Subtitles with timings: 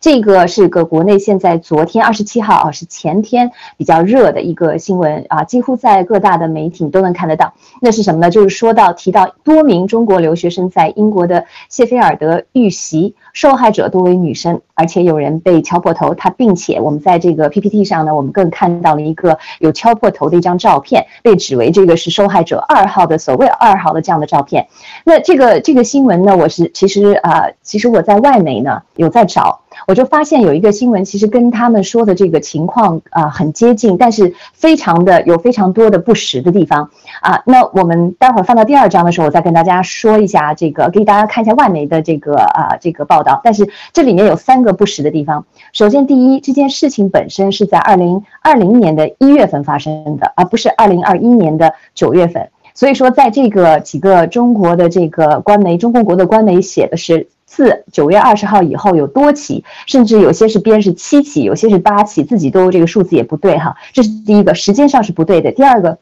[0.00, 7.52] 这个是个国内现在昨天二十七号啊，是前天比较热的一个新闻啊，几乎在各大的媒体都能看得到。
[7.82, 8.30] 那是什么呢？
[8.30, 16.14] 就是说到提到多名中国留学生在英国的谢菲尔德遇袭，受害者多为女生，而且有人被敲破头。
[16.14, 24.66] 他并且我们在这个 PPT 上呢，我们更看到了一个有敲破头的一张照片，被指为这个是受害者二号的所谓二号的这样的照片。
[25.04, 29.60] 那这个这个新闻呢，我是其实啊、呃，其实我在外媒呢有在找。
[29.86, 37.42] 我就发现有一个新闻，其实跟他们说的这个情况啊很接近，但是非常的有非常多的不实的地方啊。
[37.46, 43.40] 那我们待会儿放到第二章的时候，我再跟大家说一下这个，给大家看一下外媒的这个啊这个报道。
[43.42, 45.44] 但是这里面有三个不实的地方。
[45.72, 52.48] 首先，第一，这件事情本身是在二零二零年的一月份发生的，而不是二零二一年的九月份。
[52.74, 57.28] 所以说，在这个几个中国的这个官媒，中共国的官媒写的是。
[57.50, 65.50] 自九月二十号以后有多起，甚至有些是编是七起，有些是八起，自己都这个数字也不对哈，这是第一个，时间上是不对的。
[65.50, 65.98] 第二个，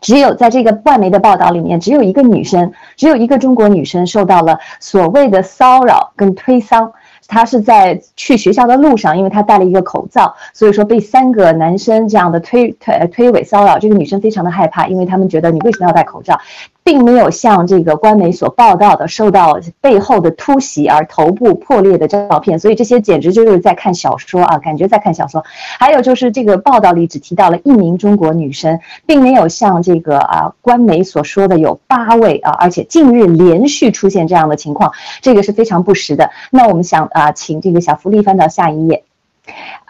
[0.00, 6.90] 只有在这个外媒的报道里面，只有一个女生，只有一个中国女生受到了所谓的骚扰跟推搡。
[7.28, 13.78] 她是在去学校的路上，因为她戴了一个口罩，所以说被三个男生这样的推推推诿骚扰。
[13.78, 16.40] 这个女生非常的害怕，因为他们觉得你为什么要戴口罩，
[16.86, 22.56] 并没有像这个官媒所报道的受到背后的突袭而头部破裂的照片。
[22.60, 25.44] 所以这些简直就是在看小说啊，感觉在看小说。
[25.80, 36.30] 还有就是这个报道里只提到了一名中国女生，并没有像这个啊官媒所说的有八位啊，而且近日连续出现这样的情况，这个是非常不实的。
[36.50, 37.08] 那我们想。
[37.16, 39.02] 啊，请这个小福利翻到下一页。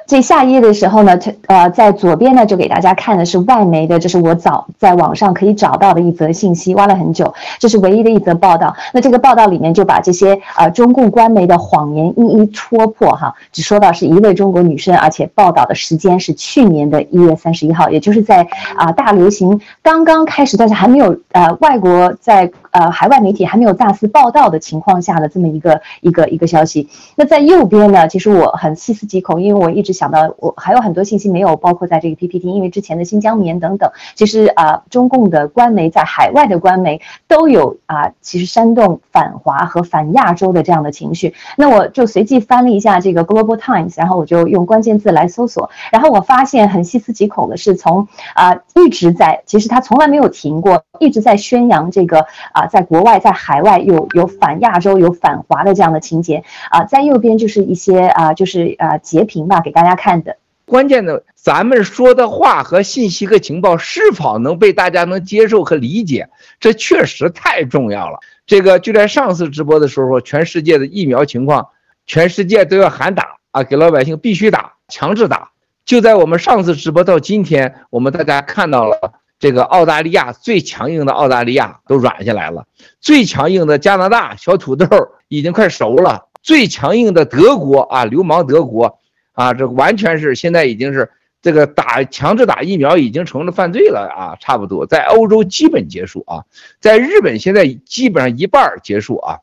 [0.07, 1.19] 这下一页的时候呢，
[1.49, 8.75] 呃，在左边呢就给大家看的是外媒的，这是我早在网上可以找到的一则信息，挖了很久，这是唯一的一则报道。
[8.93, 22.51] 那这个报道里面就把这些呃中共官媒的谎言一一戳破哈，只说到是一位中国女生，而且报道的时间是去年的一月三十一号，也就是在啊大流行刚刚开始，但是还没有呃外国在。
[22.73, 26.86] 呃，海外媒体还没有大肆报道的情况下的这么一个一个一个消息。
[27.17, 41.35] 那在右边呢，其实我很细思极恐，因为我一直想到，我还有很多信息没有包括在这个 PPT，因为之前的新疆棉等等，其实啊、中共的官媒在海外的官媒都有啊、其实煽动反华和反亚洲的这样的情绪。
[41.56, 52.67] 那我就随机翻了一下这个 Global Times，然后我就用关键字来搜索，然后我发现很细思极恐的是从啊、一直在，其实他从来没有停过，一直在宣扬这个啊。
[52.67, 60.36] 在国外，在海外有有反亚洲、有反华的这样的情节啊，在右边就是一些啊，就是啊截屏吧，给大家家看的。
[60.64, 68.19] 关键的，咱们说的话和信息和情报是否能被大家能接受和理解，这确实太重要了。
[68.47, 71.69] 这个就在上次直播的时候，全世界的疫苗情况，
[72.05, 75.51] 全世界都要喊打啊，给老百姓必须打，强制打。
[75.85, 78.97] 就在我们上次直播到今天，我们大家看到了。
[79.39, 82.67] 这个澳大利亚最强硬的澳大利亚都软下来了，
[83.03, 84.89] 最强硬的加拿大小土豆
[85.29, 88.98] 已经快熟了，最强硬的德国啊，流氓德国
[89.36, 91.08] 啊，这完全是现在已经是
[91.42, 96.42] 这个打强制打疫苗已经成了犯罪了啊，差不多在欧洲基本结束啊，
[96.80, 99.39] 在日本现在基本上一半结束啊，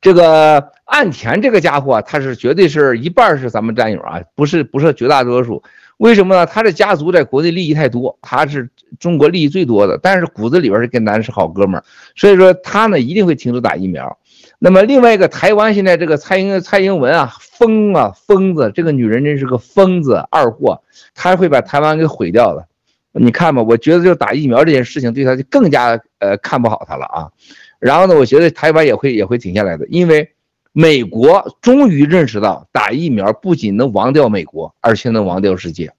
[0.00, 5.62] 这个岸田这个家伙他是绝对是一半是咱们战友啊，不是不是绝大多数。
[5.98, 6.46] 为什么呢？
[6.46, 11.84] 他的家族在国内利益太多，他是中国利益最多的，但是骨子里边是跟咱是好哥们儿，
[12.16, 14.18] 所以说他呢一定会停止打疫苗。
[14.60, 20.82] 那么另外一个台湾现在这个蔡英蔡英文啊，疯啊疯子，这个女人真是个疯子二货，
[21.14, 22.68] 她会把台湾给毁掉的。
[23.12, 27.32] 你看吧，我觉得就打疫苗这件事情对他就更加呃看不好他了啊。
[27.80, 30.30] 然后呢，我觉得台湾也会也会停下来的，因为。
[30.72, 35.92] 美国终于认识到，打疫苗不仅能亡掉美国，而且能亡掉世界，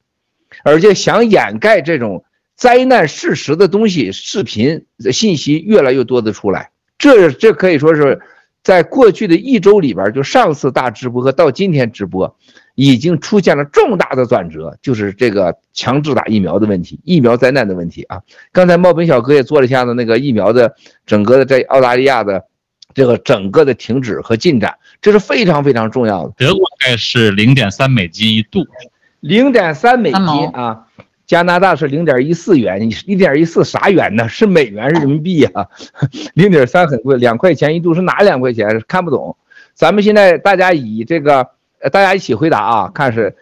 [0.64, 2.24] 而且想掩盖这种
[2.56, 6.72] 灾难事实的东西，视频信息越来越多的出来。
[6.98, 8.22] 这这可以说是
[8.64, 12.38] 在过去的一周里边，就上次大直播和到今天直播，
[12.76, 18.22] 已经出现了重大的转折，就是这个强制打疫苗的问题，疫苗灾难的问题啊。
[18.52, 20.76] 刚才茂本小哥也做了一下子那个疫苗的
[21.06, 22.46] 整个的在澳大利亚的。
[22.94, 26.34] 这个整个的停止和进展，这是非常非常重要的。
[26.35, 28.66] 德国大概是零点三美金一度，
[29.22, 30.88] 零点三美金啊，
[31.32, 34.28] 加拿大是零点一四元，你一点一四啥元呢？
[34.28, 35.66] 是美元是人民币啊？
[36.34, 38.84] 零点三很贵，两块钱一度是哪两块钱？
[38.86, 39.38] 看不懂。
[39.74, 41.52] 咱们现在大家以这个，
[41.90, 43.34] 大家一起回答啊，看是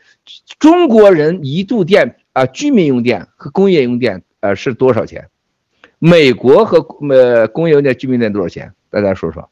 [0.60, 5.28] 中国人一度电啊，居民用电和工业用电呃是多少钱？
[5.98, 8.72] 美国和呃工业用电、居民电多少钱？
[8.92, 9.50] 大家说说，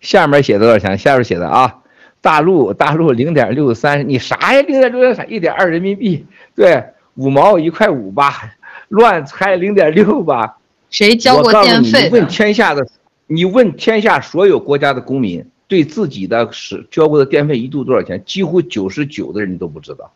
[0.00, 0.98] 下面写多少钱？
[0.98, 1.78] 下面写的啊，
[2.20, 4.60] 大陆大陆零点六三，你啥呀？
[4.60, 6.84] 零点六三，一点二人民币，对，
[7.16, 8.54] 五毛一块五吧，
[8.88, 10.56] 乱猜零点六吧。
[10.90, 12.04] 谁交过电费？
[12.04, 12.86] 你问天下的，
[13.26, 18.22] 你问天下所有国家的公民，对自己的是交过的电费一度多少钱？
[18.24, 20.10] 几乎九十九的人都不知道。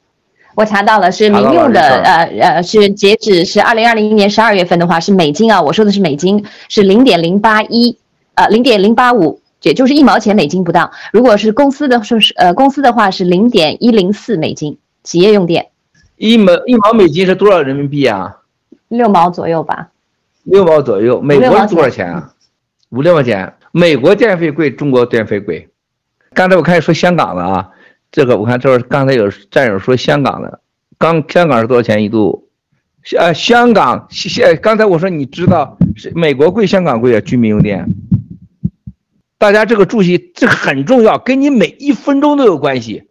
[0.54, 7.96] 我查到了，是民用的，呃呃，是截止是二零二零年十二月份的话是美金啊，我说的是美金，是零点零八一，
[8.34, 10.90] 呃，零点零八五，也就是一毛钱美金不到。
[11.12, 15.69] 如果是公司的说是呃公司的话是零点一零四美金，企业用电。
[16.20, 18.42] 一毛一毛美金是多少人民币啊？
[18.88, 19.88] 六毛左右吧。
[20.42, 22.34] 六毛左右，美国是多少钱啊？
[22.90, 23.54] 五六毛钱。
[23.72, 25.70] 美国电费贵，中国电费贵。
[26.34, 27.70] 刚才我看你说香港的啊。
[28.12, 30.60] 这个我看这是刚才有战友说香港的，
[30.98, 32.50] 刚香港是多少钱一度？
[33.16, 37.88] 呃，香港现刚才我说你知道是美国贵，香港贵啊，居民用电。
[39.38, 43.04] 大家这个注意，这个很重要，跟你每一分钟都有关系。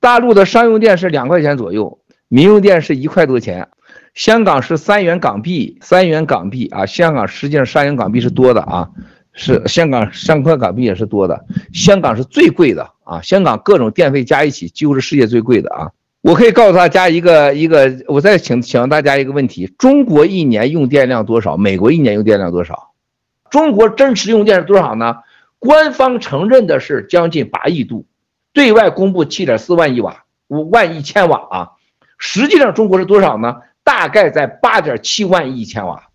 [0.00, 1.98] 大陆的商用电是两块钱左右，
[2.36, 3.66] 民用电是一块多钱。
[4.12, 8.90] 香港是三元港币，三元港币啊，香港实际上三元港币是多的啊。
[9.32, 13.22] 是香港三块港币也是多的，香港是最贵的啊！
[13.22, 15.90] 香港各种电费加一起，几乎是世界最贵的啊！
[16.20, 21.56] 我可以告诉大家一个一个，我再请请问大家一个问题：中国一年用电量多少？
[21.56, 22.92] 美国一年用电量多少？
[23.50, 25.16] 中国真实用电是多少呢？
[25.58, 28.06] 官方承认的是将近八亿度，
[28.52, 31.68] 对外公布七点四万亿瓦，五万一千瓦啊！
[32.18, 33.56] 实际上中国是多少呢？
[33.84, 36.08] 大概在八点七万亿千瓦。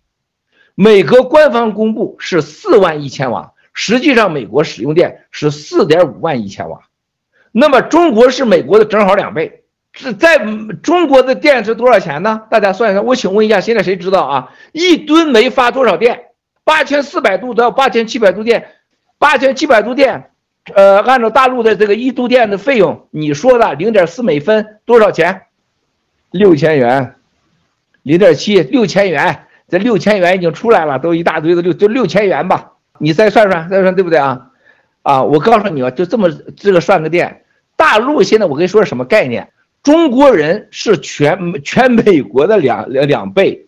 [0.74, 6.80] 美国官方公布是四万一千瓦，实际上美国使用电是四点五万一千瓦，
[7.50, 9.60] 那么中国是美国的正好两倍。
[9.94, 10.38] 是在
[10.82, 12.42] 中国的电是多少钱呢？
[12.50, 13.04] 大家算一算。
[13.04, 14.48] 我请问一下，现在谁知道啊？
[14.72, 16.28] 一吨煤发多少电？
[16.64, 18.68] 八千四百度到八千七百度电，
[19.18, 20.30] 八千七百度电，
[20.74, 25.42] 呃，按照大陆的这个一度电的费用，你说的零点四美分多少钱？
[26.32, 27.14] 六千元，
[28.02, 29.46] 零点七六千元。
[29.68, 34.50] 这六千元已经出来了，都一大堆的六就六千元吧，你再算算，再算对不对啊？
[35.00, 37.44] 啊，我告诉你啊，就这么这个算个电，
[37.74, 39.50] 大陆现在我跟你说是什么概念？
[39.82, 43.66] 中国人是全全美国的两两两倍，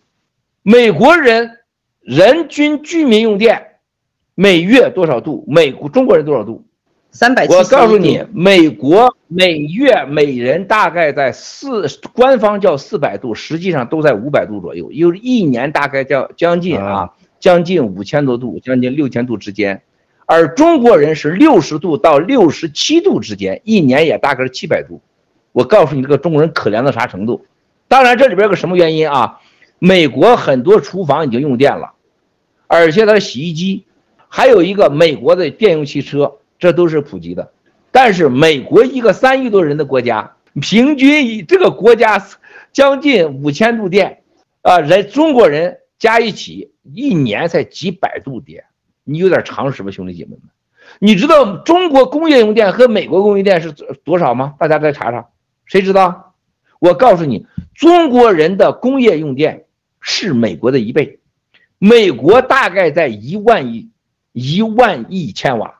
[0.61, 1.57] 美国人
[2.01, 3.79] 人均居民用电
[4.35, 5.43] 每月多少度？
[5.47, 6.64] 美国中国人多少度？
[7.15, 7.47] 三百。
[7.47, 19.81] 我告诉你，美国每月每人大概在四，官方叫四百度，实际上都在五百度左右，有一年大概叫将近啊，将近五千多度，将近六千度之间。
[20.25, 24.99] 而中国人是六十度到六十七度之间，一年也大概是七百度。
[25.53, 27.45] 我告诉你，这个中国人可怜到啥程度？
[27.87, 29.39] 当然，这里边有个什么原因啊？
[29.79, 31.93] 美国很多厨房已经用电了，
[32.67, 33.85] 而且它的洗衣机，
[34.27, 36.33] 还有一个美国的电用汽车。
[36.57, 37.51] 这都是普及的，
[37.91, 42.25] 但是美国一个三亿多人的国家，平均以这个国家
[42.71, 44.23] 将近五千度电，
[44.61, 48.65] 啊，人中国人加一起一年才几百度电，
[49.03, 50.41] 你有点常识吧，兄弟姐妹们？
[50.99, 53.71] 你知道中国工业用电和美国工业电是
[54.03, 54.55] 多少吗？
[54.59, 55.27] 大家再查查，
[55.65, 56.35] 谁知道？
[56.79, 59.65] 我告诉你，中国人的工业用电
[59.99, 61.19] 是美国的一倍，
[61.79, 63.89] 美国大概在一万亿
[64.31, 65.74] 一万亿千瓦。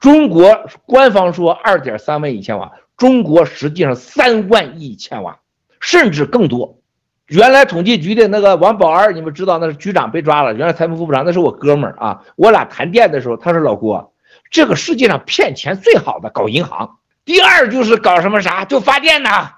[0.00, 5.38] 中国官方说二点三万亿千瓦，中国实际上三万亿千瓦，
[5.78, 6.78] 甚至更多。
[7.26, 12.22] 原来统计局的那个王宝二，你们知道那是局长被抓了，原来财政副部长，那是我哥们儿啊。
[12.34, 14.14] 我俩谈电的时候，他说老郭，
[14.50, 19.56] 这个世界上骗钱最好的搞银行，第二就是搞什么啥，就发电呐。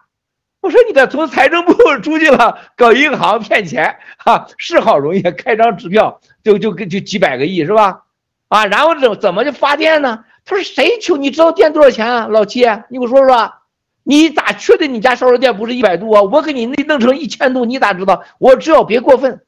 [0.61, 8.03] 我说你的从财政部出去了，搞银行骗钱哈，是好容易，开张支票就就就几百个亿是吧？
[8.49, 10.25] 啊，然后怎怎么就发电呢？
[10.45, 12.61] 他说：“谁求你知道电多少钱啊，老七？
[12.91, 13.53] 你给我说说，
[14.03, 16.23] 你咋确定你家烧的电不是一百度啊？
[16.23, 18.25] 我给你那弄成一千度，你咋知道？
[18.39, 19.43] 我只要别过分。”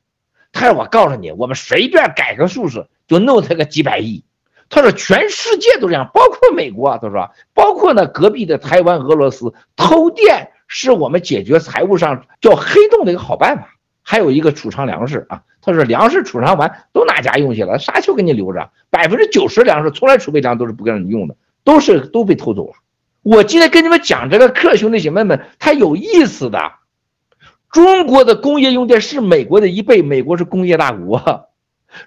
[0.53, 4.25] 他说：“我告诉你，我们随便改个数字就弄他个几百亿。”
[4.71, 13.69] 他说：“全世界都这样，包括美国。”他说：“包括那隔壁的台湾、俄罗斯，偷电是我们解决财务上叫黑洞的一个好办法。
[14.01, 17.79] 还有一个储藏粮食啊。”他说：“粮食储藏完都哪家用去了？
[17.79, 18.71] 啥球给你留着？
[18.91, 22.75] 百分之九十粮食从来储备粮都是不给你用的，都是都被偷走了。
[23.23, 26.59] 我今天跟你们讲这个课，兄弟姐妹们，它有意思的。
[27.71, 31.49] 中国的工业用电是美国的一倍，美国是工业大国。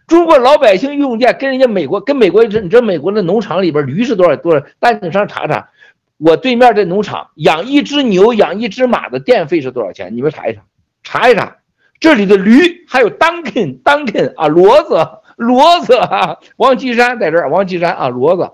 [0.05, 4.63] 中国老百姓用电跟人家美国跟美国，你知道美国的农场里边驴是多少多少？
[4.79, 5.69] 大家上查查，
[6.17, 10.15] 我对面的农场养一只牛养一只马的电费是多少钱？
[10.15, 10.61] 你们查一查，
[11.01, 11.57] 查一查。”
[11.99, 18.51] 这里的驴还有 Duncan Duncan 啊，骡子骡子啊，王岐山在这儿，王岐山啊，骡子，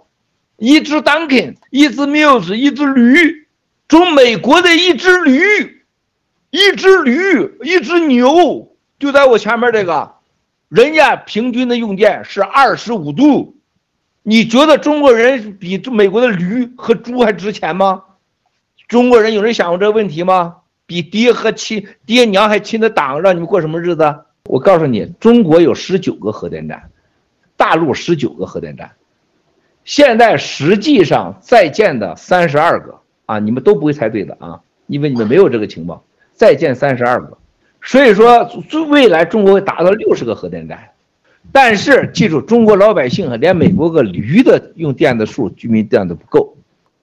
[0.58, 3.48] 一只 Duncan，一只 Muse，一只驴，
[3.88, 5.40] 中美国的一只驴，
[6.52, 10.14] 一只驴，一只牛，就在我前面这个，
[10.70, 13.56] 人家平均的用电是二十五度，
[14.24, 18.04] 你觉得中国人比美国的驴和猪还值钱吗？
[18.88, 20.58] 中国人有人想过这个问题吗？
[20.86, 24.16] 比爹和亲爹娘还亲的党，让你们过什么日子？
[24.50, 26.90] 我告诉你，中国有十九个核电站，
[27.56, 28.92] 大陆十九个核电站。
[29.86, 36.04] 现在实际上在建的三十二个啊，你们都不会猜对的啊，因为你们没有这个情报。
[36.34, 37.38] 在建三十二个，
[37.82, 38.50] 所以说
[38.90, 40.90] 未来中国会达到六十个核电站。
[41.52, 46.58] 但是记住，中国老百姓连美国个驴的用电的数，居民电都不够。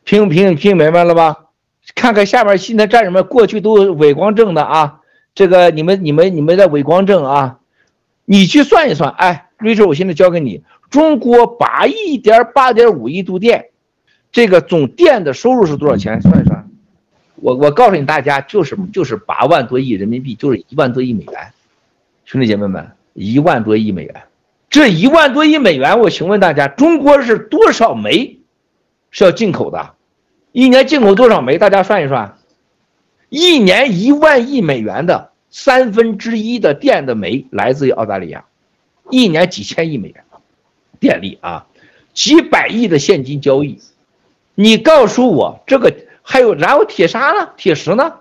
[0.04, 1.49] 听不听听明白了吧？
[1.94, 5.00] 看看下面新的战友们，过去都伪光正的啊，
[5.34, 7.58] 这个你们你们你们的伪光正啊，
[8.24, 10.62] 你去算一算，哎，瑞秋，我现在教给你。
[10.88, 13.66] 中国八亿点八点五亿度电，
[14.32, 16.20] 这个总电的收入是多少钱？
[16.20, 16.68] 算一算，
[17.36, 21.52] 我我告诉你大家，就是就是八万多亿人民币，就是一万多亿美元。
[22.24, 24.22] 兄弟姐妹们，一万多亿美元，
[24.68, 28.38] 这一万多亿美元，我请问大家，中国是多少煤
[29.10, 29.94] 是要进口的？
[30.52, 31.58] 一年进口多少煤？
[31.58, 32.36] 大家算一算，
[33.28, 38.44] 一年一万亿美元的三分之一的电的煤来自于澳大利亚，
[39.10, 40.24] 一年几千亿美元。
[40.98, 41.66] 电力啊，
[42.12, 43.80] 几百亿的现金交易，
[44.54, 47.48] 你告诉我这个还有，然后铁砂呢？
[47.56, 48.16] 铁石呢？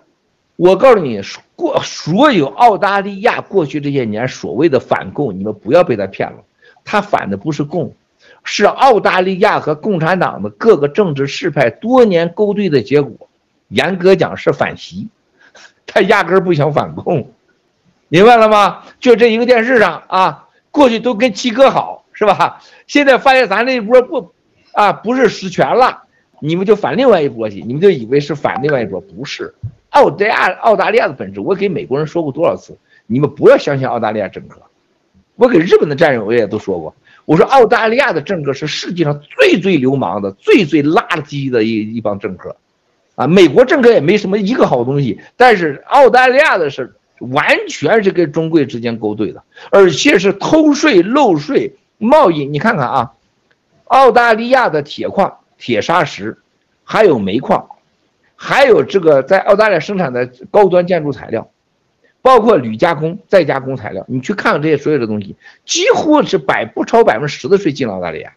[0.55, 1.19] 我告诉你，
[1.57, 6.38] 过所有澳大利亚过去这些年所谓的反共，你们不要被他骗了，
[6.86, 7.93] 他反的不是共，
[8.43, 13.29] 是澳大利亚和共产党的各个政治势派多年勾兑的结果。
[13.67, 15.08] 严格讲是反袭，
[15.86, 17.31] 他压根儿不想反共，
[18.08, 18.84] 明白了吗？
[19.00, 21.98] 就这一个电视上啊，过去都跟七哥好。
[22.12, 22.62] 是吧？
[22.86, 24.34] 现在发现咱这一波不，
[24.74, 26.03] 啊，不是实权了，
[26.41, 29.55] 你们就反另外一波去，你们就以为是反另外一波，不是。
[29.91, 32.77] 澳大亚澳大利亚的本质，我给美国人说过多少次，
[33.08, 34.62] 你们不要相信澳大利亚政客。
[35.38, 36.93] 我给日本的战友我也都说过，
[37.29, 42.55] 我说澳大利亚的政客是世界上最最流氓的、最最垃圾的一一帮政客，
[43.13, 51.75] 啊，美国政客也没什么一个好东西，但是澳大利亚的是完全是跟中贵之间勾兑的，而且是偷税漏税。
[52.00, 53.12] 贸易，你看看啊，
[53.86, 56.36] 澳大利亚的铁矿、铁砂石，
[56.83, 57.67] 还有煤矿，
[58.36, 61.48] 还有这个在澳大利亚生产的高端建筑材料，
[62.21, 65.35] 包括铝加工、再加工材料，你去看看这些所有的东西，
[65.65, 68.33] 几乎是百不超百分之十的税进了澳大利亚，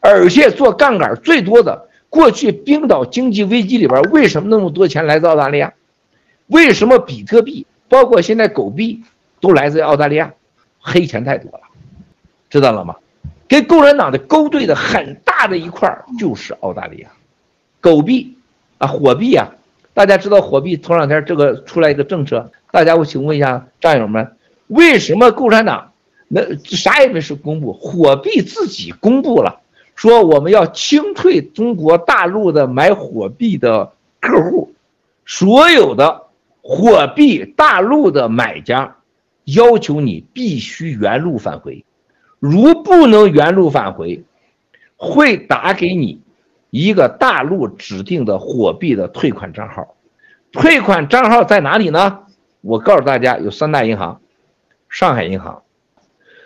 [0.00, 5.72] 而且做杠杆最多的，过去冰岛经济危机里边，为什么那么多钱来自澳大利亚？
[6.48, 9.02] 为什么比特币，包括现在狗币，
[9.40, 10.32] 都来自澳大利亚？
[10.80, 11.60] 黑钱太多了。
[12.50, 12.96] 知道了吗？
[13.48, 17.10] 跟共产党的勾兑的很大的一块就是澳大利亚，
[17.80, 18.36] 狗币
[18.78, 19.48] 啊，火币啊，
[19.94, 24.34] 大家知道火币头两天这个出来一个政策，大家我请问一下战友们，
[24.66, 25.92] 为什么共产党
[26.26, 29.60] 那啥也没说公布，火币自己公布了，
[29.94, 34.72] 说我们要清退中国大陆的买火币的客户，
[35.26, 36.22] 所有的
[36.62, 38.96] 火币大陆的买家
[39.44, 41.84] 要求你必须原路返回。
[42.38, 44.24] 如不能原路返回，
[44.96, 46.22] 会打给你
[46.70, 49.94] 一个大陆指定的货币的退款账号。
[50.52, 52.20] 退款账号在哪里呢？
[52.62, 54.22] 我告诉大家，有三大银行：
[54.88, 55.62] 上海银行、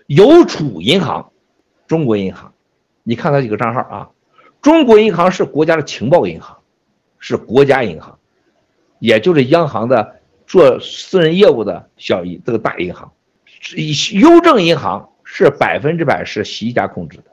[0.08, 1.30] 邮储银行、
[1.86, 2.52] 中国银行。
[3.04, 4.10] 你看它几个账号啊？
[4.60, 6.58] 中国银行是国家的情报银行，
[7.20, 8.18] 是国家银行，
[8.98, 13.12] 也就是央行的做私人业务的小这个大银行。
[14.12, 15.08] 邮政银行。
[15.28, 17.24] 是百分之百是习家控制的，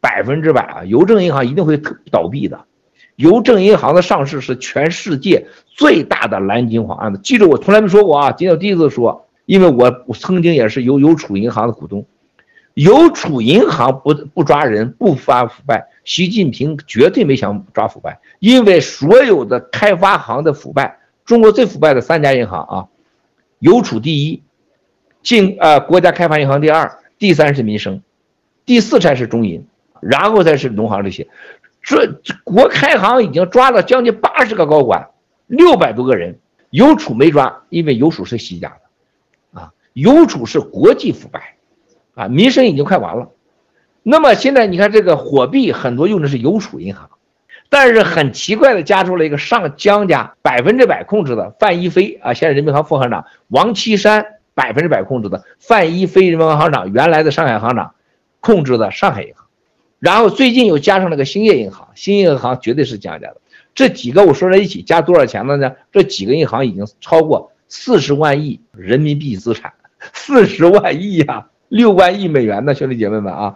[0.00, 0.84] 百分之百啊！
[0.86, 1.76] 邮政银行一定会
[2.10, 2.64] 倒闭的。
[3.16, 7.20] 邮政银行的上市是全世界最大的蓝金黄案子。
[7.22, 12.06] 记住，我从来没说过啊，今天我第一次说，因为我曾经也是邮邮储银行的股东。
[12.74, 22.88] 邮储银行不不抓人，不发腐败，习近平绝对没想抓腐败，因为所有的开发行的腐败，中国最腐败的三家银行啊，
[23.58, 24.42] 邮储第一，
[25.22, 26.98] 进呃国家开发银行第二。
[27.18, 28.02] 第三是民生，
[28.64, 29.64] 第四才是中银，
[30.00, 31.28] 然后才是农行这些。
[31.82, 32.06] 这
[32.44, 35.10] 国开行已经抓了将近八十个高管，
[35.46, 36.38] 六百多个人，
[36.70, 38.68] 邮储没抓，因为邮储是习家
[39.52, 41.56] 的，啊，邮储是国际腐败，
[42.14, 43.28] 啊，民生已经快完了。
[44.02, 47.10] 那么现在你看这个火币很多用的是邮储银行，
[47.68, 54.26] 但是很奇怪的加出了一个上江家百分之百控制的范一飞啊，现在人民银行副行长王岐山。
[54.54, 57.94] 百分之百控制的范一飞人民银行行长，原来的上海行长
[58.40, 59.41] 控制的上海银行，
[60.02, 63.36] 然后最近又加上了个兴业银行，兴业银行绝对是降价的。
[63.72, 65.76] 这几个我说在一起加多少钱了呢？
[65.92, 69.72] 这几个银行已经超过四十万亿人民币资产，
[70.12, 73.54] 四十万亿呀，六万亿美元呢，兄弟姐妹们啊。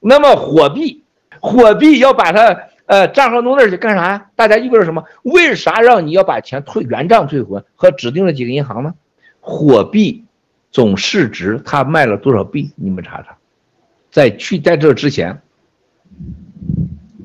[0.00, 1.04] 那么货币，
[1.40, 4.26] 货币要把它呃账号弄那儿去干啥呀？
[4.34, 5.04] 大家意味着什么？
[5.24, 8.94] 为啥让你要把钱退原账退回和指定的几个银行呢？
[9.40, 10.24] 货币
[10.70, 12.72] 总市值它卖了多少币？
[12.76, 13.36] 你们查查，
[14.10, 15.42] 在去在这之前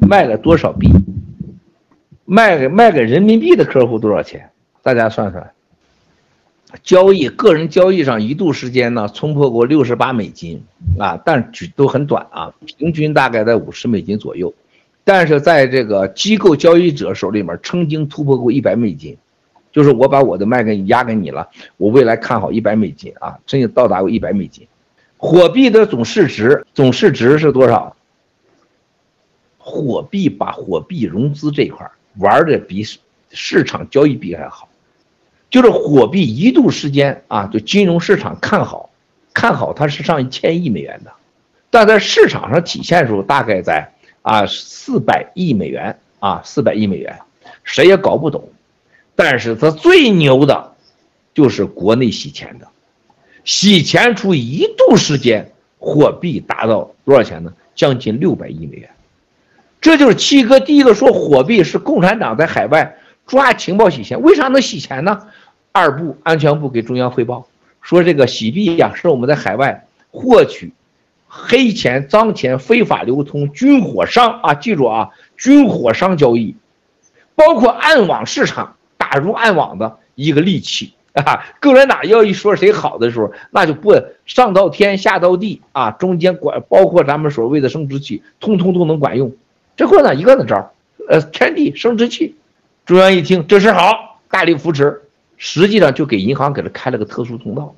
[0.01, 0.89] 卖了多少币？
[2.25, 4.50] 卖给卖给人民币的客户多少钱？
[4.84, 5.51] 大家算算。
[6.84, 10.62] 交易个人交易上一度时间呢，冲破过六十八美金
[11.00, 14.53] 啊，但都很短啊，平均大概在五十美金左右。
[15.06, 19.17] 但是在这个机构交易者手里面，曾经突破过一百美金，
[19.72, 24.67] 就是我把我的卖给你押给你了，我未来看好一百美金啊，曾经到达过一百美金。
[25.15, 27.96] 货币的总市值，总市值是多少？
[29.68, 31.86] 货币把货币融资这块
[32.20, 32.86] 玩的比
[33.32, 34.70] 市场交易币还好。
[35.50, 38.90] 就是货币一度时间啊，就金融市场看好，
[39.34, 41.12] 看好它是上一千亿美元的，
[41.70, 47.20] 但在市场上体现出大概在啊四百亿美元啊四百亿美元，
[47.64, 48.50] 谁也搞不懂。
[49.16, 50.76] 但是它最牛的，
[51.34, 52.68] 就是国内洗钱的，
[53.44, 57.54] 洗钱出一度时间，货币达到多少钱呢？
[57.76, 58.90] 将近六百亿美元。
[59.81, 62.98] 这就是七哥第一个说货币是共产党在海外。
[63.25, 65.19] 抓情报洗钱，为啥能洗钱呢？
[65.74, 67.46] 二部安全部给中央汇报
[67.81, 70.72] 说，这个洗币呀是我们在海外获取
[71.27, 76.55] 黑钱、脏钱、非法流通、军火商啊，记住啊，军火商交易，
[77.36, 81.46] 包括暗网市场打入暗网的一个利器啊。
[81.62, 83.93] 共产党要一说谁好的时候，那就不
[84.25, 89.34] 上到天下到地啊，中间管包括咱们所谓的生殖器，通通都能管用。
[89.77, 90.74] 这共产党一个的招
[91.07, 92.36] 呃，天地生殖器。
[92.86, 95.01] 中央一听这事好，大力扶持，
[95.38, 97.75] 实际上就给银行给他开了个特殊通道，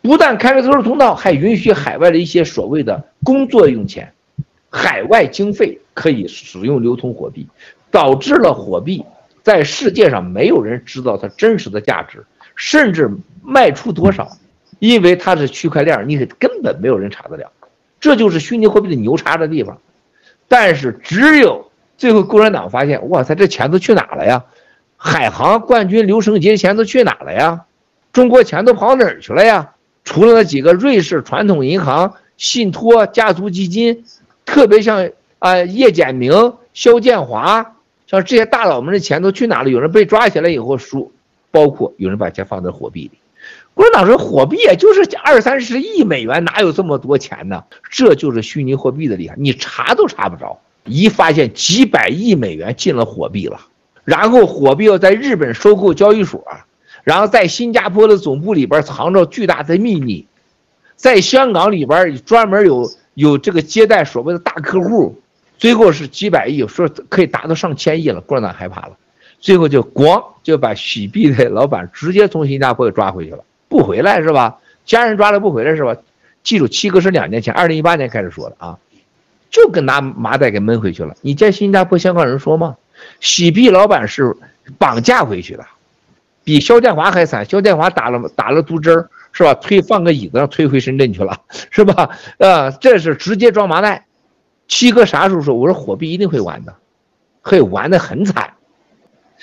[0.00, 4.12] 不但开了特殊通道，还允许海外的一些所谓的工作用钱、
[4.70, 7.48] 海外经费可以使用流通货币，
[7.90, 9.04] 导致了货币
[9.42, 13.10] 在世界上没有人知道它真实的价值，甚至
[13.42, 14.36] 卖出多少，
[14.78, 17.50] 因为它是区块链，你根本没有人查得了，
[17.98, 19.78] 这就是虚拟货币的牛叉的地方。
[20.50, 21.70] 但是只有。
[21.96, 24.42] 最后，共产党发现，哇塞，这钱都去哪了呀？
[24.96, 27.66] 海航冠军刘成杰钱都去哪了呀？
[28.10, 29.72] 中国钱都跑哪儿去了呀？
[30.02, 34.02] 除了那几个瑞士传统银行、信托家族基金，
[34.46, 35.10] 特别像
[35.40, 39.68] 啊叶简明、肖建华，像这些大佬们的钱都去哪了？
[39.68, 41.12] 有人被抓起来以后输，
[41.50, 43.18] 包括有人把钱放在货币里。
[43.74, 47.64] 共产党说，货币也就是二三十亿美元，哪有这么多钱呢？
[47.90, 50.60] 这就是虚拟货币的厉害，你查都查不着。
[50.84, 53.60] 一发现几百亿美元进了货币了，
[54.04, 56.42] 然后货币要在日本收购交易所，
[57.04, 60.26] 然后在新加坡的总部里边藏着巨大的秘密，
[60.96, 65.20] 在香港里边专门有有这个接待所谓的大客户，
[65.58, 68.96] 最后是几百亿，说可以达到上千亿了，共产党害怕了，
[69.38, 74.58] 最后就咣就把洗币的老板直接从新加坡给抓回去了，不回来是吧？
[74.84, 75.96] 家人抓了不回来是吧？
[76.42, 78.78] 记住，七哥是两年前，二零一八年开始说的啊。
[79.50, 81.16] 就跟拿麻袋给闷回去了。
[81.22, 82.76] 你见新加坡香港人说吗？
[83.20, 84.36] 洗币老板是
[84.78, 85.64] 绑架回去的，
[86.44, 87.44] 比肖建华还惨。
[87.44, 89.54] 肖建华打了打了毒针是吧？
[89.54, 92.10] 推放个椅子上推回深圳去了，是吧？
[92.38, 94.06] 呃，这是直接装麻袋。
[94.68, 95.54] 七哥啥时候说？
[95.54, 96.74] 我说货币一定会完的，
[97.42, 98.54] 会玩的很惨。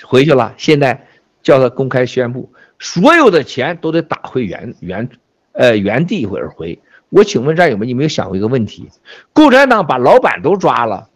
[0.04, 1.06] 回去了，现在
[1.42, 5.08] 叫他公开宣布，所有的钱都得打回原原，
[5.52, 6.80] 呃原地而回。
[7.10, 8.88] 我请问战友们，你没有想过一个问题？
[9.32, 11.08] 共产党把老板都抓了，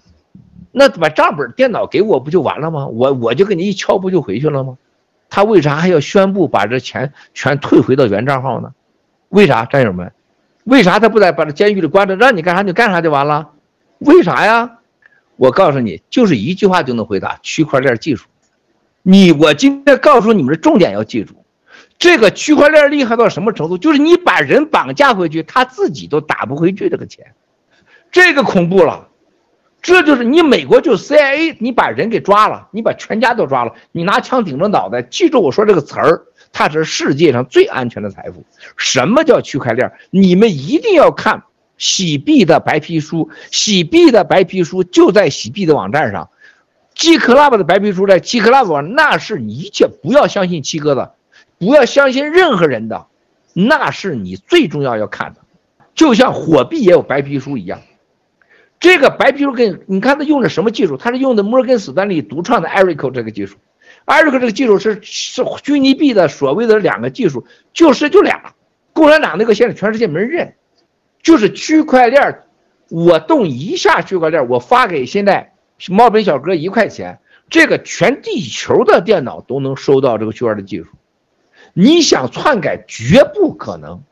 [0.70, 2.87] 那把账本电脑给我不就完了吗？
[2.87, 4.79] 我我就给你一敲，不就回去了吗？
[5.29, 8.72] 他为啥还要宣布把这钱全退回到原账号呢？
[9.29, 10.12] 为啥战友们？
[10.64, 13.51] 为啥他不在把这监狱里关着，让你干啥你干啥就完了？
[13.98, 14.79] 为啥呀？
[15.37, 18.27] 我告诉你，就是一句话就能回答：区块链技术。
[19.03, 21.35] 你我今天告诉你们的重点要记住。
[22.03, 23.79] 这个区块链厉害到什么程度？
[23.79, 27.27] 就是你把人绑架回去，他自己都打不回去这个钱，
[28.11, 29.07] 这个恐怖了。
[29.81, 35.01] 这就是你美国就 CIA，你把人给抓了，你把全家都抓了，你拿枪顶着脑袋。
[35.01, 38.43] 记住我说这个词儿，它是世界上最安全的财富。
[38.77, 39.93] 什么叫区块链？
[40.11, 41.45] 你们一定要看
[41.79, 46.31] 洗币的白皮书，洗币的白皮书就在洗币的网站上
[46.97, 51.15] ，GClub 的白皮书在 GClub，那是你一切不要相信七哥的。
[51.62, 53.07] 不要相信任何人的，
[53.55, 55.42] 那是你最重要要看的，
[55.94, 57.81] 就像货币也有白皮书一样。
[58.81, 60.96] 这个白皮书跟你看它用的什么技术？
[60.96, 63.59] 它是用的摩根斯丹利独创的 Aracle 这个技术。
[64.07, 68.55] Aracle 这个技术是是虚拟币的所谓的两个技术，就是就俩。
[68.92, 70.55] 共产党那个现在全世界没人认，
[71.22, 72.40] 就是区块链，
[72.90, 75.53] 我动一下区块链，我发给现在
[75.88, 80.87] 猫本小哥一块钱，这个全地球的电脑都能收到这个区块链的技术。
[81.72, 84.02] 你想篡改绝不可能。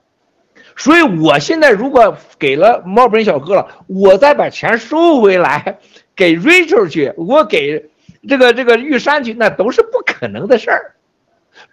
[0.77, 5.79] 所以我现在如果给了猫本小哥了，我再把钱收回来
[6.17, 7.91] 给 Rachel 去，我给
[8.27, 10.95] 这个这个玉山去，那都是不可能的事儿。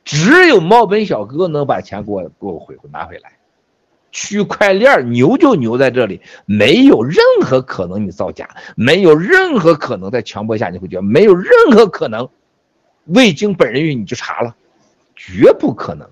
[0.04, 3.32] 只有猫本小哥能把钱给我给我回拿回来。
[4.12, 12.28] 区块链牛就牛在这里，没有任何可能你造假，没有任何可能在强迫下你会觉得没有任何可能
[13.06, 14.56] 未经本人允你就查了，
[15.18, 16.08] 绝不可能。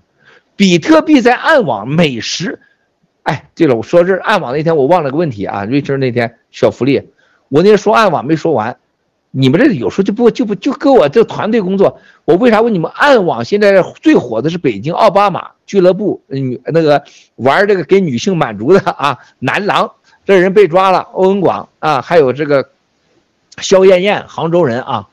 [0.56, 2.60] 比特币在暗网每时，
[3.22, 7.10] 哎，对了，我说这暗网那天我忘了个问题啊，瑞秋那天小福利，
[7.48, 8.76] 我那天说暗网没说完。
[9.32, 19.92] 你们这有时候就不就不就跟我这团队工作，我为啥问你们暗网现在最火的是北京奥巴马俱乐部女那个玩这个给女性满足的啊男郎，
[20.24, 22.70] 这人被抓了，欧文广啊，还有这个
[23.58, 25.08] 肖艳艳，杭州人啊，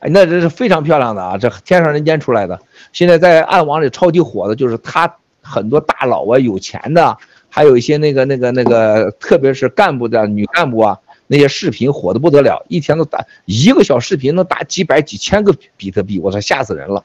[0.00, 2.58] 哎那这是非常漂亮的啊，这天上人间出来的，
[2.92, 7.16] 现在在暗网里超级火的就是他很多大佬啊，有钱的，
[7.48, 10.98] 还有一些那个那个那个，特别是干部的女干部啊。
[11.30, 17.04] 那些视频火的不得了，一天都打一个小视频能打几百几千个比特币，我操，吓死人了！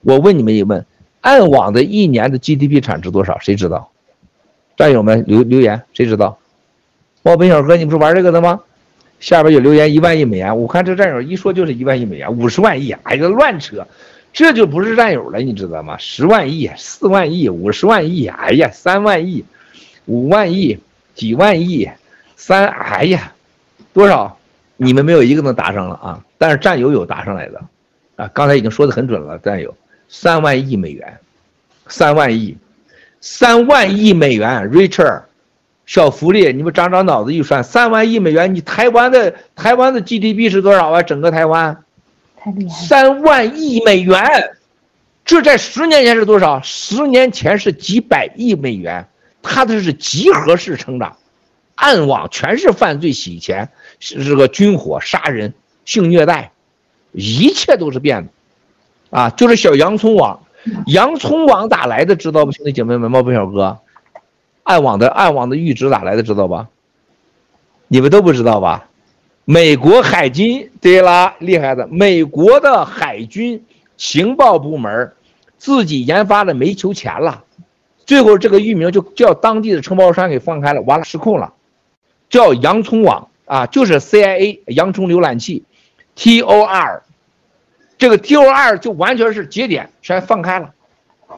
[0.00, 0.84] 我问你们一问，
[1.20, 3.38] 暗网的一年的 GDP 产值多少？
[3.38, 3.88] 谁知道？
[4.76, 6.36] 战友们留留言，谁知道？
[7.22, 8.60] 猫本小哥，你不是玩这个的吗？
[9.20, 13.86] 下边有留言一万亿美元，我看这战友一说就是一万亿美元，五十万亿，哎呀乱扯，
[14.32, 15.96] 这就不是战友了，你知道吗？
[15.98, 19.44] 十万亿、四万亿、五十万亿，哎呀，三万亿、
[20.04, 20.78] 五万亿、
[21.14, 21.88] 几万亿、
[22.36, 23.32] 三，哎呀。
[23.92, 24.36] 多少？
[24.76, 26.22] 你们没有一个能答上了啊！
[26.36, 27.62] 但是战友有答上来的，
[28.16, 29.38] 啊，刚才已经说得很准了。
[29.38, 29.74] 战友，
[30.06, 31.18] 三万亿美元，
[31.88, 32.54] 三万亿，
[33.22, 34.70] 三万亿美元。
[34.70, 35.22] Richard，
[35.86, 41.02] 小福利，你们长长脑子一算，三万亿美元，你台湾的台湾的 GDP 是多少啊？
[41.02, 41.84] 整个台湾，
[42.68, 44.20] 三万亿美元，
[45.24, 46.60] 这在十年前是多少？
[46.62, 49.06] 十年前是几百亿美元，
[49.42, 51.16] 它这是集合式成长。
[51.76, 53.68] 暗网全是犯罪洗钱，
[54.00, 55.52] 是这个军火、杀人、
[55.84, 56.50] 性虐待，
[57.12, 58.30] 一切都是变的，
[59.10, 60.40] 啊，就是小洋葱网，
[60.86, 62.16] 洋葱网咋来的？
[62.16, 63.78] 知道不，兄弟姐妹们，猫本小哥，
[64.66, 66.24] 暗网的暗网的阈值哪来的？
[66.24, 66.68] 知道吧？
[67.86, 68.88] 你们都不知道吧？
[69.44, 73.64] 美国海军，对啦，厉害的，美国的海军
[73.96, 75.12] 情报部门
[75.56, 77.44] 自己研发的煤球钱了，
[78.06, 81.52] 最后这个域名就叫当地的承包商给放开了，完了失控了。
[82.28, 85.62] 叫洋葱网啊，就是 CIA 洋葱浏览器
[86.16, 87.02] ，TOR，
[87.98, 90.74] 这个 TOR 就完全是节点全放开了，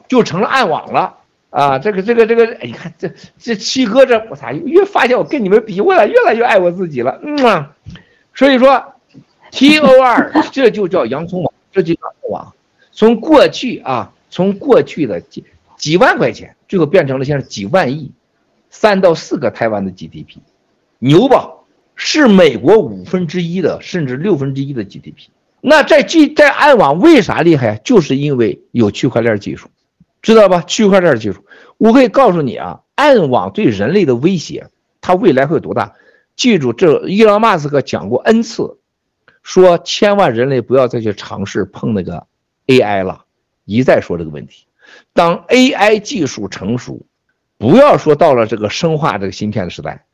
[0.07, 1.18] 就成了暗网了
[1.49, 1.79] 啊！
[1.79, 7.19] 这个这个这个，哎，你看这这七哥这我操，越发现我跟你们比，我咋越来越爱我自己了？
[7.23, 7.75] 嗯啊，
[8.33, 8.93] 所以说
[9.51, 12.53] TOR 这就叫洋葱网，这就叫暗网。
[12.91, 15.43] 从过去啊，从过去的几
[15.75, 18.11] 几万块钱，最后变成了现在几万亿，
[18.69, 20.37] 三到四个台湾的 GDP。
[20.99, 21.49] 牛吧，
[21.95, 25.29] 是美国五分之一的，甚至六分之一的 GDP。
[25.61, 27.79] 那在 G 在暗网为啥厉害？
[27.83, 29.69] 就是因为有区块链技术，
[30.21, 30.61] 知道吧？
[30.61, 31.45] 区块链技术，
[31.77, 34.67] 我可以告诉你啊，暗网对人类的威胁，
[35.01, 35.93] 它未来会有多大？
[36.35, 38.77] 记住，这伊朗马斯克讲过 N 次，
[39.43, 42.27] 说千万人类不要再去尝试碰那个
[42.67, 43.25] AI 了，
[43.65, 44.65] 一再说这个问题。
[45.13, 47.05] 当 AI 技术成熟，
[47.57, 50.05] 不要说到了这个生化这个芯片的时代。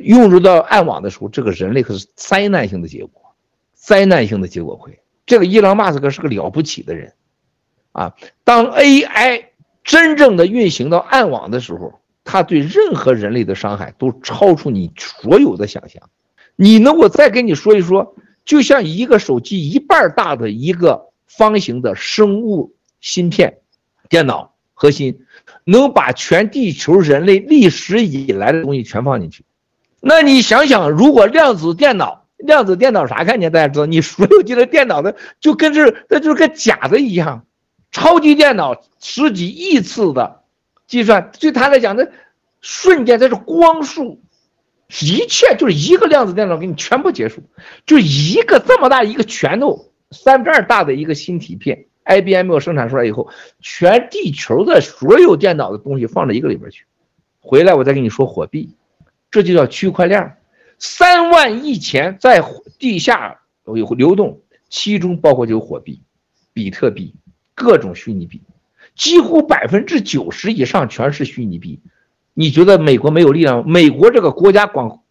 [0.00, 3.34] 用入到暗网的时候，这个人类可是灾难性的结果，
[3.74, 4.98] 灾难性的结果会。
[5.26, 7.12] 这个伊朗马斯克是个了不起的人，
[7.92, 9.44] 啊，当 AI
[9.84, 16.02] 真正的运行到暗网的时候，它对任何人类的伤害都超出你所有的想象。
[16.56, 23.58] 你能够再跟你说一说，就像一个手机一半大的一个方形的生物芯片
[24.08, 25.24] 电脑核心，
[25.64, 29.44] 能把全地球人类历史以来的东西全放进去。
[30.00, 33.50] 那你想想，如果量子电脑，量子电脑啥概念？
[33.50, 37.44] 大家知道，你所有进的电脑的就跟这，那就是个假的一样。
[37.92, 40.42] 超级电脑十几亿次的
[40.88, 42.08] 计算，对他来讲，那
[42.60, 44.20] 瞬间，这是光速，
[45.02, 47.42] 一切就是一个量子电脑给你全部结束，
[47.86, 53.28] 就一个这么大一个拳头三分之二大的一个芯体片，IBM 生产出来以后，
[53.60, 56.84] 全地球的所有电脑的东西放到一个里边去，
[57.40, 58.74] 回来我再跟你说火币。
[59.30, 60.36] 这就叫区块链，
[60.78, 62.44] 三万亿钱在
[62.78, 66.02] 地下有流动，其中包括就有火币、
[66.52, 67.14] 比特币、
[67.54, 68.42] 各种虚拟币，
[68.94, 71.80] 几乎百分之九十以上全是虚拟币。
[72.34, 73.68] 你觉得美国没有力量？
[73.68, 75.02] 美国这个国家光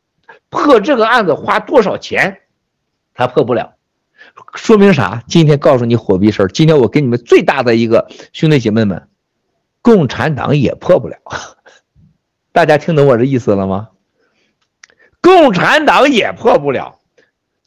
[0.50, 2.42] 破这个案子花多少钱，
[3.14, 3.76] 他破不了。
[4.56, 5.24] 说明啥？
[5.28, 6.48] 今天告诉你货币事儿。
[6.48, 9.08] 今天我给你们最大的一个兄弟姐妹们，
[9.82, 11.18] 共产党也破不了。
[12.52, 13.90] 大家听懂我的意思了吗？
[15.22, 17.00] 共产党也破不了。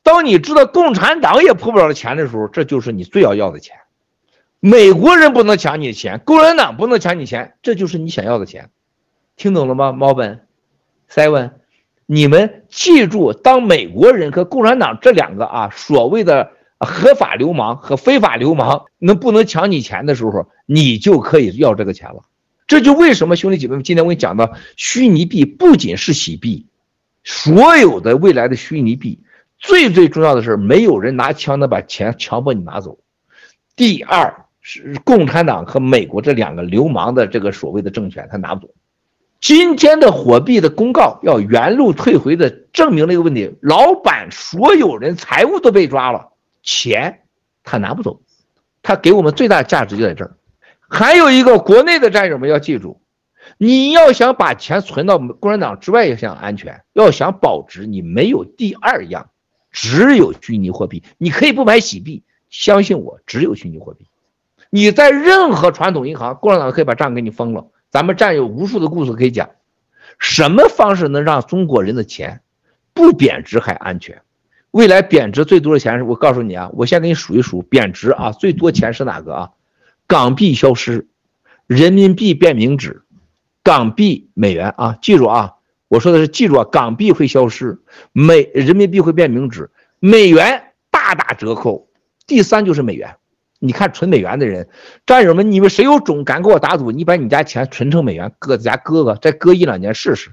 [0.02, 3.76] 当你知道共产党也破不了的钱的时候，这就是你最要要的钱。
[4.66, 8.70] 美国人不能抢你的钱，共产党不能抢你钱，这就是你想要的钱。
[9.36, 9.92] 听懂了吗？
[9.92, 10.46] 猫本
[11.10, 11.50] ，Seven。
[12.06, 22.22] 你们记住，当美国人和共产党这两个啊所谓的合法流氓和非法流氓能不能抢你钱的时候，你就可以要这个钱了。
[22.66, 26.68] 这就为什么兄弟姐妹们，今天我给你讲到，虚拟币不仅是洗币，
[27.22, 29.20] 所有的未来的虚拟币，
[29.58, 32.98] 最最重要的是，没有人拿枪能把钱强迫你拿走。
[33.76, 38.72] 第二是共产党和美国这两个流氓的这个所谓的政权，他拿不走。
[39.38, 47.20] 今天的火币的公告要原路退回的，证明了一个问题：老板所有人财务都被抓了，钱
[47.62, 48.22] 他拿不走，
[48.82, 50.34] 他给我们最大价值就在这儿。
[50.88, 53.02] 还有一个国内的战友们要记住，
[53.58, 59.28] 你要想把钱存到共产党之外要想安全，要想保值，你没有第二样，
[59.70, 61.02] 只有虚拟货币。
[61.18, 64.06] 你可以不买洗币，相信我，只有虚拟货币。
[64.74, 67.68] 你在任何传统银行，共产党可以把账给你封了。
[67.92, 69.50] 咱们战友无数的故事可以讲，
[70.18, 72.40] 什么方式能让中国人的钱
[72.92, 74.22] 不贬值还安全？
[74.72, 79.50] 未来贬值最多的钱是我告诉你啊，我先给你数一数贬值啊，最多钱是哪个啊？
[80.08, 81.06] 港币消失，
[81.68, 83.02] 人民币变名纸，
[83.62, 85.54] 港币美元啊，记住啊，
[85.86, 87.78] 我说的是记住啊，港币会消失，
[88.10, 91.86] 美人民币会变名纸，美元大打折扣，
[92.26, 93.14] 第三就是美元。
[93.64, 94.68] 你看存美元的人，
[95.06, 96.90] 战友们，你们谁有种敢给我打赌？
[96.90, 100.32] 你把你家钱存成美元，搁在家搁搁，再搁一两年试试。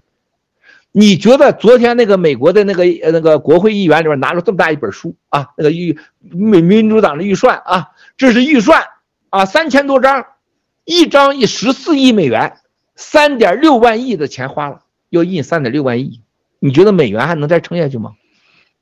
[0.92, 8.84] 你觉得昨天那个美国的那个那个国会议员里边拿出这么大一本书啊，那个预民民主党的预算啊，这是预算
[9.30, 10.26] 啊，三千多张，
[10.84, 12.58] 一张一十四亿美元，
[12.98, 16.22] 三点六万亿的钱花了，要印三点六万亿，
[16.60, 18.12] 你觉得美元还能再撑下去吗？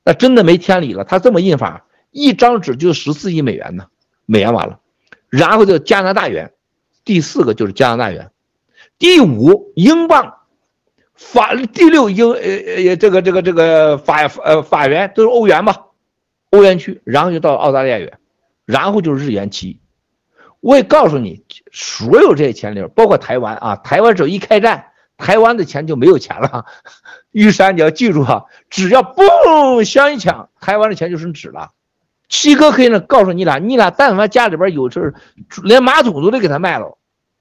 [0.04, 1.04] 那真的没天理了。
[1.04, 3.86] 他这么印法，一张纸就十四亿美元呢。
[4.32, 4.80] 美元完了，
[5.28, 6.54] 然后就加拿大元，
[7.04, 8.30] 第四个就是加拿大元，
[9.00, 10.36] 第五英镑，
[11.16, 15.88] 法第六英呃呃这个这个这个法呃法元都是欧元吧，
[16.52, 18.20] 欧元区，然后就到澳大利亚元，
[18.66, 19.80] 然后就是日元期。
[20.60, 26.66] 我也告诉你，所有这些钱里，包括台湾啊，台湾只要一开战，台湾的钱就没有钱了。
[27.32, 31.72] 玉山你要记住啊，只要嘣响一枪，台湾的钱就剩纸了。
[32.30, 35.14] 七哥可以呢，告诉你俩，你俩但凡家里边有事
[35.64, 36.98] 连马桶都得给他卖了，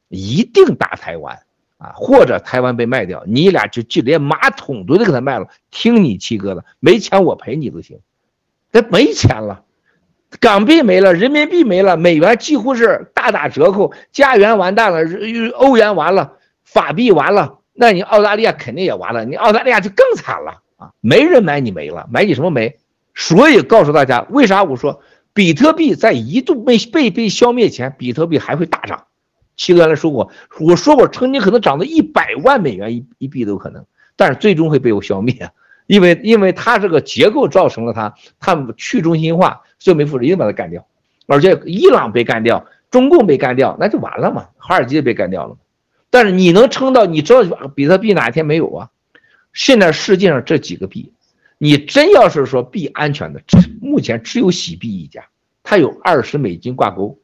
[0.09, 1.39] 一定打台湾
[1.77, 7.99] 啊，或者台湾被卖掉，你俩就就连马桶都得给他卖了，听你七哥的，没钱我赔你都行。
[8.73, 9.63] 这没钱了，
[10.41, 15.01] 港币没了，人民币没了，美元几乎是大打折扣，加元完蛋了，
[15.55, 16.33] 欧元完了，
[16.65, 22.79] 法币完了，那你澳大利亚肯定也完了，你澳大利亚就更惨了啊，没人买你没了，买你什么没？
[23.21, 25.03] 所以告诉大家，为啥我说
[25.35, 29.07] 比特币在一度被被被消灭前，比特币还会大涨？
[29.57, 35.51] 七哥原来说过，我说过曾经可能涨到一百万美元一一币都有可能，但是最终会被我消灭，
[35.89, 40.87] 因为因为它这个结构造成了它它去中心化，就没负责任把它干掉，
[41.27, 45.57] 而且伊朗被干掉，中共被干掉，那就完了嘛，华尔街被干掉了。
[46.09, 47.43] 但是你能撑到，你知道
[47.75, 48.91] 比特币哪一天没有啊？
[49.53, 51.13] 现在世界上这几个币。
[51.59, 53.43] 你真要是说币安全的，
[53.83, 55.27] 目前只有喜币一家，
[55.65, 57.19] 它有二十美金挂钩。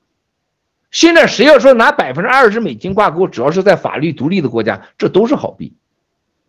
[0.90, 5.76] 现在谁要说拿百分之二十美金挂钩，只要是在法律独立的国家，这都是好币。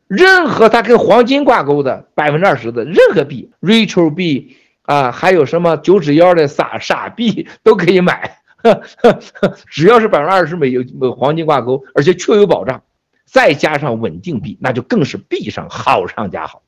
[0.07, 9.19] 任何它跟黄金挂钩的百分之二十的任何币，Rachel 币啊，还有什么九指妖的傻傻币都可以买，呵 呵
[9.67, 12.83] 只要是百分之二十美有黄金挂钩，而且确有保障，
[13.25, 16.61] 再加上稳定币，那就更是币上好上加好。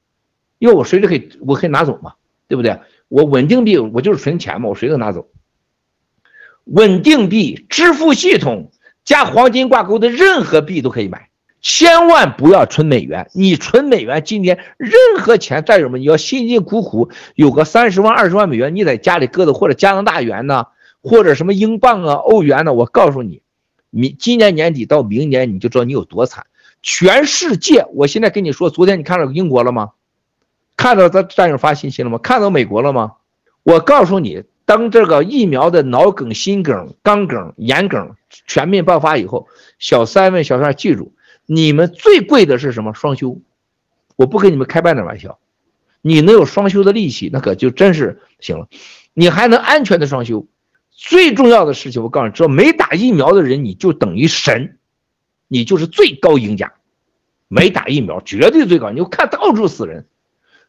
[0.60, 2.14] 因为我随时可以，我可以拿走嘛，
[2.48, 2.80] 对不对？
[3.08, 5.28] 我稳定币，我就是存钱嘛，我随时拿走。
[6.66, 8.72] 稳定币支付系统
[9.06, 11.30] 加黄金挂钩的任何币都可以买，
[11.62, 13.30] 千万不要存美元。
[13.34, 20.66] 你存美元，今天任何钱，战友们，你要辛辛苦苦有个三十万、二十万美元，你在家里搁的，或者加拿大元呢，
[21.02, 23.42] 或者什么英镑啊、欧元呢，我告诉你，
[23.90, 26.46] 明今年年底到明年你就知道你有多惨。
[26.82, 29.92] 全世界，我现在跟你说，昨天你看到英国了吗？
[30.78, 32.18] 看到他战友发信息了吗？
[32.20, 33.16] 看到美国了吗？
[33.64, 39.48] 我告诉你，当这个疫苗的脑梗、心梗、肛梗、眼梗全面爆发以后，
[39.80, 41.14] 小三们、小三记住，
[41.46, 42.94] 你们最贵的是什么？
[42.94, 43.42] 双休。
[44.16, 45.40] 我不跟你们开半点玩笑，
[46.02, 48.68] 你能有双休的利息，那可就真是行了。
[49.14, 50.48] 你还能安全的双休，
[50.92, 54.78] 最重要的事情，我告诉你，只要没打疫苗的人，你就等于神，
[55.48, 56.74] 你就是最高赢家。
[57.48, 58.90] 没打疫苗，绝对最高。
[58.92, 60.06] 你就看到处死人，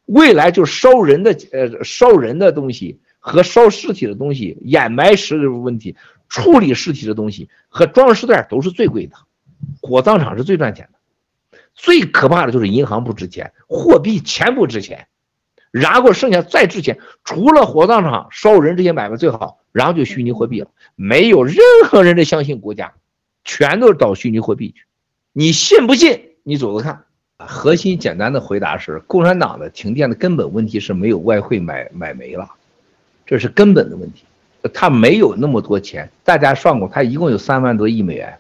[0.09, 5.97] 未来就烧人的呃烧人的东西和烧尸体的东西，掩埋尸的问题，
[6.29, 9.17] 处理尸体的东西和装尸袋都是最贵的，
[9.83, 10.99] 火葬场是最赚钱的。
[11.75, 15.09] 最可怕的就是银行不值钱，货币钱不值钱，
[15.71, 20.71] 然后剩下再值钱，除了火葬场烧人这些买卖最好，然后就虚拟货币了。
[20.97, 22.95] 没有任何人的相信国家，
[23.45, 24.85] 全都是到虚拟货币去。
[25.35, 26.31] 你信不信？
[26.45, 27.05] 你走着看。
[27.49, 32.47] 核心简单的回答是：共产党的停电的根本问题是没有外汇买买煤了，
[33.25, 34.25] 这是根本的问题。
[34.75, 38.37] 他没有那么多钱，大家算过，他一共有三万多亿美元。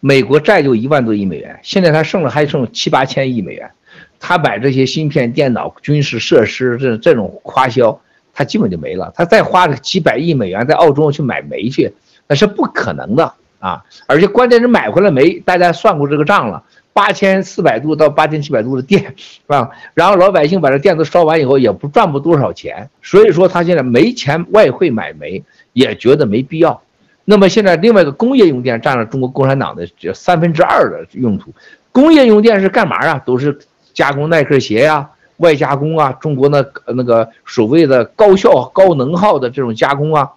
[0.00, 3.70] 美国债就一万多亿美元，现在他剩了还剩七八千亿美元，
[4.18, 8.00] 他买这些芯片、电脑、军事设施这这种花销，
[8.32, 9.12] 他基本就没了。
[9.14, 11.92] 他再花个几百亿美元在澳洲去买煤去，
[12.26, 13.84] 那是不可能的啊！
[14.06, 19.70] 而且关键是买回来煤，大家算过这个账了，八千四百度到八千七百度的电，是吧？
[19.94, 22.90] 然后老百姓把这电都烧完以后，也不赚不多少钱。
[23.02, 26.82] 所以说他现在没钱外汇买煤，也觉得没必要。
[27.24, 31.52] 那么现在另外一个工业用电占了中国共产党的这三分之二的用途。
[31.92, 33.18] 工业用电是干嘛啊？
[33.24, 33.58] 都是
[33.94, 40.32] 加工耐克鞋呀、外加工啊，中国那那个所谓的高效高能耗的这种加工啊，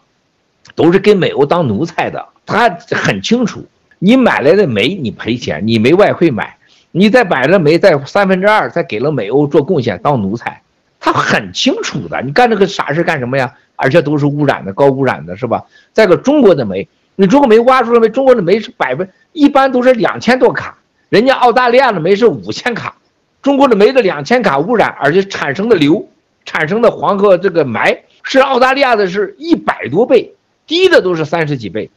[0.76, 2.26] 都是给美欧当奴才的。
[2.46, 3.66] 他很清楚，
[4.00, 6.58] 你买来的煤你赔钱，你没外汇买，
[6.92, 10.62] 你再买了煤再三分之二再给了美欧做贡献当奴才，
[11.00, 12.22] 他很清楚的。
[12.22, 13.54] 你干这个傻事干什么呀？
[13.78, 15.66] 而且都是污染的，高污染的，是吧？
[15.92, 18.08] 再个中国的煤，你中国煤挖出来没？
[18.08, 20.78] 中国的煤是百分，一般都是两千多卡，
[21.10, 22.96] 人家澳大利亚的煤是五千卡，
[23.42, 26.08] 中国的煤的两千卡污染，而且产生的硫，
[26.46, 30.34] 产生的黄河这个霾是澳大利亚的是一百多倍，
[30.66, 31.90] 低的都是三十几倍。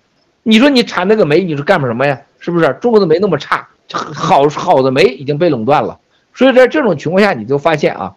[0.48, 2.18] 你说你产那个煤，你是干什么呀？
[2.38, 2.74] 是不是？
[2.80, 5.98] 中国的煤那么差，好好的煤已经被垄断了，
[6.32, 8.14] 所以在这种情况下，你就发现啊。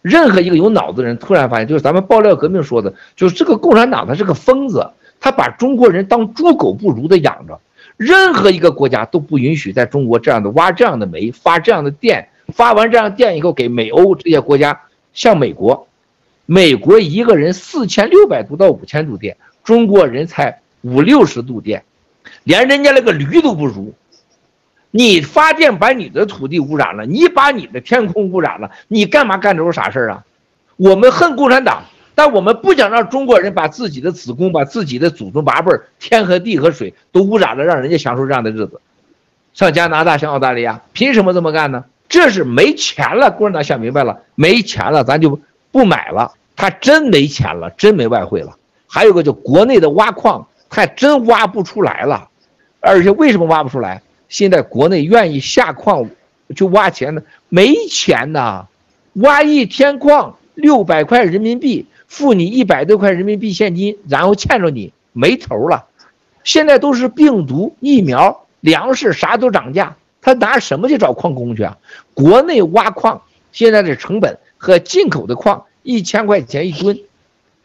[0.00, 7.58] 任何一个有脑子的人突然发现，就是咱们爆料革命说的，就是这个共产党他是个疯子，他把中国人当猪狗不如的养着。
[7.96, 14.80] 任何一个国家都不允许在中国这样的挖这样的煤，发这样的电，发完这样电以后给美欧这些国家，
[15.12, 15.88] 像美国，
[16.46, 21.82] 美国一个人四千六百度到五千度电，中国人才五六十度电，
[22.44, 23.92] 连人家那个驴都不如。
[24.90, 30.24] 你发电把你的土地污染了，你把你的天空污染了，你干嘛干这种傻事儿啊？
[30.76, 31.82] 我们恨共产党，
[32.14, 38.80] 但我们不想让中国人把自己的子宫、把自己的祖宗八辈儿、天和地和水都污染了，让人家享受这样的日子。
[39.52, 41.84] 上加拿大、上澳大利亚，凭什么这么干呢？
[42.08, 43.30] 这是没钱了。
[43.30, 45.40] 共产党想明白了，没钱了，咱就
[45.72, 46.32] 不买了。
[46.54, 48.56] 他真没钱了，真没外汇了。
[48.86, 52.28] 还有个就国内的挖矿，还真挖不出来了，
[52.80, 54.02] 而且为什么挖不出来？
[54.28, 56.10] 现在国内愿意下矿
[56.56, 58.66] 就挖钱的没钱呐，
[59.12, 65.84] 挖一天矿六百块人民币，付你一百多块人民币现金，然后欠着你没头了。
[66.42, 71.78] 现在都是病毒、疫苗、粮食啥都涨价，他拿什么去找矿工去啊？
[72.14, 76.98] 国内挖矿现在的成本和进口的矿一千块钱一吨，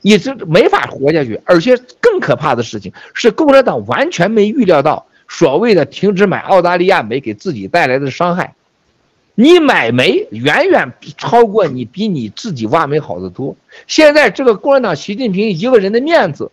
[0.01, 1.41] 你这没法活下去。
[1.45, 1.75] 而且
[2.19, 5.05] 可怕的事情是，共产党完全没预料到。
[5.31, 8.55] 所谓的停止买澳大利亚煤给自己带来的伤害，
[9.35, 13.55] 你买煤远远超过你比你自己挖煤好得多。
[13.85, 16.51] 现在这个共产党习近平一个人的面子，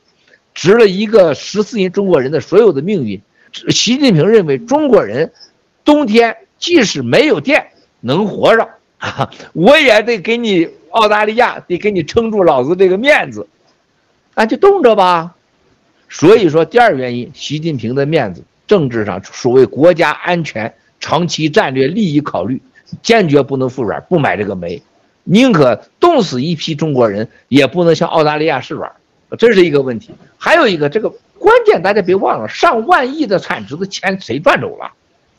[0.52, 3.20] 值了一个十四亿中国人的所有的命运。
[3.70, 5.32] 习近平认为中国人
[5.82, 7.68] 冬天即使没有电
[8.00, 8.68] 能活着，
[9.54, 13.48] 我也得给你澳大利亚得给你撑住老子这个面子，
[14.34, 15.35] 那就冻着吧。
[16.08, 18.42] 所以说，第二原因，习近平的面子。
[18.66, 22.60] 政治上所谓国家安全、长期战略利益考虑，
[23.00, 24.82] 坚决不能服软，不买这个煤，
[25.22, 28.90] 宁可冻死一批中国人，也不能向澳大利亚示软，
[29.38, 30.10] 这是一个问题。
[30.36, 34.90] 还有一个，这个关键大家别忘了，上万亿的产值的钱谁赚走了？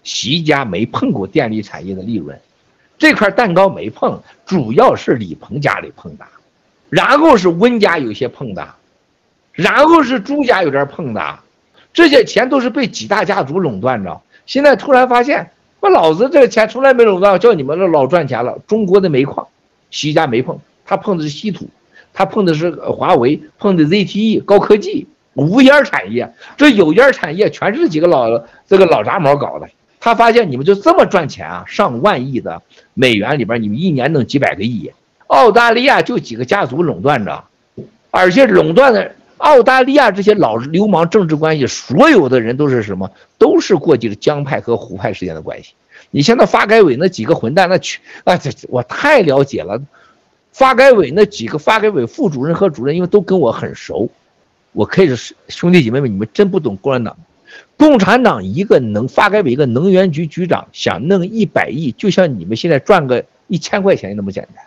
[0.04, 2.40] 习家没碰过电力产业的利润，
[2.98, 6.26] 这块蛋糕没碰，主要是李鹏家里碰的，
[6.90, 8.76] 然后是温家有些碰的，
[9.58, 11.40] 然后是朱家有点碰的。
[11.92, 15.50] 这些钱都是被几大家族垄断着，现在突然发现，
[15.80, 18.60] 我老子这个钱从来没垄断，叫你们这老赚钱了。
[18.68, 19.48] 中国的煤矿，
[19.90, 21.68] 习家没碰，他碰的是稀土，
[22.14, 29.68] 他碰的是华为，碰的 ZTE 高科技无烟产业，这有烟产业全是几个老这个老杂毛搞的。
[30.00, 32.62] 他发现你们就这么赚钱啊，上万亿的
[32.94, 34.92] 美元里边，你们一年弄几百个亿。
[35.26, 37.44] 澳大利亚就几个家族垄断着，
[38.12, 43.12] 而且垄断的澳大利亚这些老流氓政治关系，所有的人都是什么？
[43.38, 45.74] 都是过去的江派和胡派之间的关系。
[46.10, 49.82] 你像那发改委那几个混蛋，那去啊，这我太了解了。
[50.52, 54.10] 发改委那几个发改委副主任和主任，因为都跟我很熟，
[54.72, 57.16] 我可以说兄弟姐妹们，你们真不懂共产党。
[57.78, 64.64] 共产党一个能发改委一个能源局局长想弄一百亿，就像你们现在赚个一千块钱那么简单。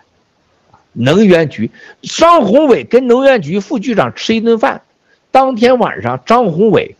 [0.92, 1.70] 能源局
[2.02, 4.82] 张宏伟跟能源局副局长吃一顿饭，
[5.30, 6.96] 当天晚上张宏伟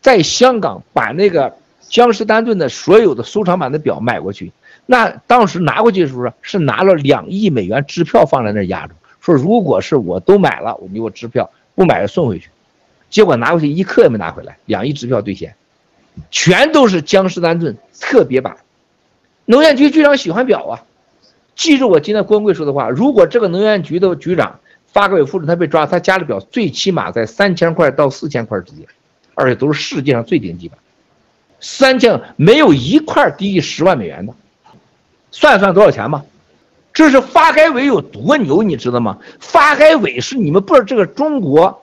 [0.00, 1.56] 在香港把那个
[1.88, 4.52] 江诗丹顿的所有的收藏版的表买过去，
[4.86, 12.48] 那当时拿过去的时候是拿了两亿美元支票放在那压着，说如果是我都买了，我给我支票，不买了送回去。
[13.08, 15.54] 结果拿回去一克也没拿回来，两亿支票兑现，
[16.30, 18.56] 全都是江诗丹顿特别版。
[19.44, 20.82] 能源局局长喜欢表啊，
[21.56, 28.86] 记住我今天郭文贵说的话：如果这个能源局的局长发改委副主任他被抓，他家里表最起码在三千块到四千块之间，
[29.34, 30.76] 而且都是世界上最顶级的，
[31.58, 34.32] 三千没有一块低于十万美元的，
[35.32, 36.22] 算算多少钱吧？
[36.92, 39.18] 这是发改委有多牛，你知道吗？
[39.40, 41.82] 发改委是你们不知道这个中国。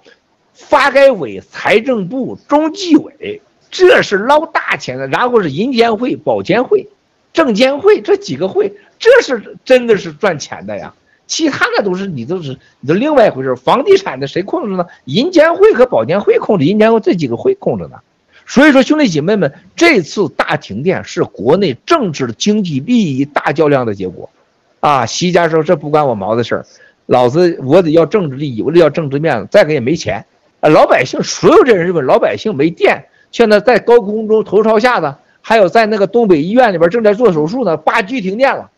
[0.55, 5.07] 发改委、财政部、中纪委，这是捞大钱的。
[5.07, 6.87] 然后是银监会、保监会、
[7.33, 8.71] 证监会这几个会，
[9.03, 10.93] 这是真的是赚钱的呀。
[11.27, 13.53] 其他的都是你都是你都另外一回事。
[13.57, 14.85] 房地产的谁控制呢？
[15.03, 17.97] 银监会和保监会控制，银监会这几个会控制呢。
[18.45, 24.29] 所以说，兄弟姐妹们，这次大停电是国内政治经济利益大较量的结果。
[24.79, 26.65] 啊，习家说这不关我毛的事儿，
[27.07, 30.25] 老子我得要政治利益，我得要政治面子，再给也没钱。
[30.59, 38.69] 啊，老百姓所有这人认为老百姓没电，现在在高空中头朝下的，还有在那个东北医院里边正在做手术呢，八 G 停电了，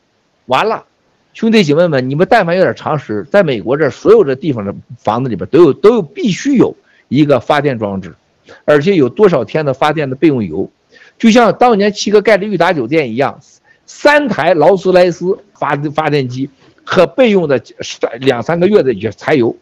[0.46, 0.86] 完了，
[1.34, 6.76] 兄弟姐妹们，你们但凡有点常识，在美国这所有的地方的房子里边都有都有必须有
[7.08, 8.16] 一个发电装置，
[8.64, 10.70] 而且有多少天的发电的备用油，
[11.18, 13.40] 就像当年七哥盖的裕达酒店一样，
[13.86, 16.50] 三台劳斯莱斯发发电机
[16.84, 19.56] 和备用的三两三个月的柴油。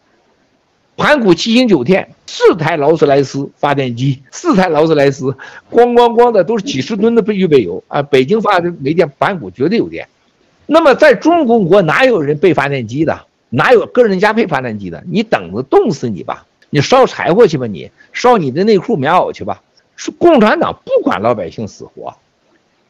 [0.96, 5.36] 盘古七星酒店四台劳斯莱斯发电机，四台劳斯莱斯，
[5.72, 8.04] 咣咣咣的都是几十吨的备预备油啊！
[8.04, 10.08] 北京发的没电，盘古绝对有电。
[10.74, 13.28] 那么在中国国哪有人备发电机的？
[13.52, 15.04] 哪有个人家配发电机的？
[15.06, 16.48] 你等着冻死你吧！
[16.72, 17.68] 你烧柴火去吧！
[17.68, 19.62] 你烧你的内裤棉袄去吧！
[19.96, 22.16] 是共产党不管老百姓死活，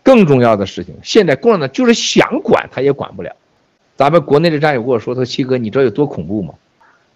[0.02, 3.36] 更重要的事情，现在共产党就是想管他也管不了。
[3.98, 6.54] 咱们国内的战友跟我说：“他说七哥，你知道有多恐怖吗？”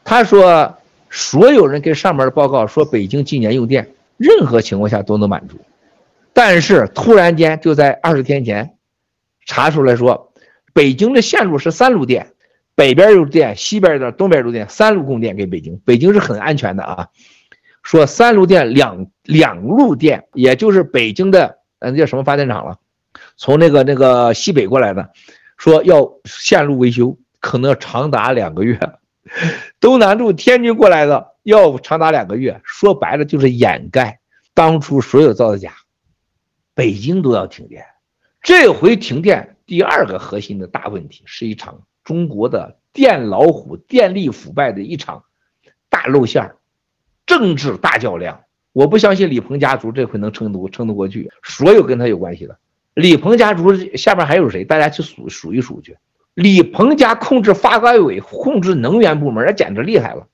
[0.03, 0.75] 他说，
[1.09, 5.55] 所有人给上面的报告说，北京今年用电任何情况下都能满足，
[6.33, 8.73] 但是突然间就在二十天前
[9.45, 10.26] 查出来说，
[10.77, 12.33] 北京的线路是三路电，
[12.75, 15.81] 北边有电，西边的东边有电，三路供电给北京。
[15.83, 17.07] 北京是很安全的啊，
[17.81, 22.77] 说三路电两两路电，也就是北京的呃那叫什么发电厂了，
[23.37, 25.09] 从那个那个西北过来的，
[25.57, 28.79] 说要线路维修，可能要长达两个月。
[29.81, 34.19] 东南路天津过来的要长达两个月，说白了就是掩盖
[34.53, 35.73] 当初所有造的假。
[36.75, 37.83] 北京都要停电，
[38.43, 45.25] 这回停电第二个核心的大问题是一场中国的电老虎、电力腐败的一场
[45.89, 46.55] 大露馅儿，
[47.25, 48.41] 政治大较量。
[48.71, 52.57] 我不相信李鹏家族这回能撑得撑得过去，所有跟他有关系的
[52.93, 54.63] 李鹏家族下边还有谁？
[54.63, 55.97] 大家去数数一数去。
[56.33, 60.27] 李鹏家控制发改委，控制能源部门，那简直厉害了。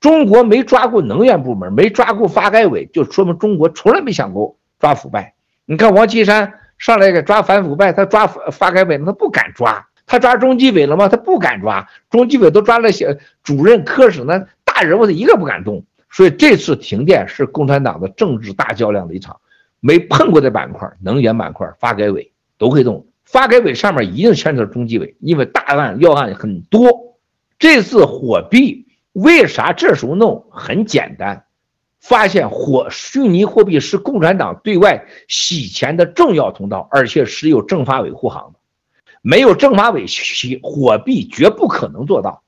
[0.00, 5.34] 中国没抓过能源部门，没抓过发改委，就说明中国从来没想过抓腐败。
[5.66, 11.08] 你看王岐山上来给抓反腐败，他抓发改委，他不敢抓；他抓中纪委了吗？
[11.08, 11.86] 他不敢抓。
[12.08, 15.84] 中纪委都抓了些主任、科室，那大人物他一个不敢动。
[16.10, 19.38] 所以这次停电是共产党的政治大较量的一场，
[19.80, 23.06] 没碰过的板块，能源板块、发改委都会动。
[23.24, 26.88] 发改委上面一定牵扯中纪委，因为大案要案很多。
[27.58, 30.46] 这次火币为啥这时候弄？
[30.50, 31.44] 很简单，
[32.00, 38.58] 发现火虚拟货币是共产党对外洗钱的重要通道，而且是有政法委护航的，
[39.22, 42.42] 没有政法委洗火币绝不可能做到，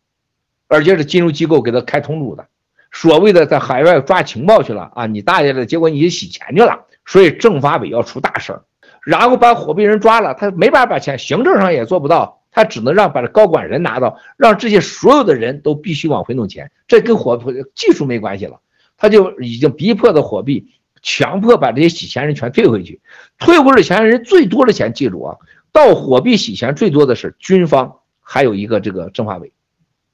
[0.68, 2.46] 而且是金融机构给他开通路的。
[2.92, 8.62] 所谓的在海外抓情报去了啊，你大爷的，结果你洗钱去了，所以政法委要出大事儿。
[9.04, 18.60] 然后把火币人抓了，他没办法把钱，行政上也做不到，他只能让把这高管人拿到，让这些所有的人都必须往回弄钱，这跟货币技术没关系了，
[19.00, 20.68] 他就已经逼迫的货币，
[21.02, 23.00] 强迫把这些洗钱人全退回去，
[23.38, 25.36] 退回的钱人最多的钱，记住啊，
[25.72, 29.52] 到货币洗钱最多的是军方，还有一个这个政法委，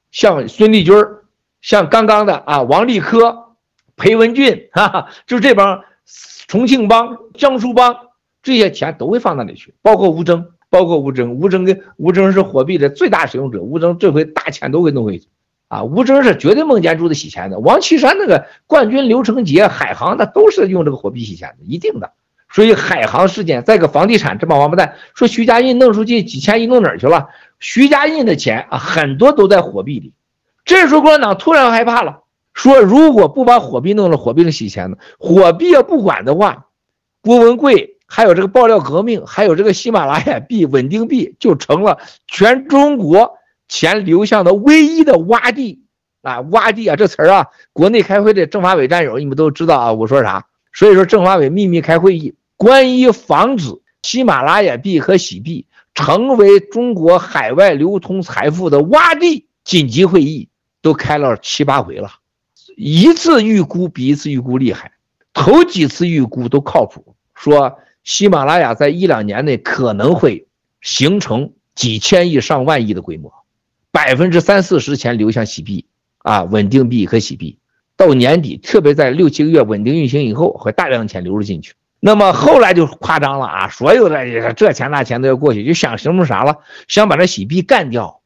[0.09, 0.95] 像孙立军，
[1.61, 3.55] 像刚刚的啊王立科、
[3.95, 5.83] 裴文俊，哈哈，就这帮
[6.47, 7.95] 重庆帮、江苏帮，
[8.41, 10.53] 这些钱都会放那里去，包括吴征。
[10.69, 15.25] 包括吴征，吴征跟吴征是货币的最大使用者，吴征这回大钱都给弄回去，
[15.67, 22.11] 啊，吴峥是绝对孟建柱的洗钱的，王岐山那个冠军刘成杰、海航，那都是用这个货币洗钱的，一定的。
[22.49, 27.27] 所以海航事件，再个房地产这帮王八蛋说徐家印弄出去几千亿弄哪儿去了？
[27.59, 30.13] 徐家印的钱啊，很多都在货币里。
[30.63, 32.21] 这时候共产党突然害怕了，
[32.53, 36.67] 说如果不把货币弄了，货币是洗钱的，货币要不管的话，
[37.21, 37.95] 郭文贵。
[38.09, 43.36] 还有这个爆料革命，还有这个喜马拉雅币、稳定币，就成了全中国
[43.67, 45.83] 钱流向的唯一的洼地
[46.21, 46.41] 啊！
[46.41, 50.47] 洼地啊，这词儿啊，国内开会的政法委战友你们都知道啊，我说啥？
[50.73, 60.49] 所以说政法委秘密开会议，关于防止喜马拉雅币和喜币成为中国海外流通财富的洼地，紧急会议
[60.81, 62.11] 都开了七八回了，
[62.75, 64.93] 一次预估比一次预估厉害，
[65.33, 67.79] 头几次预估都靠谱，说。
[68.03, 70.47] 喜马拉雅在一两年内可能会
[70.79, 73.33] 形成几千亿上万亿的规模，
[73.91, 75.85] 百分之三四十钱流向洗币
[76.19, 77.57] 啊，稳定币和洗币，
[77.95, 81.73] 到年底，特别在六七个月稳定运行以后，会大量钱流入进去。
[81.99, 86.57] 那么后来就夸张了啊，所有的这钱那钱都要过去，就想什么啥了，
[86.87, 88.21] 想把这洗币干掉，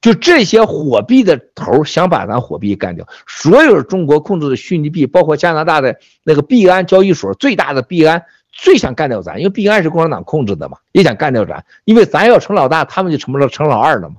[0.00, 8.24] 就这些货币的头想把咱货币干掉，所有中国控制的虚拟币，包括加拿大的那个币安交易所最大的币安。
[8.56, 14.14] 最想干掉咱，因为币安是共产党控制的嘛，也想干掉咱，因为咱要成老大，他们就成不了成老二了嘛。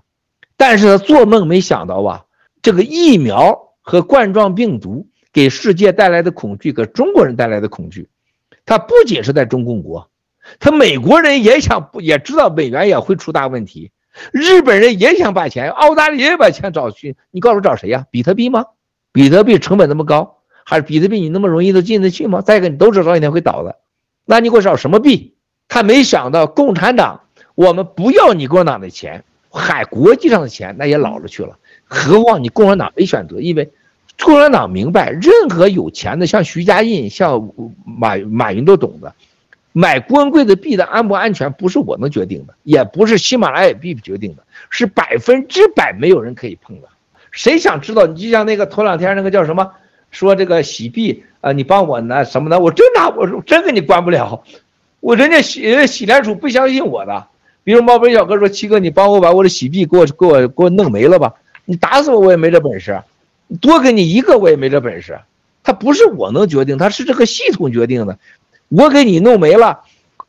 [0.58, 2.26] 但是他做梦没想到啊，
[2.62, 8.10] 这个疫苗和冠状病毒给世界带来的恐惧，给中国人带来的恐惧，
[8.66, 10.10] 他不仅是在中共国，
[10.60, 13.92] 他美国人也想，也知道美元也会出大问题，
[14.32, 18.06] 日本人也想把钱，澳大利亚也把钱找去，你告诉我找谁呀？
[18.12, 18.66] 比特币吗？
[19.12, 22.42] 比特币成本那么高，还是比特币你那么容易都进得去吗？
[22.42, 23.78] 再一个，你都知道一天会倒的。
[24.26, 25.36] 那你给我找什么币？
[25.68, 27.22] 他没想到共产党，
[27.56, 29.24] 我们不要你共产党的钱，
[29.60, 31.58] 海，国际上的钱那也老了去了。
[31.86, 33.72] 何况你共产党没选择，因为
[34.22, 37.52] 共产党明白，任何有钱的，像徐家印、像
[37.86, 39.14] 马马云都懂得，
[39.72, 46.88] 买郭文贵的币的安不安全，不是我能决定的，也不是喜马拉雅币决定的，是百分之百没有人可以碰的。
[47.32, 48.06] 谁想知道？
[48.06, 49.72] 你就像那个头两天那个叫什么，
[50.12, 51.24] 说这个洗币。
[51.42, 52.60] 啊，你帮我拿什么呢？
[52.60, 54.44] 我真拿，我真给你关不了，
[55.00, 57.28] 我人家洗洗联储不相信我的。
[57.66, 61.34] 比如毛飞小哥说：“七哥，你帮我把我的洗币给我给我给我弄没了吧？
[61.66, 63.02] 你打死我我也没这本事，
[63.60, 65.20] 多给你一个我也没这本事。
[65.64, 68.20] 他不是我能决定，他是这个系统决定的。
[68.70, 69.80] 我给你弄没了，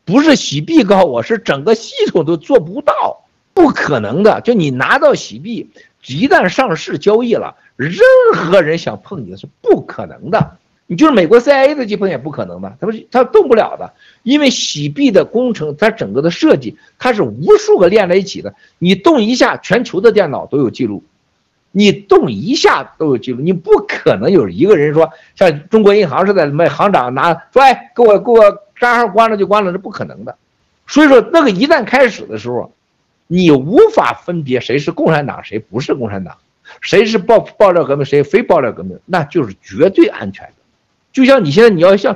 [0.03, 3.23] 不是洗币告我，是整个系统都做不到，
[3.53, 4.41] 不可能的。
[4.41, 5.69] 就你拿到洗币，
[6.07, 7.99] 一旦上市交易了，任
[8.33, 10.57] 何人想碰你是不可能的。”
[10.89, 21.03] 你就是美国 CIA 的机碰也不可能的，他不是他动不了的，因为洗币的工程，它整个的设计，它是无数个连在一起的，你动一下，全球的电脑都有记录，
[21.73, 30.37] 你动一下都有记录，你不可能有一个人说像中国银行似的，什么行长拿说，哎，给我给我账号关了就关了，是不可能的。
[30.87, 32.71] 所以说，那个一旦开始的时候，
[33.27, 36.37] 你无法分别谁是共产党，谁不是共产党，
[36.79, 40.47] 谁是爆爆料革命，谁非爆料革命，那就是绝对安全。
[41.17, 42.15] 就像你现在，你要像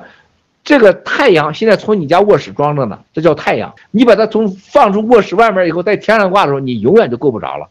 [0.64, 3.74] 这个太阳，现在从你家卧室装着呢，这叫太阳。
[3.90, 7.68] 你把它从放出卧室外面以后，在天上挂的时候，你永远就够不着了，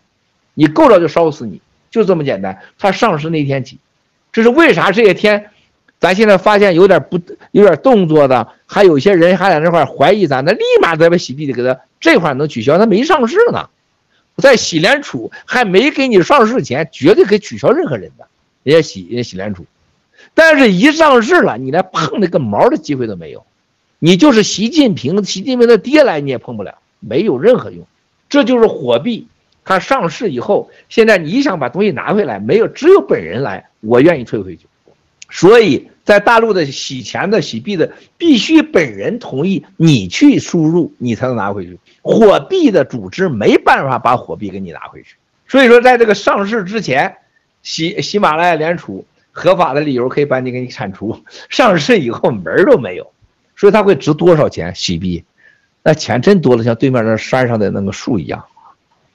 [0.54, 2.58] 你够着就烧死你，就这么简单。
[2.80, 3.78] 它上市那天起，
[4.32, 4.90] 这是为啥？
[4.90, 5.50] 这些天，
[6.00, 7.20] 咱现在发现有点不
[7.52, 13.68] 有点动作的，还有些人还在那块怀疑咱，那立马在把洗币的给他这块能取消，他没上市呢，
[14.38, 18.26] 在洗联储还没给你上市前，绝对可以取消任何人的，
[18.64, 19.64] 人家洗人家洗联储。
[20.34, 23.44] 但是，一上市了，你连碰那个毛的机会都没有。
[23.98, 27.86] 你就是习近平，习近平的爹来你也碰不了，没有任何用。
[28.28, 29.26] 这就是货币，
[29.64, 34.66] 它上市以后，现在你想把东西拿回来，没有，只有本人来，我愿意退回去。
[35.28, 41.78] 所以在大陆的洗钱的、洗币的，必须本人同意，你去输入，你才能拿回去。
[42.00, 45.16] 货币的组织没办法把货币给你拿回去。
[45.46, 47.16] 所以说，在这个上市之前，
[47.62, 49.04] 喜喜马拉雅联储。
[49.32, 51.18] 合法的理由可以把你给你铲除，
[51.48, 53.12] 上市以后门儿都没有，
[53.56, 54.74] 所以它会值多少钱？
[54.74, 55.24] 洗币，
[55.82, 58.44] 那钱真多了，像对面那山上的那个树一样。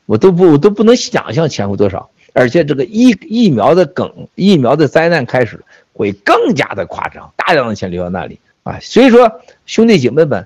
[0.06, 2.10] 我都不我都不能想象钱会多少。
[2.34, 5.64] 而且这个疫疫苗的梗，疫苗的灾难开始
[5.94, 8.78] 会更加的夸张，大量的钱流到那里啊！
[8.82, 10.46] 所以说，兄弟姐妹们，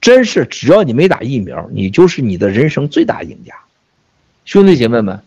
[0.00, 3.52] 真是只要你没打疫苗，你就是你的人生最大赢家。
[4.44, 5.20] 兄弟姐妹们，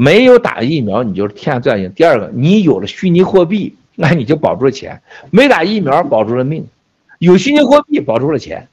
[0.00, 1.92] 没有打疫苗，你就是天下最大赢。
[1.92, 5.00] 第二个，你有了虚拟货币， 那你就保住了钱；
[5.32, 6.62] 没打疫苗，保住了命；
[7.18, 8.68] 有虚拟货币，保住了钱；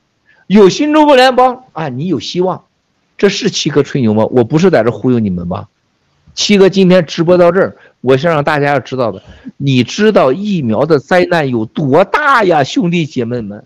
[0.45, 2.65] 有新中国联邦啊，你有希望。
[3.17, 4.23] 这是七哥吹牛吗？
[4.27, 5.67] 我不是在这忽悠你们吧？
[6.35, 9.23] 七哥今天直播到这儿，我想让大家要知道的，
[9.57, 13.65] 你知道疫苗的灾难有多大呀，兄弟姐妹们、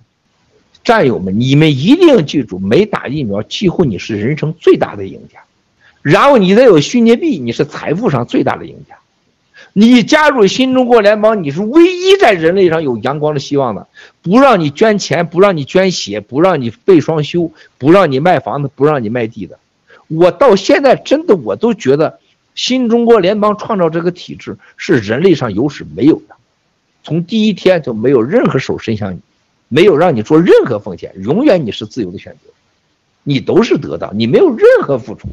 [0.82, 5.41] 战友们，你们一定记住，没打疫苗，几乎你是人生最大的赢家。
[6.02, 8.95] 然后你再有虚拟币，你是财富上最大的赢家。
[9.74, 13.88] 你加入新中国联邦，你是唯一在人类上有阳光的希望的。
[14.22, 19.60] 不让你捐钱，不让你捐血，不让你被双休，不让你卖房子，不让你卖地的。
[20.08, 22.20] 我到现在真的我都觉得。
[22.56, 26.36] 新中国联邦创造这个体制是人类上有史没有的，
[27.04, 29.20] 从第一天就没有任何手伸向你，
[29.70, 32.52] 没有让你做任何奉献，永远你是自由的选择，
[33.24, 35.30] 你都是得到，你没有任何付出。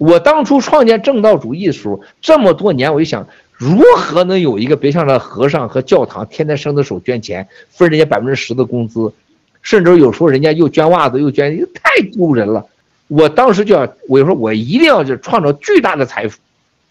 [0.00, 3.28] 我当初创建正道主义的时候，这么多年，我就想，
[3.58, 9.12] 如何能有一个别像那和尚和教堂天天伸着手捐钱，分人家百分之十的工资，
[9.60, 12.64] 甚至有时候人家又捐袜子又捐，太丢人了。
[13.08, 16.38] 我当时就要，我就说，我一定要就创造巨大的财富，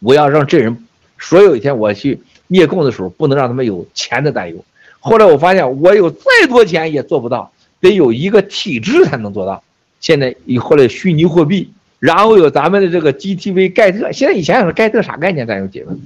[0.02, 0.86] 我要让这人，
[1.18, 4.64] 所有一天我去灭共的时候，不能让他们有钱的担忧。
[5.00, 7.52] 后来我发现，我有再多钱也做不到，
[7.82, 9.64] 得有一个体制才能做到。
[10.00, 14.12] 现在以后来虚拟货币，然后有咱们的这个 GTV 盖特。
[14.12, 15.46] 现在你想想，盖特啥概念？
[15.46, 16.00] 咱有结论。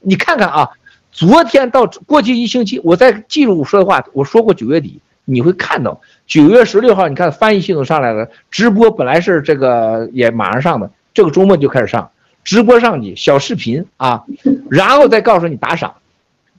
[0.00, 0.70] 你看看啊，
[1.12, 5.00] 昨天到过去一星期，我在记录说的话，我说过九月底。
[5.26, 12.10] 你会看到九月十六号，你看翻译系统上来了，直播本来是这个也马上上的，这个周末就开始上
[12.44, 14.22] 直播上去小视频啊，
[14.68, 15.94] 然后再告诉你打赏，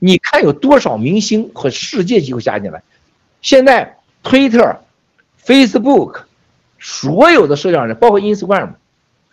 [0.00, 2.82] 你看有多少明星和世界机构加进来，
[3.40, 4.80] 现在推特、
[5.44, 6.22] Facebook，
[6.78, 8.70] 所有的社交人，包括 Instagram、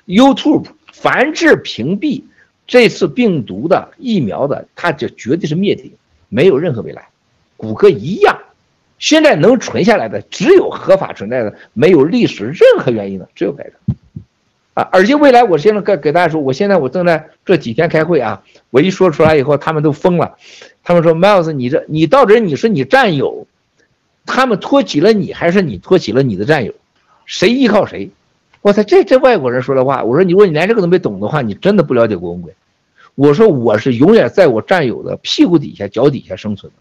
[0.06, 2.24] YouTube，凡是屏蔽
[2.66, 5.92] 这次病毒的疫苗的，它就绝对是灭顶，
[6.30, 7.10] 没有任何未来，
[7.58, 8.38] 谷歌一样。
[9.00, 13.74] 现在能存下来的只有合法存在的，没有历史任何原因的，只有白的，
[14.76, 14.88] 啊！
[14.94, 20.38] 而且未来，我现在给给大家说，我现在我正在这几天开会啊，我一说出来以后，他们都疯了，
[20.84, 23.46] 他们说，Miles，你这你到底你是你战友，
[24.26, 26.74] 他们托起了你，还是你托起了你的战友，
[27.26, 28.10] 谁依靠谁？
[28.62, 32.54] 我操，这这外国人说的话，我说你如果你连这个都没懂的话，你真的不了解郭文贵。
[33.16, 36.80] 我说我是永远在我战友的屁股底下、脚底下生存的。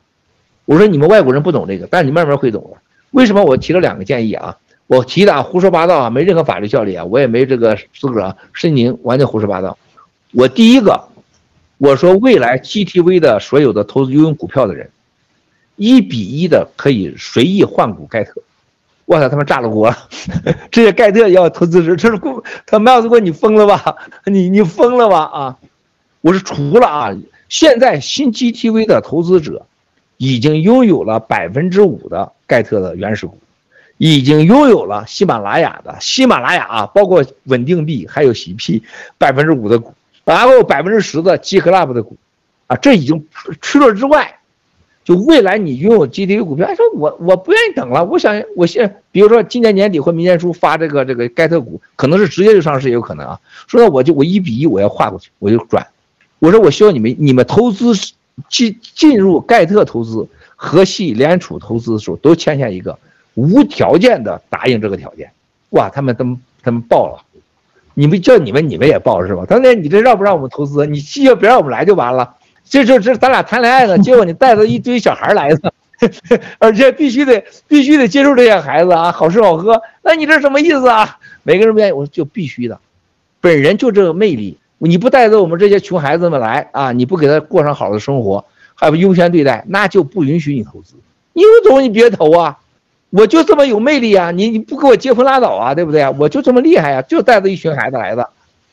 [0.65, 2.81] 我说你们外国人不懂这个，但是你慢慢会懂的。
[3.11, 4.57] 为什么我提了两个建议啊？
[4.87, 9.77] 我提的啊，胡说八道啊，没任何法律效力啊，我也没这个资格，申请完全胡说八道。
[10.33, 11.09] 我第一个，
[11.79, 14.89] 我说未来 GTV 的所有的投资拥有股票的人，
[15.77, 18.41] 一比一的可以随意换股盖特。
[19.13, 19.95] 我操，他妈炸了锅！
[20.71, 22.21] 这些盖特要投资者，这是
[22.67, 23.97] 他麦子哥，你疯了吧？
[24.27, 25.19] 你你疯了吧？
[25.25, 25.59] 啊！
[26.21, 27.11] 我是除了啊，
[27.49, 29.67] 现在新 GTV 的投资者。
[30.19, 33.37] 已经拥有了百分之五的盖特的原始股，
[33.99, 38.81] 已经拥有了喜马拉雅的喜马拉雅啊，包括稳定币还有喜币
[39.19, 39.93] 百分之五的股，
[40.25, 42.17] 然后百分之十的 GClub 的股，
[42.69, 43.27] 啊，这已经
[43.61, 44.39] 除了之外，
[45.05, 55.87] 就未来你拥有 GTV 股票，哎，说我我不愿意等了，我想我现比如说今年年底或明年初发这个这个盖特股，可能是直接就上市也有可能啊，说那我就我一比一我要划过去，我就转，
[56.39, 57.93] 我说我需要你们你们投资。
[58.49, 60.27] 进进入盖特投资
[60.57, 62.99] 和系联储投资的时候，都签下一个
[63.35, 65.31] 无条件的答应这个条件。
[65.71, 67.23] 哇，他们他们他们报了，
[67.93, 69.45] 你们叫你们你们也报是吧？
[69.47, 70.87] 他说你这让不让我们投资？
[70.87, 72.37] 你既要别让我们来就完了。
[72.69, 75.73] 这就这咱俩谈恋爱呢，结果你带着一堆小孩来的，
[76.59, 79.81] 而且必须得必须得接受这些孩子啊，好吃好喝。
[80.03, 81.19] 那你这什么意思啊？
[81.43, 82.79] 每个人不愿意，我说就必须的，
[83.41, 84.57] 本人就这个魅力。
[84.79, 86.91] 你不带着我们这些穷孩子们来啊！
[86.91, 88.45] 你不给他过上好的生活，
[88.75, 90.95] 还不优先对待，那就不允许你投资。
[91.35, 92.59] 你有种你别投啊！
[93.11, 94.33] 我就这么有魅力啊！
[94.33, 96.13] 你你不给我结婚拉倒啊，对不对啊？
[96.19, 97.03] 我就这么厉害啊！
[97.03, 98.29] 就带着一群孩子来的，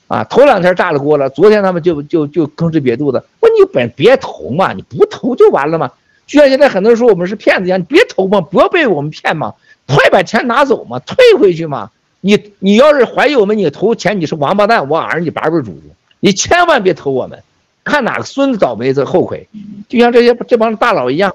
[0.10, 0.24] 啊！
[0.26, 3.24] 头两天炸了锅了，昨天他们就就就吭哧瘪肚子。
[3.40, 5.90] 我说你本别投嘛，你不投就完了嘛。
[6.26, 9.54] 就像现在很多人说我们是骗子一样，你别投嘛，不要被我们骗嘛，
[9.88, 11.92] 快把钱拿走嘛，退回去嘛。
[12.22, 15.82] 你你要是怀疑我们，你投钱你是王八蛋，我儿你八辈祖宗。
[16.20, 17.42] 你千万别投我们，
[17.84, 19.48] 看哪个孙子倒霉子后悔。
[19.88, 21.34] 就像这些这帮大佬一样，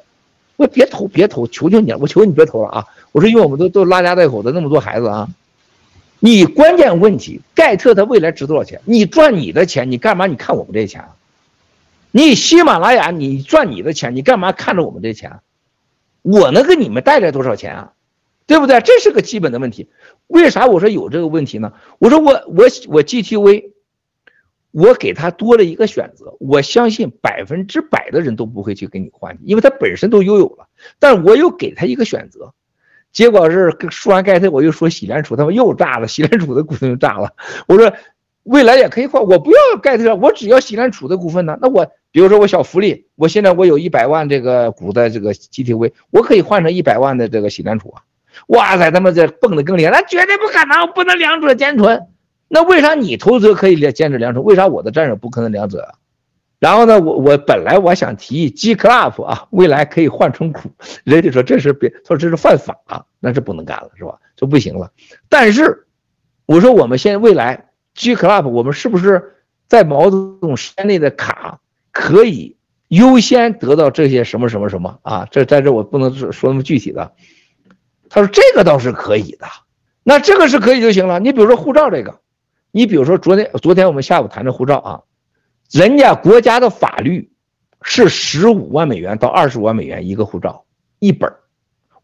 [0.56, 2.84] 我别投别投，求求你了，我求你别投了啊！
[3.12, 5.28] 我说因为我们都都拉家带口的那么多孩子啊，
[6.24, 8.80] 你关键问题盖特他未来值多少钱？
[8.86, 10.26] 你赚你的钱，你干嘛？
[10.26, 11.04] 你看我们这些钱？
[12.12, 15.40] 你喜马拉雅，你赚你的钱，你干嘛看着我们这些钱？
[16.22, 17.92] 我能给你们带来多少钱啊？
[18.46, 18.80] 对不对？
[18.80, 19.90] 这是个基本的问题。
[20.26, 21.74] 为啥我说有这个问题呢？
[21.98, 23.72] 我说我我我 GTV，
[24.70, 30.68] 我给他多了一个选择，我相信百分之百的人都不会去跟你换，因为他本身都拥有了。
[30.98, 32.54] 但我又给他一个选择，
[33.14, 37.30] 结果是说完盖特，我又说喜联储，他们又炸了，喜联储的股份又炸了。
[37.66, 37.90] 我说
[38.42, 41.56] 未来也可以换，我不要盖特，我只要喜联储的股份呢。
[41.62, 48.02] 那我比如说我小福利，我现在我有一百万这个股的这个 GTV，我可以换成一百万的这个喜联储啊。
[48.48, 52.08] 哇塞，他们这蹦得更厉害，那绝对不可能，不能两者兼存。
[52.48, 54.40] 那为啥你投资可以兼着两者？
[54.40, 55.94] 为啥我的战友不可能两者啊？
[56.64, 60.70] 然后呢，我我本来我想提议 G Club 啊，未来可以换成股，
[61.04, 64.18] 人家说这是别，说这是犯法，那是不能干了，是吧？
[64.34, 64.90] 就不行了。
[65.28, 65.86] 但是
[66.46, 69.34] 我说我们现在未来 G Club，我们是不是
[69.68, 71.60] 在毛泽东时间内的卡
[71.92, 72.56] 可以
[72.88, 75.28] 优先得到这些什么什么什么啊？
[75.30, 77.12] 这在这我不能说那么具体的。
[78.08, 79.46] 他说这个倒是可以的，
[80.02, 81.20] 那这个是可以就行了。
[81.20, 82.20] 你比如说护照这个，
[82.70, 85.00] 你比如说昨天昨天我们下午谈的护照啊，
[85.74, 87.32] 人家国家的法律
[87.82, 90.66] 是十五万美元到二十五万美元一个护照
[91.00, 91.34] 一本，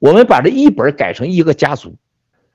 [0.00, 1.94] 我们把这一本改成一个家族，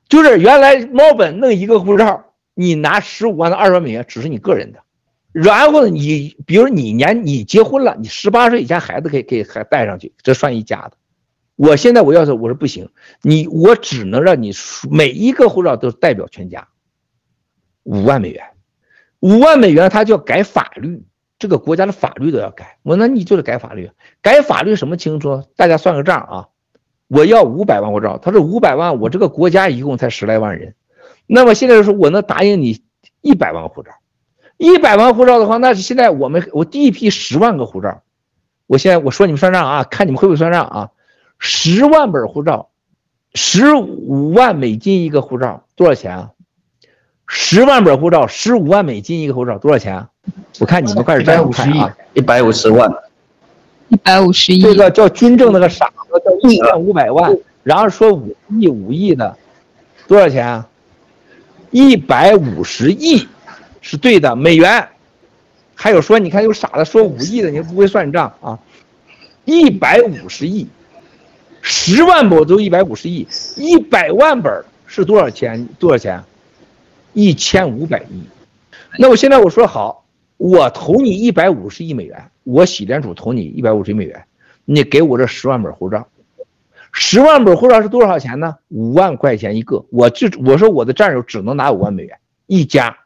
[0.09, 4.83] 就是原来猫本弄一个护照，你拿十五万到二十万美元只是你个人的，
[5.31, 10.97] 然后，你比如你年你结婚了，你十八岁以下孩子可以可以还带上去，这算一家的。
[11.55, 12.89] 我现在我要是我说不行，
[13.21, 14.51] 你我只能让你
[14.91, 16.67] 每一个护照都代表全家，
[17.83, 18.43] 五万美元，
[19.19, 21.03] 五万美元他就要改法律，
[21.39, 22.77] 这个国家的法律都要改。
[22.83, 23.91] 我那你就得改法律，
[24.21, 25.43] 改法律什么清楚？
[25.55, 26.47] 大家算个账啊，
[27.07, 30.75] 我要五百万护照，他说五百万，我这个国家一共才十来万人，
[31.27, 32.83] 那么现在说我能答应你
[33.21, 33.91] 一百万护照，
[34.57, 38.03] 一百万护照的话，那是现在我们我第一批十万个护照，
[38.67, 40.91] 我现在我说你们算账啊，看你们会不会算账啊？
[41.39, 42.69] 十万本护照，
[43.33, 46.31] 十五万美金一个护照，多少钱啊？
[47.27, 50.09] 十万本护照，十五万美金一个护照，多少钱啊？
[50.59, 52.91] 我看你们开始在看啊，一百五十万，
[53.89, 54.61] 一百五十亿。
[54.61, 59.35] 这个叫军政那个傻子叫一千五百万，然后说五亿五亿的，
[60.07, 60.67] 多少钱啊？
[61.71, 63.27] 一百五十亿，
[63.81, 64.87] 是对的，美元。
[65.73, 68.57] 还有说你看有傻子说五亿的，你不会算账啊？
[69.43, 70.67] 一百五十亿。
[71.61, 75.67] 十万本都一百五十亿，一百万本是多少钱？
[75.79, 76.23] 多少钱？
[77.15, 78.21] 一千五百亿。
[78.99, 80.05] 那我现在我说好，
[80.37, 84.23] 我投你一百五十亿美元，我喜联储投你一百五十亿美元，
[84.65, 86.07] 你给我这十万本护照。
[86.91, 88.55] 十万本护照是多少钱呢？
[88.69, 89.83] 五万块钱一个。
[89.89, 92.97] 我就我说我的战友只能拿五万美元一家，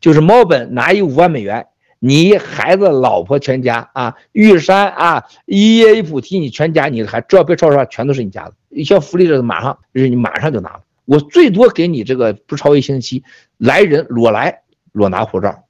[0.00, 1.66] 就是猫本拿一五万美元。
[2.02, 8.54] 你孩子、老婆全家啊，玉山啊，一叶一菩提，你全家，你还只要别超时，全都是你家的。
[8.70, 10.80] 一项福利这马上，就是你马上就拿了。
[11.04, 13.22] 我最多给你这个不超一星期，
[13.56, 15.64] 来人裸来裸拿护照，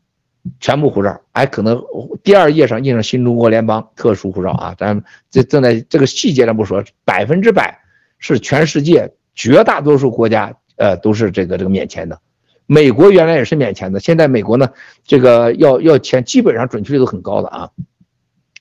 [0.60, 1.82] 全部护照，还可能
[2.22, 4.74] 第二页上印上新中国联邦特殊护照啊。
[4.76, 7.78] 咱这正在这个细节上不说，百分之百
[8.18, 12.20] 是全世界绝大多数国家呃都是这个这个免签的。
[12.66, 14.70] 美国原来也是免签的，现在美国呢，
[15.04, 17.70] 这个要要签，基本上准确率都很高的啊，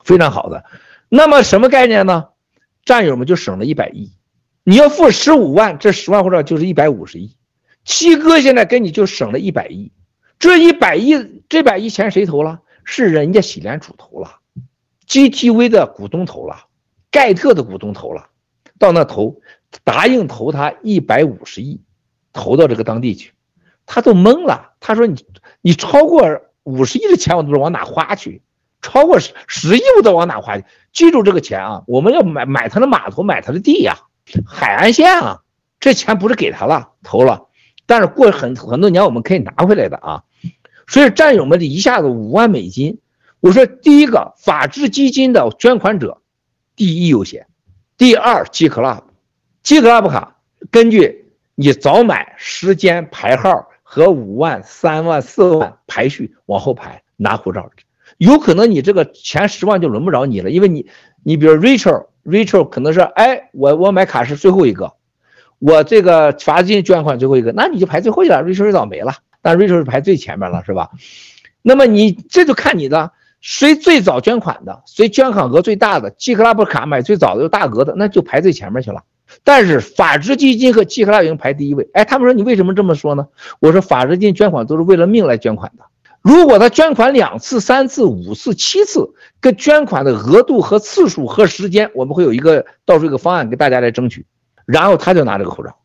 [0.03, 0.63] 非常好的。
[1.09, 2.25] 那么什么概念呢？
[2.85, 4.11] 战友们就省了一百亿，
[4.63, 7.35] 你要付十五万，这十万护照就是一百五十亿。
[7.85, 9.91] 七哥现在给你就省了一百亿，
[10.37, 12.59] 这一百亿，这百亿钱谁投了？
[12.83, 14.39] 是人家喜联储投了
[15.07, 16.65] ，GTV 的股东投了，
[17.11, 18.29] 盖特的股东投了，
[18.79, 19.41] 到那投，
[19.83, 21.81] 答应投他一百五十亿，
[22.33, 23.31] 投到这个当地去。
[23.85, 25.25] 他都懵了，他说你
[25.61, 28.41] ：“你超过五十亿的钱，我都不知道往哪花去；
[28.81, 30.65] 超过十十亿，我都往哪花去。
[30.91, 33.97] 记住这个钱啊，我们要买买他的码头，买他的地呀、
[34.45, 35.41] 海岸线啊。
[35.79, 37.47] 这钱不是给他了，投了，
[37.85, 40.23] 但是过很很多年我们可以拿回来的啊。
[40.87, 42.99] 所以战友们的一下子五万美金，
[43.39, 46.21] 我说第一个法治基金的捐款者，
[46.75, 47.47] 第一优先，
[47.97, 50.37] 第二 G Club，G Club 卡
[50.69, 57.71] 根据你早买时间排号。”和五万、三万、四万排序往后排拿护照，
[58.19, 60.87] 有可能你这个前十万就轮不着你了，因为你，
[61.23, 64.93] 你比如 Rachel Rachel 可能是哎，我我买卡是最后一个，
[65.59, 70.89] 我这个法金捐款最后一个，那你就排最后一个，Rachel 是倒霉了，但 Rachel 是排最前面了，是吧？
[71.61, 73.11] 那么你这就看你的，
[73.41, 79.03] 谁最早捐款的，谁捐款额最大的，G Club 卡买最早的有大额的，那就排最前面去了。
[79.43, 81.87] 但是法治基金和基克拉已经排第一位。
[81.93, 83.27] 哎，他们说你为什么这么说呢？
[83.59, 85.83] 我说法治基金捐款都是为了命来捐款的。
[86.21, 89.09] 如果他捐款两次、三次、五次、七次，
[89.39, 94.25] 跟捐款的额度和次数和时间，我们会有一个到时候一个方案给大家来争取。
[94.65, 95.75] 然后他就拿这个护照，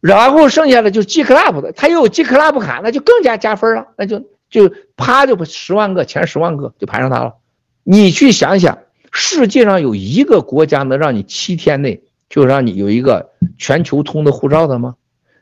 [0.00, 7.34] 然后剩下的就是 G Club 的，他又有 G Club 卡，那就更加加分了，那就就啪就十万个前十万个就排上他了。
[7.82, 8.78] 你去想想，
[9.10, 14.94] 世界上有一个国家能让你七天内就让你有一个全球通的护照的吗？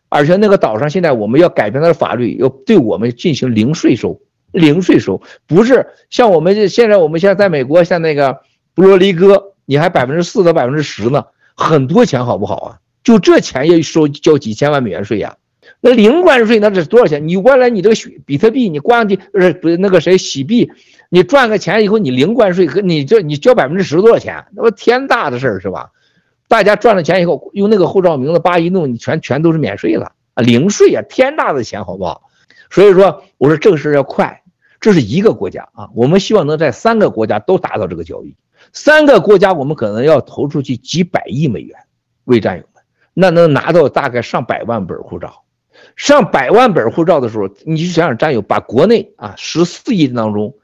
[0.09, 4.19] 而且那个岛上现在我们要改变它的法律，要对我们进行零税收。
[4.57, 8.41] 零税收不是像我们现在，我们现在在美国，像那个
[8.75, 12.79] 布罗离哥，你还百分之四到百分之十呢，很多钱好不好啊？
[13.05, 15.37] 就这钱也收交几千万美元税呀？
[15.81, 17.29] 那零关税那这是多少钱？
[17.29, 20.71] 你原来你这个比特币，你挂上去不是不是那个谁洗币，
[21.11, 24.47] 你赚个钱以后你零关税和你这你交百分之十多少钱？
[24.55, 25.91] 那不天大的事儿是吧？
[26.49, 32.23] 大家赚了钱以后用那个护照名字叭一弄，你全全都是免税了啊，零税啊，天大的钱好不好？
[32.71, 34.43] 所以说，我说这个事儿要快，
[34.81, 38.37] 这是一个国家啊，我们希望能在三个国家都达到这个交易。
[38.73, 41.79] 三个国家，我们可能要投出去几百亿美元
[42.25, 42.83] 为战友们，
[43.15, 45.43] 那能拿到大概上百万本护照。
[45.95, 50.55] 上百万本护照的时候，你就想想战友把国内啊十四亿当中，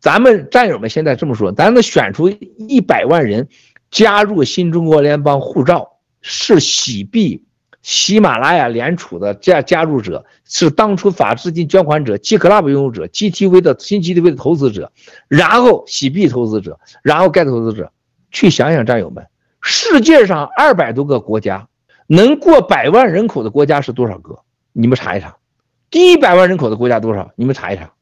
[0.00, 3.48] 咱们战友们现在这么说，咱能选出一百万人
[3.90, 7.45] 加入新中国联邦护照，是喜币。
[7.86, 14.90] 喜马拉雅联储的加加入者是当初法治基金捐款者，G Club 拥有者，GTV 的新 GTV 的投资者，
[15.28, 17.92] 然后喜币投资者，然后 Get 投资者，
[18.32, 19.24] 去想想战友们，
[19.62, 21.68] 世界上二百多个国家，
[22.08, 24.40] 能过百万人口的国家是多少个？
[24.72, 25.36] 你们查一查，
[25.88, 27.30] 第一百万人口的国家多少？
[27.36, 27.92] 你们查一查，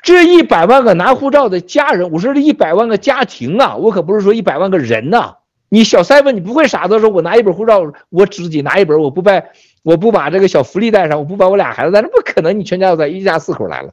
[0.00, 5.36] 这一百万个拿护照的家人，我说这一百万个家庭啊，我可不是说一百万个人呐、
[5.68, 9.50] 你小三文，你不会傻的说，我拿一本护照，我自己拿一本，我不带，
[9.82, 12.58] 我不把这个小福利带上，我不把我俩孩子带，上不可能。
[12.58, 13.92] 你全家都在，一家四口来了，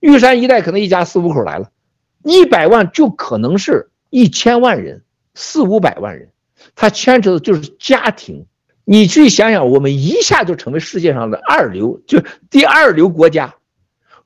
[0.00, 1.70] 玉山一带可能一家四五口来了，
[2.24, 5.04] 一百万就可能是一千万人，
[5.34, 6.30] 四五百万人，
[6.74, 8.46] 他牵扯的就是家庭。
[8.84, 12.20] 你去想想，我们一下就成为世界上的二流，就
[12.50, 13.54] 第二流国家。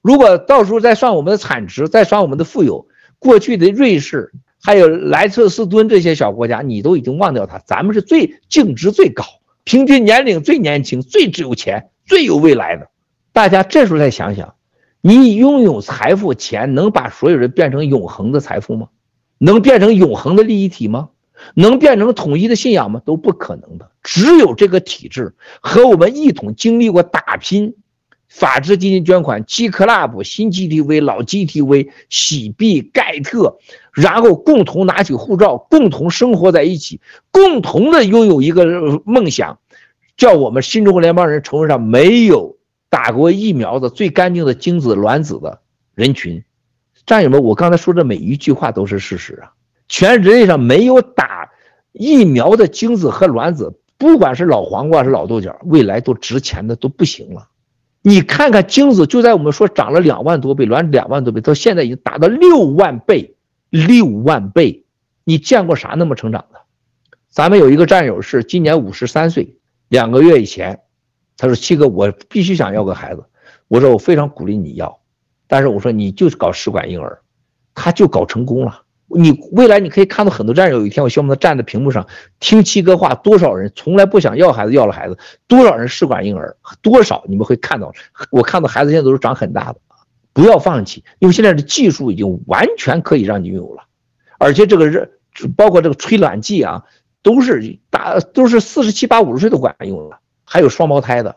[0.01, 2.89] 如果到时候再算我们的产值，再算我们的富有，
[3.19, 4.33] 过去的瑞士。
[4.63, 7.59] 还有莱特斯敦这些小国家，你都已经忘掉它。
[7.59, 9.25] 咱们是最净值最高，
[9.65, 12.89] 平均年龄最年轻，最只有钱，最有未来的。
[13.33, 14.55] 大家这时候再想想，
[15.01, 18.89] 你拥有财富，钱能把所有人变成永恒的财富吗？
[19.39, 21.11] 能变成永恒的利益体吗？
[21.55, 23.03] 能变成统一的信仰吗？
[23.05, 23.91] 都不可能的。
[24.03, 27.75] 只有这个体制和我们一同经历过打拼。
[28.39, 33.57] 法治基金捐款，G Club、新 GTV、老 GTV、喜币、盖特，
[33.95, 39.59] 然后共同拿起护照，共同生活在一起，共同的拥有一个梦想，
[40.19, 42.59] 叫我们新中国联邦人成为上没有
[42.91, 45.61] 打过疫苗的最干净的精子卵子的
[45.95, 46.45] 人群。
[47.07, 49.53] 战友们，我刚才说的每一句话都是事实啊！
[49.89, 51.49] 全人类上没有打
[51.93, 57.49] 疫苗的精子和卵子，不管是老黄瓜是老豆角，未来都值钱的都不行了。
[58.09, 63.35] 你看看精子，就在我们说涨了两万多倍，卵两万多倍，到现在已经达到六万倍，
[63.69, 64.85] 六万倍，
[65.25, 66.61] 你见过啥那么成长的？
[67.31, 69.57] 咱们有一个战友是今年五十三岁，
[69.89, 70.83] 两个月以前，
[71.37, 73.25] 他说七哥，我必须想要个孩子，
[73.67, 75.01] 我说我非常鼓励你要，
[75.49, 77.21] 但是我说你就是搞试管婴儿，
[77.75, 78.83] 他就搞成功了。
[79.09, 82.07] 你未来你可以看到很多战友，有一天我希望他站在屏幕上
[82.41, 83.15] 听七哥话。
[83.15, 85.15] 多少人从来不想要孩子，要了孩子；
[85.47, 87.93] 多少人试管婴儿，多少你们会看到。
[88.31, 89.79] 我看到孩子现在都是长很大的，
[90.33, 93.85] 不要放弃，因为现在的技术已经完全可以让你拥有了，
[94.39, 95.09] 而且这个热，
[95.57, 96.83] 包括这个吹卵剂啊，
[97.23, 101.37] 都是打都是四十七八五十岁都管用了，还有双胞胎的。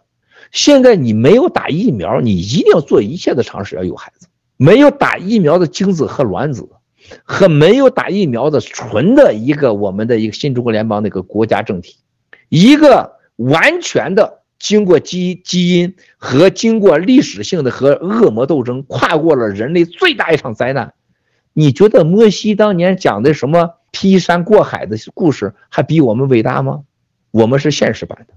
[0.51, 4.27] 现在你没有打疫苗，你一定要做一切的尝试要有孩子。
[4.57, 6.67] 没有打疫苗的精子和卵子。
[7.23, 11.97] 和没有打疫苗的纯的一个我们的一个新中国联邦的一个国家政体，
[12.49, 20.93] 一个完全的经过基基因和经过历史性的和恶魔斗争，跨过了人类最大一场灾难。
[21.53, 26.81] 你觉得摩西当年讲的什么劈山过海的故事还比我们伟大吗？
[27.31, 28.33] 我们是现实版的。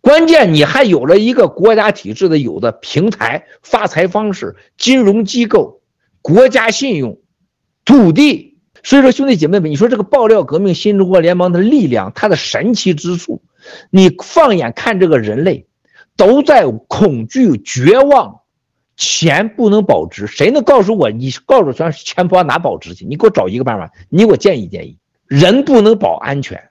[0.00, 5.82] 关键你还有了一个国家体制的有的平台、发财方式、金融机构、
[6.22, 7.18] 国家信用。
[7.88, 13.40] 土地，所以说兄弟姐妹们，你说这个爆料革命新中国联邦的力量，它的神奇之处，
[13.88, 15.66] 你放眼看这个人类，
[16.14, 18.40] 都在恐惧、绝望，
[18.98, 20.26] 钱不能保值。
[20.26, 21.10] 谁能告诉我？
[21.10, 23.06] 你告诉我，钱不往哪保值去？
[23.06, 24.98] 你给我找一个办法，你给我建议建议。
[25.26, 26.68] 人不能保安全，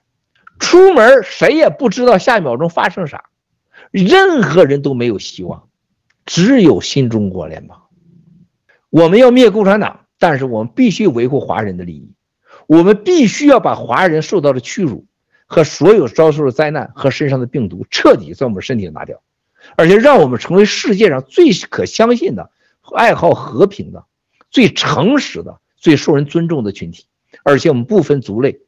[0.60, 3.24] 出门谁也不知道下一秒钟发生啥，
[3.90, 5.64] 任何人都没有希望，
[6.24, 7.82] 只有新中国联邦。
[8.88, 12.12] 我们要灭共产党，但是我们必须维护华人的利益，
[12.66, 15.06] 我们必须要把华人受到的屈辱
[15.46, 19.22] 和所有遭受的灾难和身上的病毒彻底在我们身体拿掉，
[19.76, 22.50] 而且让我们成为世界上最可相信的、
[22.94, 24.04] 爱好和平的、
[24.50, 27.06] 最诚实的、最受人尊重的群体，
[27.44, 28.60] 而且我们不分族类。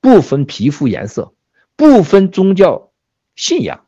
[0.00, 1.32] 不分皮肤颜色，
[1.76, 2.90] 不分宗教
[3.36, 3.86] 信仰，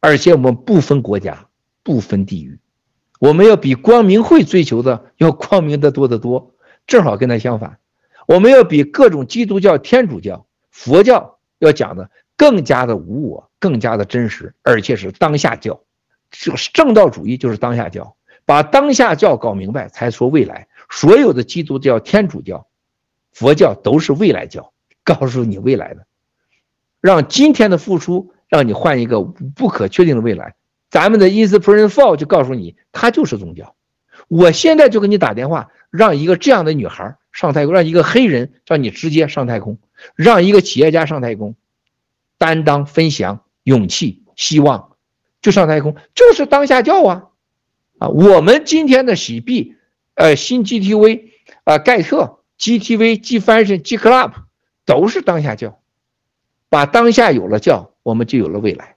[0.00, 1.46] 而且我们不分国家，
[1.82, 2.58] 不分地域，
[3.22, 6.56] 我们要比光明会追求的要光明的多得多。
[6.88, 7.78] 正好跟他相反，
[8.26, 15.82] 我们要比各种基督教、天主教、佛教要讲的更加的无我，更加的真实，而且是当下教。
[16.32, 20.66] 就是正道主义，就是当下教，把当下教搞明白，才说未来。
[20.90, 22.66] 所有的基督教、天主教、
[23.30, 24.72] 佛教都是未来教。
[25.04, 26.06] 告诉你未来的，
[27.00, 30.56] 让今天的付出让你换一个不可确定的未来。
[30.92, 33.74] 咱们的 Inspiration 4就告诉你，它就是宗教。
[34.28, 39.78] 我现在就给你打电话，让一个这样的女孩上太空，让一个黑人让你直接上太空，
[40.14, 41.56] 让一个企业家上太空，
[42.36, 44.92] 担当、分享、勇气、希望，
[45.40, 47.24] 就上太空，就是当下教啊！
[47.98, 49.74] 啊，我们今天的喜币，
[50.14, 51.30] 呃，新 GTV，
[51.64, 54.32] 啊，盖特，GTV、G Fashion、G Club。
[54.84, 55.80] 都是当下教，
[56.68, 58.91] 把当下有了教，我们就有了未来，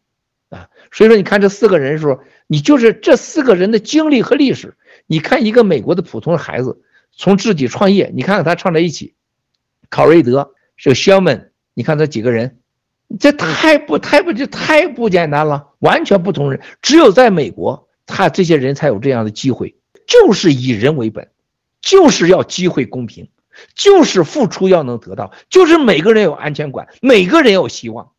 [0.96, 4.78] 所以说你看这四个人的时候，你就是这四个人的经历和历史。
[5.08, 6.82] 你看一个美国的普通的孩子，
[7.12, 9.14] 从自己创业，你看看他唱在一起，
[9.89, 12.60] 考瑞德是个肖门，你看这几个人，
[13.20, 16.62] 这太不太不就太不简单了，完全不同人。
[16.82, 19.76] 只有在美国，他这些人才有这样的机会，
[20.08, 21.30] 就是以人为本，
[21.82, 23.28] 就是要机会公平。
[23.74, 28.12] 就是付出要能得到，就是每个人有安全感，每个人有希望。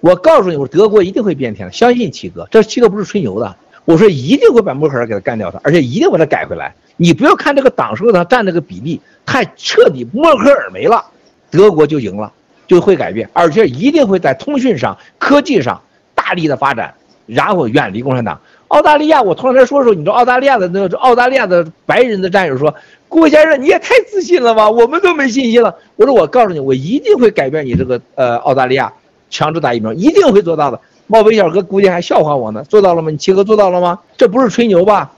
[0.00, 3.56] 我告诉你，我德国一定会变天的，相信七哥，这七哥不是吹牛的。
[3.84, 6.74] 我说一定会把默克尔给他干掉他，而且一定把他改回来。
[6.96, 11.04] 你不要看这个党数上占这个比例太彻底，默克尔没了，
[11.50, 12.32] 德国就赢了，
[12.66, 15.80] 就会改变，而且一定会在通讯上、科技上
[16.14, 16.94] 大力的发展，
[17.26, 18.40] 然后远离共产党。
[18.68, 22.74] 澳大利亚，我头两天说的时候，你知道澳大利亚的那个澳大利亚的白人的战友说。
[23.08, 24.70] 郭先生，你也太自信了吧！
[24.70, 25.74] 我们都没信心了。
[25.96, 28.92] 我说，我告诉你，我一定会改变你这个呃澳大利亚
[29.30, 30.80] 强制打疫苗，一定会做到的。
[31.06, 33.10] 冒牌小哥估计还笑话我呢，做到了吗？
[33.10, 33.98] 你七哥做到了吗？
[34.16, 35.10] 这不是吹牛吧？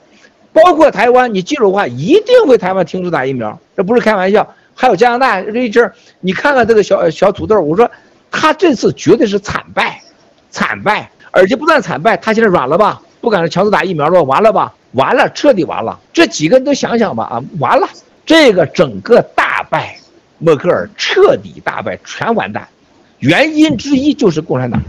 [0.53, 4.47] 包括台湾，你记住的话，一定会台湾停止打疫苗，这不是开玩笑。
[4.73, 7.89] 还有加拿大这一阵，你看看这个小小土豆，我说
[8.31, 10.01] 他这次绝对是惨败，
[10.49, 13.01] 惨败，而且不但惨败，他现在软了吧？
[13.19, 14.73] 不敢强制打疫苗了，完了吧？
[14.93, 15.99] 完了，彻底完了。
[16.11, 17.87] 这几个人都想想吧，啊，完了，
[18.25, 19.97] 这个整个大败，
[20.37, 22.67] 默克尔彻底大败，全完蛋。
[23.21, 24.83] 原因之一就是共产党。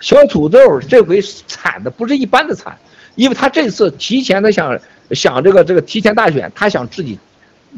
[0.00, 2.76] 小土豆这回惨的不是一般的惨，
[3.14, 4.78] 因为他这次提前的想
[5.12, 7.18] 想这个这个提前大选，他想自己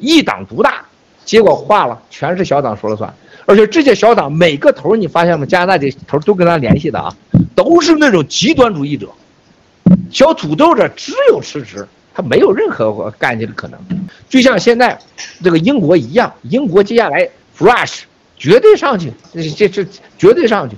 [0.01, 0.85] 一党独大，
[1.25, 3.13] 结果化了，全是小党说了算。
[3.47, 5.47] 而且这些小党每个头你发现吗？
[5.47, 7.15] 加拿大这头都跟他联系的啊，
[7.55, 9.09] 都是那种极端主义者。
[10.11, 13.81] 小土豆这只有辞职，他没有任何干下去的可能，
[14.29, 14.99] 就像现在
[15.43, 18.01] 这个英国一样，英国接下来 fresh
[18.39, 19.87] 绝对上去，这这这
[20.17, 20.77] 绝对上去。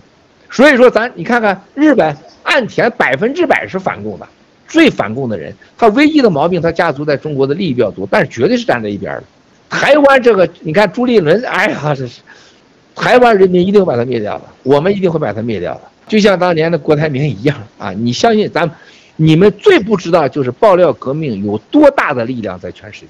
[0.51, 4.27] 所以说咱你看看日本岸田百分之百是反共的，
[4.67, 9.25] 最反共的人，他唯一的毛病他家族在中国的利益比较多，但是绝对是站在一边的。
[9.69, 12.21] 台湾这个你看朱立伦，哎呀这是，
[12.95, 18.71] 台湾人民一定会把他灭掉的，我们一定会把他灭掉的，就像当年的郭台铭一样啊，你相信咱。
[19.23, 23.09] 你们最不知道就是爆料革命有多大的力量在全世界，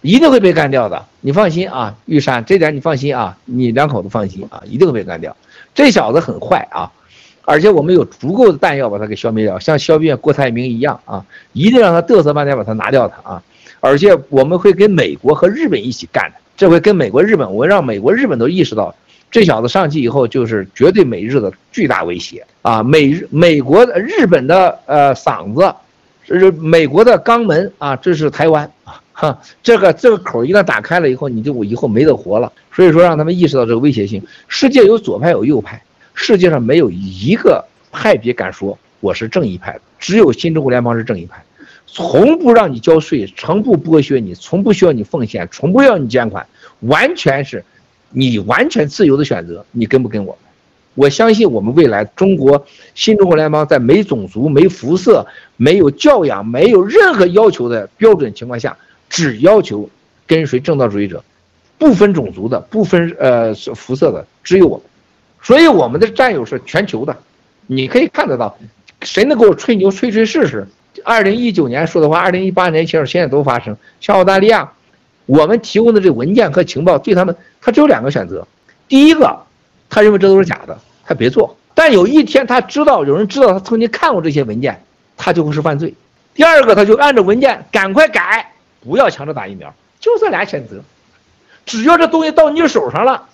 [0.00, 1.04] 一定会被干掉的。
[1.20, 5.36] 你放心啊，玉山，这点你放心啊，你两口子放心啊，一定会被干掉。
[5.74, 6.90] 这小子很坏啊，
[7.42, 13.42] 而且我们有足够的弹药把他给消灭掉，像消灭郭台铭一样啊，一定让他嘚瑟半天把他拿掉他啊。
[13.80, 18.94] 而且我们会跟美国和日本一起干的，这回跟美国、日本，我让美国、日本都意识到。
[19.30, 22.82] 这小子上去以后，就是绝对美日的巨大威胁啊！
[22.82, 25.70] 美日美国的日本的呃嗓子，
[26.24, 27.94] 这是美国的肛门啊！
[27.96, 28.98] 这是台湾啊！
[29.20, 32.52] 哈，这个这个口一旦打开了以后，你就以后没得活了。
[32.72, 34.22] 所以说，让他们意识到这个威胁性。
[34.46, 35.82] 世界有左派有右派，
[36.14, 41.42] 世界上没有一个派别敢说我是正义派，只有新中国联邦是正义派，
[41.84, 46.46] 从不让你交税，从不剥削你，从不需要你奉献，从不要你捐款，
[46.82, 47.64] 完全是。
[48.10, 50.38] 你完全自由的选择，你跟不跟我？
[50.94, 55.26] 我相信我们未来中国新中国联邦在没种族、没肤色、
[55.58, 58.74] 没有教养、没有任何要求的标准情况下，
[59.08, 59.88] 只要求
[60.26, 61.22] 跟随正道主义者，
[61.78, 64.84] 不分种族的、不分呃肤色的，只有我们。
[65.42, 67.16] 所以我们的战友是全球的，
[67.66, 68.58] 你可以看得到，
[69.02, 70.66] 谁能给我吹牛吹吹试试？
[71.04, 73.76] 二零一九年说的话，二零一八年其实现在都发生。
[74.00, 74.72] 像澳大利亚，
[75.26, 78.46] 我们提供的这文件和情报对他们，他只有两个选择：
[78.88, 79.38] 第一个，
[79.88, 84.82] 他认为这都是假的，他别做；但有一天他知道有人知道他曾经看过这些文件，
[85.16, 85.94] 他就会是犯罪。
[86.34, 90.82] 第二个，他就按照文件赶快改，不要强制打疫苗，就这俩选择。
[91.66, 93.28] 只要这东西到你手上了，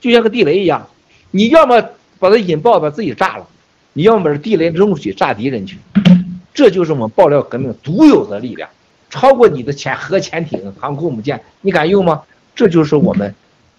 [0.00, 0.88] 就像个地雷一样，
[1.30, 1.82] 你要么
[2.18, 3.46] 把它引爆，把自己炸了，
[3.92, 5.78] 你要么把这地雷扔出去炸敌人去。
[6.54, 8.70] 这就是我们爆料革命独有的力量，
[9.10, 12.22] 超过你的潜核潜艇、航空母舰，你敢用吗？
[12.54, 13.34] 这就是我们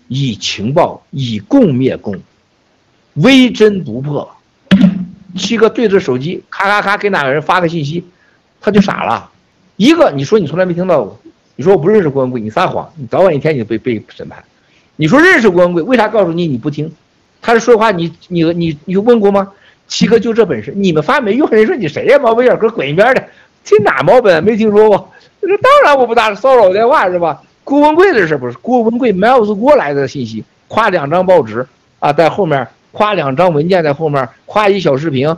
[0.07, 2.19] 以情报以共灭共，
[3.13, 4.35] 微针不破。
[5.37, 8.05] 七哥对着手机，咔咔咔给哪个人发个信息。
[8.59, 9.30] 他就傻了，
[9.81, 11.19] 一个你说你从来没听到过，
[11.55, 14.37] 你说我不认识郭文贵，你撒谎，你早晚一天你就被被审判。
[14.95, 16.93] 你说认识郭文贵，为啥告诉你你不听？
[17.41, 19.51] 他是说话你你你你问过吗？
[19.87, 21.49] 七哥就这本事，你们发没用。
[21.49, 22.19] 人说你谁呀？
[22.19, 23.23] 毛本小哥滚一边的，
[23.63, 25.09] 听哪毛本没听说过？
[25.41, 27.41] 他说当然我不打骚扰电话是吧？
[27.63, 31.65] 郭文贵的事不是郭文贵 mail 过来的信息，夸两张报纸
[31.97, 35.35] 啊，在后面夸两张文件在后面夸一小视频，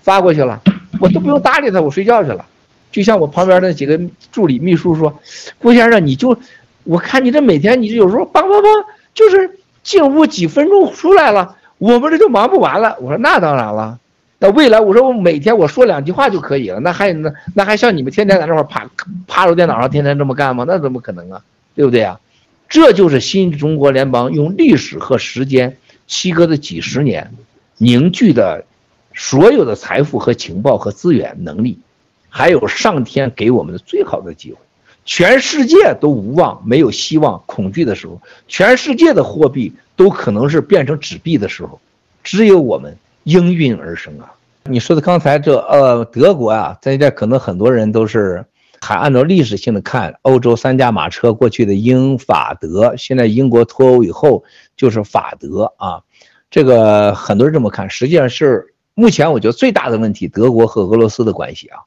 [0.00, 0.60] 发过去了，
[1.00, 2.46] 我都不用搭理他，我睡觉去了。
[2.90, 4.00] 就像我旁边那几个
[4.32, 5.20] 助理秘书说
[5.58, 6.36] ：“郭先生，你就
[6.84, 8.84] 我看你这每天，你有时候梆梆梆，
[9.14, 13.98] 就是进屋几分钟出来了，我们这就忙不完了。”我说：“那当然了，
[14.38, 18.90] 那未来我说我每天我说两句话就可以了，那还那那还像你们天天在那块趴
[19.28, 20.64] 趴着电脑上天天这么干吗？
[20.66, 21.42] 那怎么可能啊？
[21.76, 22.18] 对不对啊？
[22.68, 25.76] 这就是新中国联邦用历史和时间
[26.06, 27.32] 七哥的几十年
[27.78, 28.64] 凝聚的
[29.14, 31.78] 所有的财富和情报和资源能力。”
[32.30, 34.58] 还有上天给我们的最好的机会，
[35.04, 41.78] 全世界都无望、没有希望、恐惧的时候，全世界的货币都可能是变成纸币的时候，
[42.22, 44.32] 只有我们应运而生啊！
[44.64, 48.44] 你说的刚才这呃，德国啊，在这可能很多人都是
[48.80, 54.44] 还按照历史性的看，欧洲三驾马车过去的英法德，现在英国脱欧以后
[54.76, 56.02] 就是法德啊，
[56.50, 61.80] 这个很多人这么看，实际上是目前我觉得最大的问题，德国和俄罗斯的关系啊。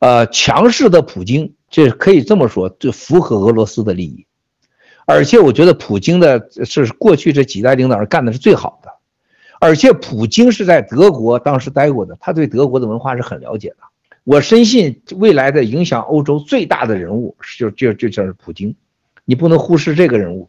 [0.00, 4.26] 呃，强势的普京，这可以这么说，这符合俄罗斯的利益，
[5.06, 8.90] 而且我觉得普京的是过去这几代领导人干的是最好的，
[9.60, 13.76] 而且普京是在德国当时待过的，他对德国的文化是很了解的。
[14.24, 18.74] 我深信未来的影响欧洲最大的人物就就就是普京，
[19.26, 20.48] 你不能忽视这个人物。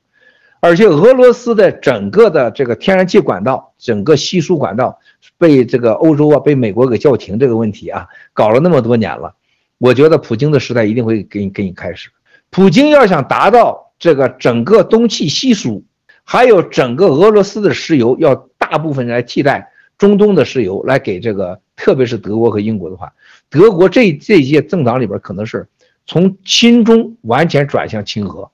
[0.62, 5.00] 而且俄罗斯的整个的这个天然气管道，整个稀疏管道
[5.38, 9.36] 被这个欧洲啊，被美国给叫停这个问题啊，搞了那么多年了。
[9.82, 12.12] 我觉得普京的时代一定会给你给你开始。
[12.52, 15.84] 普京要想达到这个整个东契西输，
[16.24, 23.12] 还有整个俄罗斯的石油要大部分来替代中东的石油，来给这个特别是德国和英国的话，
[23.50, 25.68] 德国这这些政党里边可能是
[26.06, 28.52] 从亲中完全转向亲俄，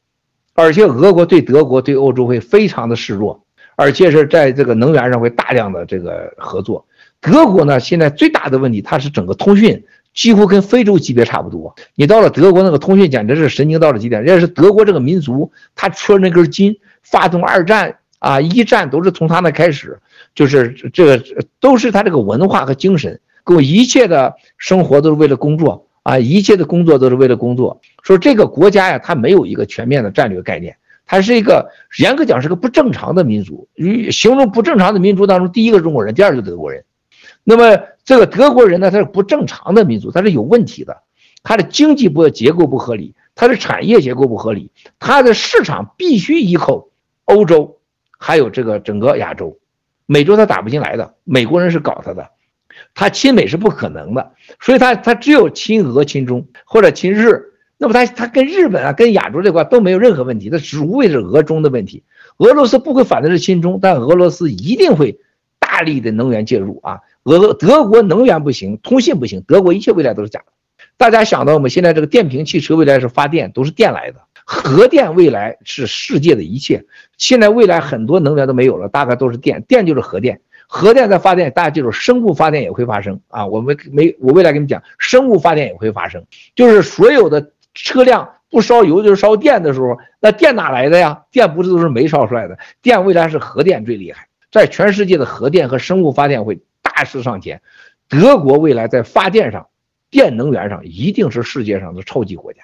[0.53, 3.43] 而且俄国对德国对欧洲会非常的示弱，
[3.75, 6.86] 而且是在这个能源上会大量的这个合作。
[7.19, 9.84] 德国呢，现在最大的问题，它是整个通讯。
[10.18, 11.76] 几乎跟非洲级别差不多。
[11.93, 14.24] 你到了德国，那个通讯简直是神经到了极点。
[14.24, 19.99] 人家是德国这个民族，他缺那根筋，发动二战啊，一战都是从他那开始，
[20.34, 21.24] 就是这个
[21.59, 27.79] 都是他这个文化和精神，跟我一切的生活都是为了工作啊，一切的工作都是为了工作。
[28.01, 30.75] 说这个国家呀，它没有一个全面的战略概念，
[31.05, 31.70] 它是一个
[32.00, 33.67] 严格讲是个不正常的民族。
[33.75, 36.83] 与形容不正常的民族当中，第一个中国人，第二个德国人。
[37.49, 41.03] 那么这个德国人呢，他是不正常的民族，他是有问题的，
[41.43, 44.69] 他的经济不结构不合理，他的产业结构不合理，
[44.99, 46.87] 他的市场必须依靠
[47.24, 47.78] 欧洲，
[48.17, 49.57] 还有这个整个亚洲，
[50.05, 52.32] 美洲他打不进来的，美国人是搞他的，
[52.93, 62.03] 他亲美是不可能的，所以他他只有亲俄亲中或者亲日，那么他他跟日本啊跟亚洲这块都没有任何问题，他只无非是俄中的问题，
[62.39, 65.17] 俄罗斯不会反对是亲中，但俄罗斯一定会
[65.59, 66.99] 大力的能源介入啊。
[67.28, 70.45] 俄德国能源不行，通信不行，德国一切未来都是假的。
[70.95, 74.21] 大家想到我们现在这个电瓶汽车未来是发电，都是电来的。
[74.45, 76.86] 核电未来是世界的一切。
[77.17, 80.39] 现在未来很多能源都没有了，大概都是电，电就是核电。
[80.67, 83.45] 核电在发电，大家记住，生物发电也会发生啊。
[83.45, 86.24] 我们没，我未来跟你们讲，生物发电也会发生，
[86.55, 91.24] 就是所有的车辆不烧油就是烧电的时候，那电哪来的呀？
[91.29, 92.58] 电不是都是煤烧出来的？
[92.82, 96.62] 电未来是核电最厉害，在全世界的核电和生物发电会。
[96.97, 97.61] 大势上前，
[98.09, 99.67] 德国未来在发电上、
[100.09, 102.61] 电能源上一定是世界上的超级国家。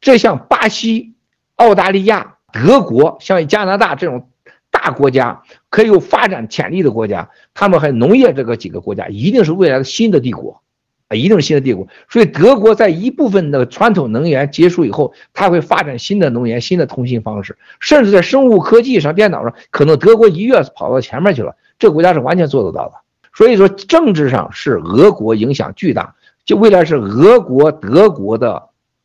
[0.00, 1.14] 这像巴西、
[1.56, 4.30] 澳大利亚、德国，像加拿大这种
[4.70, 10.62] 大国家，可以有发展潜力的国家，他们还农业这个几个国家，一定是未来的新的帝国，
[11.08, 11.88] 啊，一定是新的帝国。
[12.08, 21.56] 所以德国在一部分的传统能源结束以后，它会发展新的能源、新的通信方式，甚至在生物科技上、电脑上，可能德国一跃跑到前面去了。
[21.76, 22.94] 这国家是完全做得到的。
[23.34, 28.62] 所以说，政治上是俄国影响巨大，就未来是俄国、德国的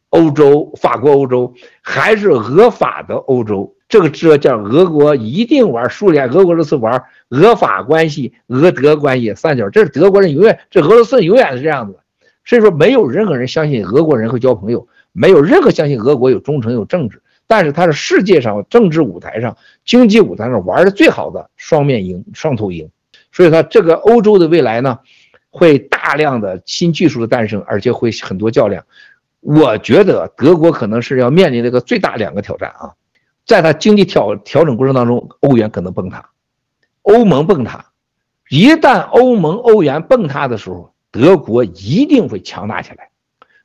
[0.09, 3.75] 欧洲、法国欧洲，还是俄法的欧洲？
[3.87, 11.97] 这个这叫俄国一定玩苏联，俄国这次玩俄法关系、俄德关系三角，这是德国人永远，这俄罗斯永远是这样子。
[12.45, 17.23] 所以说，没有任何人相信俄国人会交朋友，没有任何相信俄国有忠诚有政治。
[17.47, 22.91] 但是它是世界上政治舞台上、经济舞台上玩的最好的双面赢、双头赢。
[23.31, 24.99] 所以说，这个欧洲的未来呢，
[25.49, 28.83] 会大量的新技术的诞生，而且会很多较量。
[29.41, 32.91] 我觉得德国可能是要面临这个最大两个挑战啊。
[33.45, 36.29] 在它经济调调整过程当中，欧元可能崩塌，
[37.03, 37.85] 欧盟崩塌。
[38.49, 43.09] 一旦欧盟、欧元崩塌的时候，德国一定会强大起来。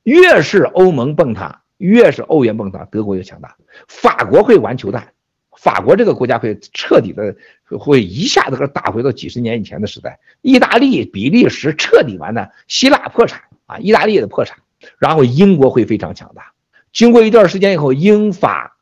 [0.03, 3.57] 越是欧盟崩塌，越是欧元崩塌，德国越强大。
[3.89, 5.14] 法国会玩球弹，
[5.56, 7.36] 法国这个国家会彻底的
[7.78, 10.18] 会一下子给打回到几十年以前的时代。
[10.43, 14.59] 意大利、比利时彻底完蛋，希腊破产啊，意大利的破产，
[14.98, 16.52] 然后英国会非常强大。
[16.93, 18.72] 经过一段时间以后，英法。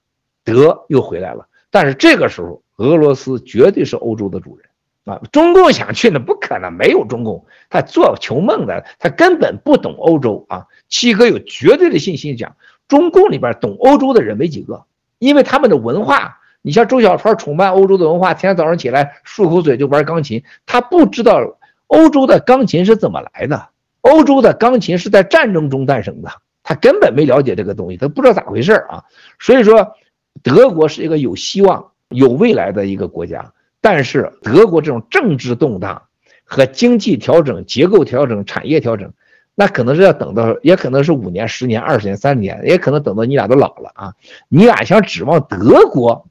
[0.45, 4.67] 德又回来了，但是这个时候，俄罗斯绝对是欧洲的主人
[5.05, 5.23] 啊！
[5.31, 10.67] 中共想去那不可能，没有中共，他做球梦的，他根本不懂欧洲啊！
[10.89, 12.57] 七哥有绝对的信心讲，
[12.89, 14.85] 中共里边懂欧洲的人没几个，
[15.21, 21.59] 因为他们的文化，你像周小川崇拜欧洲的文化，天天早上起来漱口嘴就玩钢琴，他不知道
[21.89, 23.69] 欧洲的钢琴是怎么来的，
[24.01, 26.31] 欧洲的钢琴是在战争中诞生的，
[26.63, 29.05] 他根本没了解这个东西，他不知道咋回事啊！
[29.39, 29.95] 所以说。
[30.43, 33.53] 德国是一个有希望、有未来的一个国家，
[33.83, 36.03] 但是德国这种政治动荡
[36.43, 39.13] 和经济调整、结构调整、产业调整，
[39.55, 44.15] 那可能是要等到，也可能是五年、十年、二十年、三十年，也可能等到你俩都老了啊！
[44.49, 46.27] 你俩想指望德国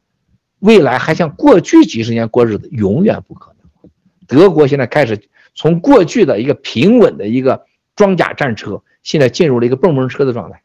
[0.62, 3.92] 未来还像过去几十年过日子，永远不可能。
[4.26, 5.22] 德国现在开始
[5.54, 7.66] 从过去的一个平稳的一个
[7.96, 10.64] 装甲战车，现在进入了一个蹦蹦车的状态，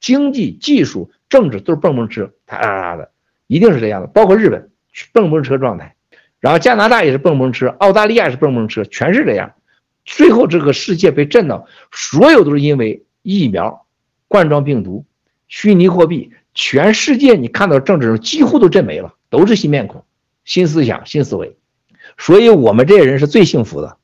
[0.00, 1.10] 经济、技术。
[1.30, 3.10] 政治都是蹦蹦车，哒哒哒的，
[3.48, 4.06] 一定是这样的。
[4.06, 4.70] 包括日本，
[5.12, 5.96] 蹦蹦车状态，
[6.38, 9.52] 然后加拿大也是蹦蹦车，澳大利亚是蹦蹦车，全是这样。
[10.04, 13.84] 最后这个世界被震到，所有都是因为疫苗、
[14.28, 15.04] 冠状病毒、
[15.48, 20.04] 虚拟货币，全世界你看到政治几乎都震没了，都是新面孔、
[20.44, 21.56] 新思想、新思维。
[22.16, 23.96] 所以我们这些人是最幸福的，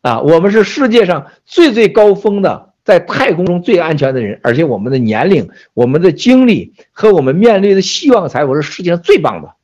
[0.00, 2.72] 啊，我们是世界上最最高峰的。
[2.86, 9.54] 在太空中最安全的人，而且我们的年龄、我们的经历和我们面对的希望财富是世界上最棒的。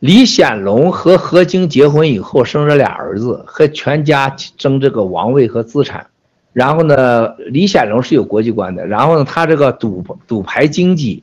[0.00, 6.08] 李显龙和何晶结婚以后生了俩儿子，和全家争这个王位和资产。
[6.52, 8.84] 然后呢，李显龙是有国际观的。
[8.84, 11.22] 然后呢，他这个赌赌牌经济，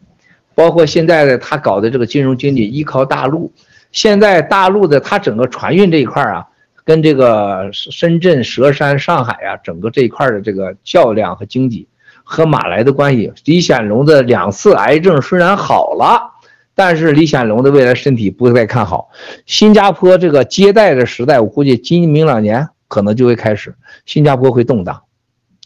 [0.58, 3.54] 包括现在的他搞的这个金融经济，依靠大陆。
[3.92, 6.44] 现在大陆的他整个船运这一块啊。
[6.88, 11.86] 跟这个深圳、佘山、上海啊，整个这一块的这个较量和经济
[12.24, 16.32] 和马来的关系，李显龙的两次癌症虽然好了，
[16.74, 19.10] 但是李显龙的未来身体不会再看好。
[19.46, 23.76] 新加坡这个接待的时代，我估计今明两年可能就会开始，
[24.06, 25.04] 新加坡会动荡，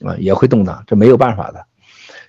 [0.03, 1.63] 啊，也会动荡，这没有办法的。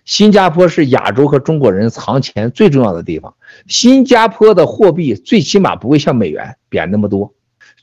[0.05, 3.35] 新加坡是亚洲和中国人藏钱最重要的地方，
[3.69, 7.33] 新加坡的货币最起码不会像美元贬那么多。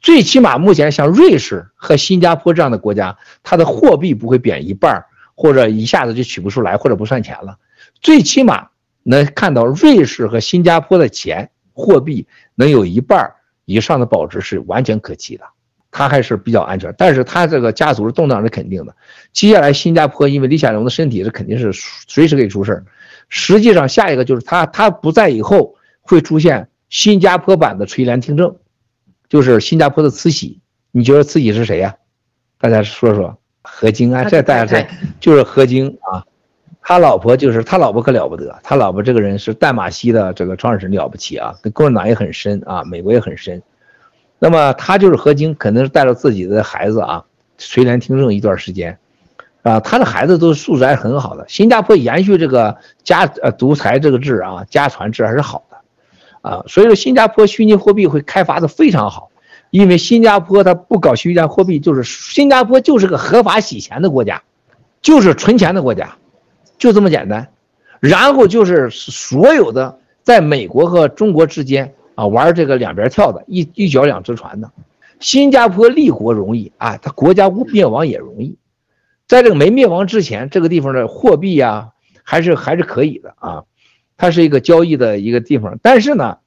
[0.01, 5.05] 最起码目前像瑞士和新加坡这样的国家，它的货币不会贬一半，
[5.35, 7.57] 或者一下子就取不出来，或者不算钱了。
[8.01, 8.69] 最起码
[9.03, 13.33] 能看到瑞士和新加坡的钱货币能有一半
[13.65, 15.43] 以上的保值是完全可期的，
[15.91, 16.93] 它还是比较安全。
[16.97, 18.95] 但是他这个家族的动荡是肯定的。
[19.33, 22.85] 接下来新加坡因为李显龙的身体是肯定是随时可以出事儿。
[23.29, 28.55] 实际上下一个就是他他不在以后会出现新加坡版的垂帘听政。
[29.27, 30.59] 就是新加坡的慈禧，
[30.91, 31.93] 你觉得慈禧是谁呀？
[32.59, 34.87] 大家说说，何晶啊，这大家这
[35.19, 36.25] 就是何晶啊，
[36.81, 43.61] 他老婆就是他老婆可了不得，他老婆这个人是淡马锡的这个创始人了不起啊，跟共产党也很深啊，美国也很深。
[44.39, 47.25] 那么他就是何晶，可能是带着自己的孩子啊，
[47.57, 48.97] 垂帘听政一段时间，
[49.61, 51.45] 啊，他的孩子都素质还很好的。
[51.47, 55.77] 新加坡延续这个家呃独裁这个制啊，家传制还是好的。
[56.41, 59.29] 啊，所以说新加坡虚拟货币会开发的非常好，
[59.71, 64.41] 因为新加坡它不搞虚拟货币，就是新加坡就是个合法洗钱的国家，
[65.01, 66.15] 就是存钱的国家，
[66.77, 67.49] 就这么简单。
[67.99, 74.69] 然后就是所有的在美国和中国之间啊，玩这个两边跳的，一一脚两只船的。
[75.21, 78.57] 新加坡立国容易啊，它国家灭亡也容易。
[79.25, 81.91] 在这个没灭亡之前，这个地方的货币呀，
[82.23, 83.63] 还是还是可以的啊，
[84.17, 85.79] 它是一个交易的一个地方。
[85.81, 86.39] 但是呢，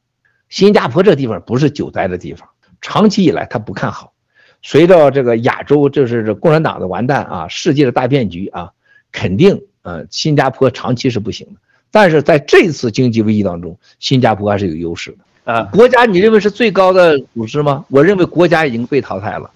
[0.51, 2.51] 新加坡这个地方不是久待的地方，
[2.83, 4.13] 长期以来他不看好。
[4.61, 8.73] 随着这个亚洲就是这共产党的完蛋啊，世界的大变局啊，
[9.11, 11.61] 肯定呃新加坡长期是不行的。
[11.91, 15.19] 但是在这次经济危机当中，新加坡还是有优势的。
[15.45, 17.85] 啊，国家你认为是最高的组织吗？
[17.89, 19.51] 我认为国家已经被淘汰了。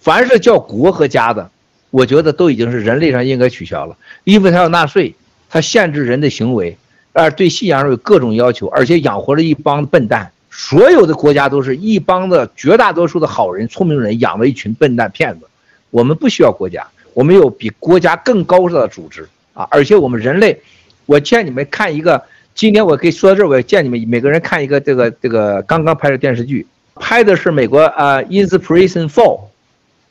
[0.00, 1.50] 凡是叫国和家的，
[1.90, 3.94] 我觉得都已经是人类上应该取消了，
[4.24, 5.14] 因为它要纳税，
[5.50, 6.78] 它限制人的行为，
[7.12, 10.32] 而对信仰有各种要求，而且养活了一帮笨蛋。
[10.50, 15.46] 所有的国家都是一帮的绝大多数的好人、聪明人养了一群笨蛋骗子。
[15.90, 19.68] 我们不需要国家，我们有比国家更高的组织啊！
[19.70, 20.58] 而且我们人类，
[21.04, 22.22] 我劝你们看一个。
[22.58, 26.66] 今天我可以说到这儿，我也建议你们每个人看一个这个这个刚刚拍的电视剧，
[26.96, 29.12] 拍的是美国啊《Inspiration Four》，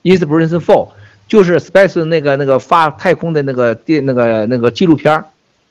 [0.17, 0.87] 《Inspiration Four》
[1.27, 5.21] 就是 Space 那个那个发太空的那个电那个那个纪录片，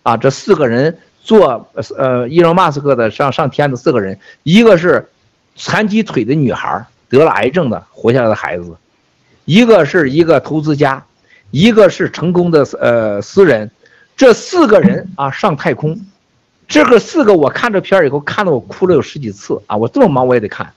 [0.02, 1.66] 啊，这四个人做
[1.96, 5.08] 呃伊隆马斯克的上上天的四个人，一个是
[5.56, 8.76] 残疾腿的女孩得了癌症的活下来的孩子，
[9.46, 11.02] 一个是一个投资家，
[11.52, 13.70] 一个是成功的呃私人，
[14.14, 15.98] 这四个人啊上太空。
[16.68, 19.76] 这个四个我看这片儿以后，看得我哭了有十几次啊！
[19.76, 20.72] 我这么忙我也得看，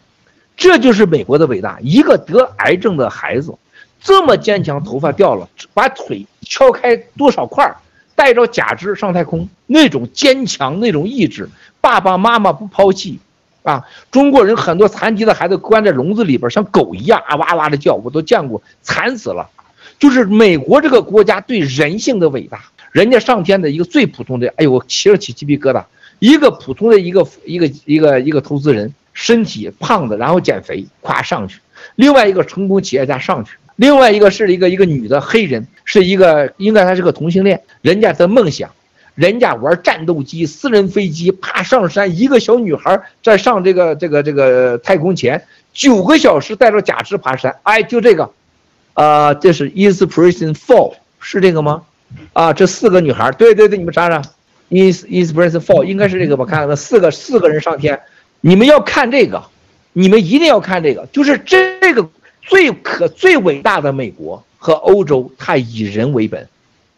[0.56, 1.80] 这就是美国的伟大。
[1.82, 3.56] 一个得癌症的孩子，
[4.00, 7.76] 这么坚强，头发掉了，把腿敲开多少块，
[8.16, 11.50] 带着假肢上太空，那种坚强，那种意志，
[11.82, 13.20] 爸爸妈妈不抛弃，
[13.64, 13.84] 啊！
[14.12, 19.50] 中国人很多残疾的孩子关在笼子里边，像狗一样啊哇哇的叫，我都见过，惨死了。
[19.98, 22.62] 就是美国这个国家对人性的伟大。
[22.92, 25.84] 人家上天的一个最普通的，哎呦，我起了起鸡皮疙瘩。
[26.20, 31.60] 一个普通的一个一个一个一个投资人，身体胖的，然后减肥，咵上去。
[31.96, 33.52] 另外一个成功企业家上去。
[33.78, 37.62] 另外一个是一个一个女的黑人，是一个应该她是个同性恋。
[37.82, 38.70] 人家的梦想，
[39.16, 42.18] 人家玩战斗机、私人飞机，爬上山。
[42.20, 45.42] 一个小女孩在上这个这个这个太空前
[45.72, 47.56] 九个小时带着假肢爬山。
[47.64, 48.30] 哎，就这个，
[48.94, 51.84] 啊、这是 Inspiration Four，是这个吗？
[52.34, 54.22] 啊，这四个女孩，对对对，你们查查
[54.70, 56.46] ，Inspiration for 应该是这个吧？
[56.46, 58.00] 看看那四个四个人上天，
[58.42, 59.44] 你们要看这个，
[59.94, 62.10] 你们一定要看这个，就是这个
[62.42, 66.48] 最可最伟大的美国和欧洲，它以人为本，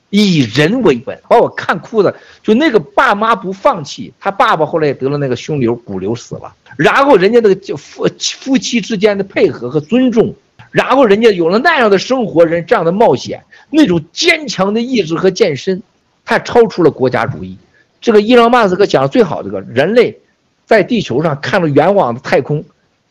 [0.09, 8.07] 以人为本，把我看哭的，就那个爸妈不放弃，他爸爸后来也得了那个胸瘤骨瘤死了，然后人家那个就夫
[8.39, 10.33] 夫妻之间的配合和尊重。
[10.71, 15.83] 然后人家有了那样的生活，人这样的冒险，那种坚强的意志和健身，
[16.23, 17.57] 太超出了国家主义。
[17.99, 20.17] 这个伊隆马斯克讲的最好，这个人类
[20.65, 22.63] 在地球上看着远往的太空，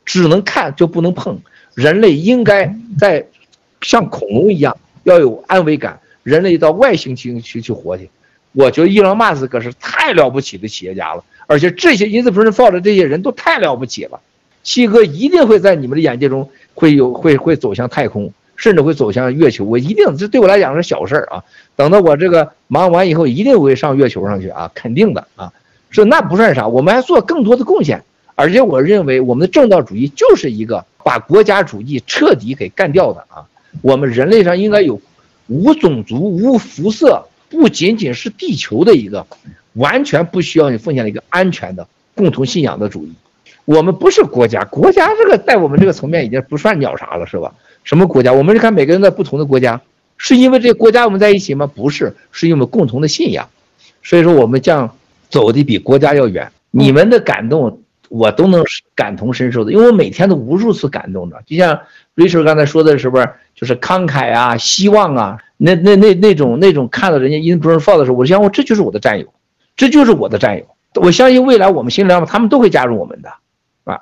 [0.04, 1.38] 只能看就不能碰。
[1.74, 3.26] 人类应该在
[3.82, 8.10] 像恐龙一样要有安危感，人类到外星去去去活去。
[8.52, 14.18] 我觉得伊隆马斯克是太了不起的企业家了，而且这些 i n s p i r a t i o n f o r 的这些人都太了不起了。
[14.62, 16.50] 七哥一定会在你们的眼界中。
[16.80, 19.66] 会有会会走向太空，甚至会走向月球。
[19.66, 21.44] 我一定这对我来讲是小事儿啊。
[21.76, 25.52] 等到我这个忙完以后，一定会上月球上去啊，肯定的啊。
[25.90, 28.02] 是那不算啥，我们还做更多的贡献。
[28.34, 33.44] 而且我认为，我们的正道主义就是一个把国家主义彻底给干掉的啊。
[33.82, 34.98] 我们人类上应该有
[35.48, 39.26] 无种族、无肤色，不仅仅是地球的一个
[39.74, 43.12] 完全不需要你奉献的一个安全的共同信仰的主义。
[43.64, 47.52] 我们不是国家，国家这个在我们这个层面已经不算鸟啥了，是吧？
[47.84, 48.32] 什么国家？
[48.32, 49.80] 我们是看每个人在不同的国家，
[50.16, 51.66] 是因为这个国家我们在一起吗？
[51.66, 53.48] 不是，是因为我们共同的信仰。
[54.02, 54.96] 所以说我们这样
[55.28, 56.50] 走的比国家要远。
[56.70, 58.64] 你们的感动我都能
[58.94, 61.42] 感同身受的，因为我每天都无数次感动的。
[61.46, 61.78] 就像
[62.16, 63.28] Richard 刚才说的是不是？
[63.54, 69.26] 就是慷慨啊，希望啊，那那那那种那种看到人家 Inspiration Four 的时候，我想我这就是我的战友，
[69.76, 70.64] 这就是我的战友。
[70.94, 73.30] 我相信未来我们新联盟他们都会加入我们的。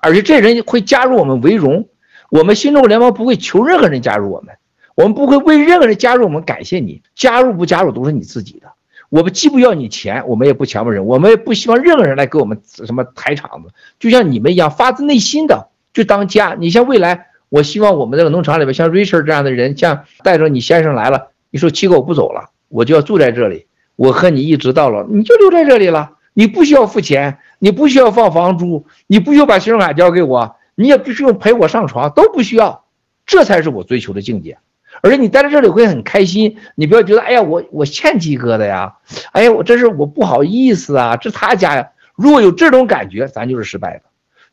[0.02, 1.88] 而且这人会加入我们为荣，
[2.30, 4.54] 我们新中国联盟不会求任何人加入我们，
[4.94, 8.68] 我们不会为任何人加入我们感谢你，加入不加入都是你自己的。
[9.10, 16.54] 我们既不要你钱，我们也不强迫人，我们也不希望任何人来给我们什么抬场子，就像你们一样发自内心的就当家。
[16.58, 23.66] 你像未来，我希望我们这个农场里边像 Richard 这样的人，像带着你先生来了，你说七哥我不走了，我就要住在这里，
[23.96, 27.38] 我和你一直到老，你就留在这里了，你不需要付钱。
[27.60, 32.84] 你不需要放房租，你不需要把信用卡交给我，你也不需要陪我上床，都不需要，
[33.26, 34.58] 这才是我追求的境界。
[35.02, 38.94] 而且你待在这里会很开心，你不要觉得哎呀我我欠鸡哥的呀，
[39.32, 41.88] 哎呀我这是我不好意思啊，这他家呀。
[42.14, 44.04] 如果有这种感觉，咱就是失败的。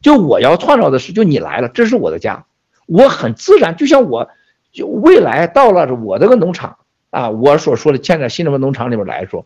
[0.01, 2.45] 就我要创造的是，就你来了，这是我的家，
[2.87, 4.29] 我很自然，就像我，
[4.71, 6.77] 就未来到了我这个农场
[7.11, 9.45] 啊，我所说的建在新中国农场里边来说，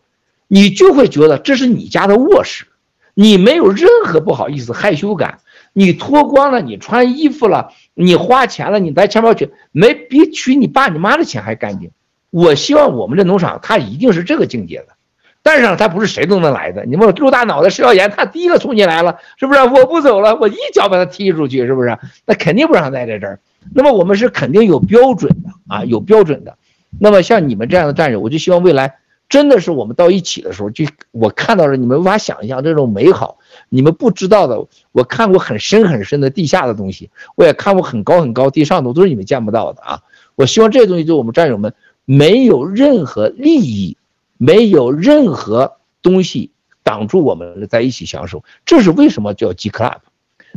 [0.52, 2.66] 你就会觉得这是你家的卧室，
[3.14, 5.38] 你没有任何不好意思、害羞感，
[5.72, 11.92] 你脱光了，你穿衣服了，你花钱了，你带钱包去，没比取你爸你妈的钱还干净。
[12.30, 14.88] 我希望我们这农场，它一定是这个境界的。
[15.42, 16.84] 但是它不是谁都能来的。
[16.84, 19.60] 你们陆大脑袋食药盐，他第一个冲进来了，是不是？
[19.60, 21.96] 我不走了，我一脚把他踢出去，是不是？
[22.26, 23.38] 那肯定不让他待在这儿。
[23.72, 26.58] 那么我们是肯定有标准的啊，有标准的。
[26.98, 28.96] 那么像你们这样的战友，我就希望未来
[29.30, 33.38] 真的是我们到一起的时候，就我看到了你们无法想象这种美好，
[33.70, 34.66] 你们不知道的。
[34.92, 40.02] 我看过很深很深的地下的东西，我也看过很高很高地上的，都是你们见不到的啊。
[40.34, 41.72] 我希望这些东西，就我们战友们
[42.04, 43.96] 没有任何利益。
[44.42, 46.52] 没有任何东西
[46.82, 49.98] 挡住我们在一起享受，这是为什么叫 G Club？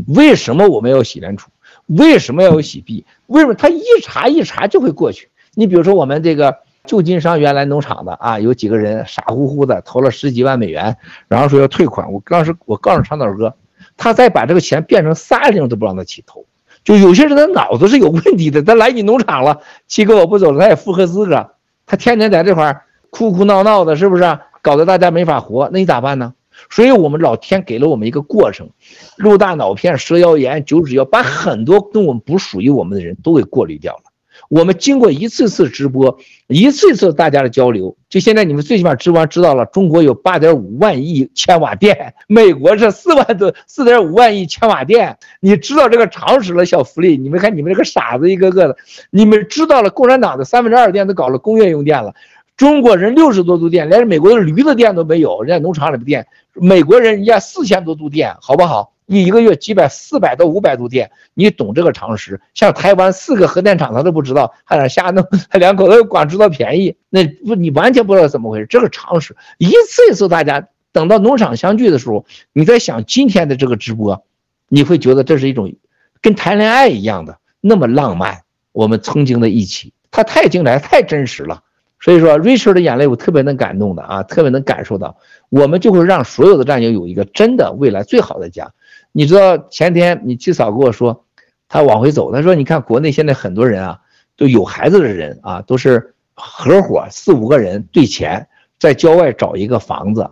[0.08, 1.52] 为什么我们要洗脸储？
[1.88, 3.06] 为什么要有洗币？
[3.28, 5.28] 为什么他一查一查就会过去？
[5.54, 10.98] 你比如说我们这个旧金山原来农场的啊，有几个人傻乎乎的投了十几万美元，
[11.28, 12.12] 然后说要退款。
[12.12, 13.56] 我当时我告诉长岛哥，
[13.96, 16.46] 他再把这个钱变成三零都不让他起投。
[16.84, 21.52] 就有些人的脑子是有问题的，他来你农场了，七哥我不走了，他也符合资格，
[21.86, 22.82] 他天天在这块儿。
[23.10, 25.70] 哭哭闹闹的，是不是搞得大家没法活？
[25.72, 26.34] 那你咋办呢？
[26.72, 28.72] 所以我们老天给了我们一个过程，
[29.18, 34.13] 鹿大脑片、蛇腰盐、九指妖，把很多跟我们不属于我们的人都给过滤掉了。
[34.54, 47.18] 我们经过一次次直播，一次次大家的交流，就现在你们最起码直播知道了，中国有八点五万亿千瓦电， 美国是四万多四点五万亿千瓦电，你知道这个常识了，小福利。
[47.18, 48.78] 你们看你们这个傻子一个个的，
[49.10, 52.14] 你们知道了，共产党的三分之二电都搞了工业用电了。
[52.56, 56.28] 中国人六十多度电，连美国的驴子电都没有，人家农场里的电。
[56.54, 58.93] 美国人人家四千多度电，好不好？
[59.06, 62.40] 你一个月几百、四百到五百度电，你懂这个常识？
[62.54, 68.66] 像台湾四个核电厂他都不知道，还在瞎弄，他 两口子光知道便宜，那不你完全不知道怎么回事。
[68.68, 74.24] 这个常识，一次一次大家等到农场相聚的时候，你在想今天的这个直播，
[74.70, 75.74] 你会觉得这是一种
[76.22, 78.42] 跟谈恋爱一样的那么浪漫。
[78.72, 81.62] 我们曾经的一起，它太精彩，太真实了。
[82.00, 85.16] 所以说，Richard 的眼泪我特别能感动的啊，特别能感受到，
[85.50, 88.74] 我们就会让所有的战友有一个真的未来最好的家。
[89.14, 91.24] 你知道前天你七嫂跟我说，
[91.70, 94.00] 她往回走，她说你看国内现在很多人啊，
[94.36, 100.30] 都有孩子的人啊，都是合伙四五个人对钱，在郊外找一个房子，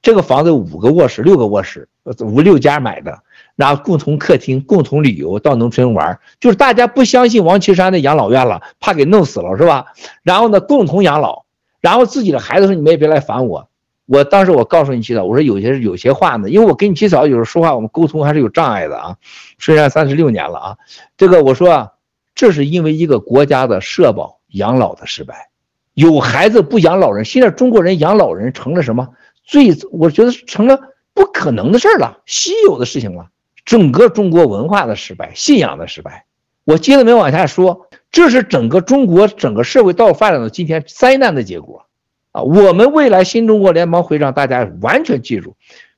[0.00, 1.88] 这个房子五个卧室六个卧室，
[2.20, 3.22] 五六家买的。
[3.54, 9.92] 然后共同客厅，共同旅游到农村玩，就是大家不相信王岐山的养老院了，怕给弄死了是吧？
[10.22, 11.44] 然后呢，共同养老，
[11.82, 13.68] 然后自己的孩子说：“你们也别来烦我。”
[14.06, 19.16] 我当时我告诉你七嫂，我说有些有些话呢，因为我跟你七嫂有时候说话，我们沟通还是有障碍的啊。
[19.58, 20.76] 虽然三十六年了啊，
[21.16, 21.92] 这个我说啊，
[22.34, 25.50] 这是因为一个国家的社保养老的失败，
[25.94, 29.08] 有孩子不养老人，现在中国人养老人成了什么？
[29.44, 30.78] 最我觉得成了
[31.14, 33.28] 不可能的事儿了，稀有的事情了。
[33.64, 36.24] 整个中国文化的失败，信仰的失败，
[36.64, 41.86] 我接着没往下说，这是整个中国整个社会到发展到今天灾难的结果，
[42.32, 45.54] 啊，我们未来新中国联邦会让大家完全记住，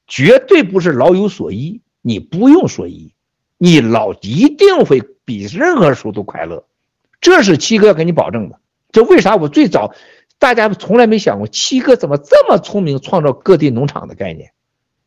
[0.07, 3.13] 绝对不是老有所依，你不用所依，
[3.57, 6.65] 你老一定会比任何时候都快乐，
[7.21, 8.59] 这是七哥要给你保证的。
[8.93, 9.95] 这为啥我最早
[10.39, 14.51] 大家从来没想过，七哥怎么这么聪明，创造各地农场的概念？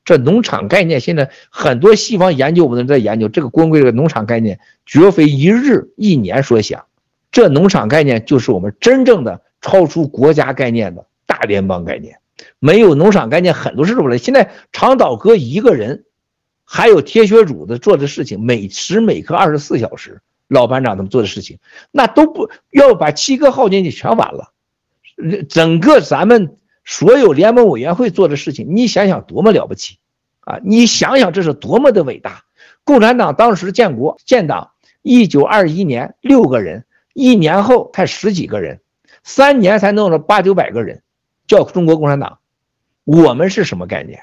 [0.06, 6.86] 这农场概念，现在很多西方研究我们的人在研究这个光辉这个农场概念，绝非一日一年所想。
[7.30, 11.06] 这农场概念就是我们真正的超出国家概念的
[11.38, 12.20] 大联邦概念。
[12.60, 14.18] 没有农场概念，很多事都不来。
[14.18, 16.06] 现在长岛哥一个人，
[16.66, 21.60] 还有铁血主子做的事情，每时每刻二十四小时，老班长他们做的事情，
[21.92, 24.52] 那都不要把七个耗进去，全完了。
[25.48, 26.58] 整个咱们。
[26.90, 29.98] 所有联盟委员会做的事情，你想想多么了不起，
[30.40, 30.62] 啊！
[30.64, 32.46] 你想想这是多么的伟大。
[32.86, 38.80] 共产党当时建国建党，一九二一年六个人，一年后才十几个人，
[39.22, 41.04] 三年才弄了八九百个人，
[41.48, 42.40] 叫中国共产党。
[43.06, 44.19] 我们是什么概念？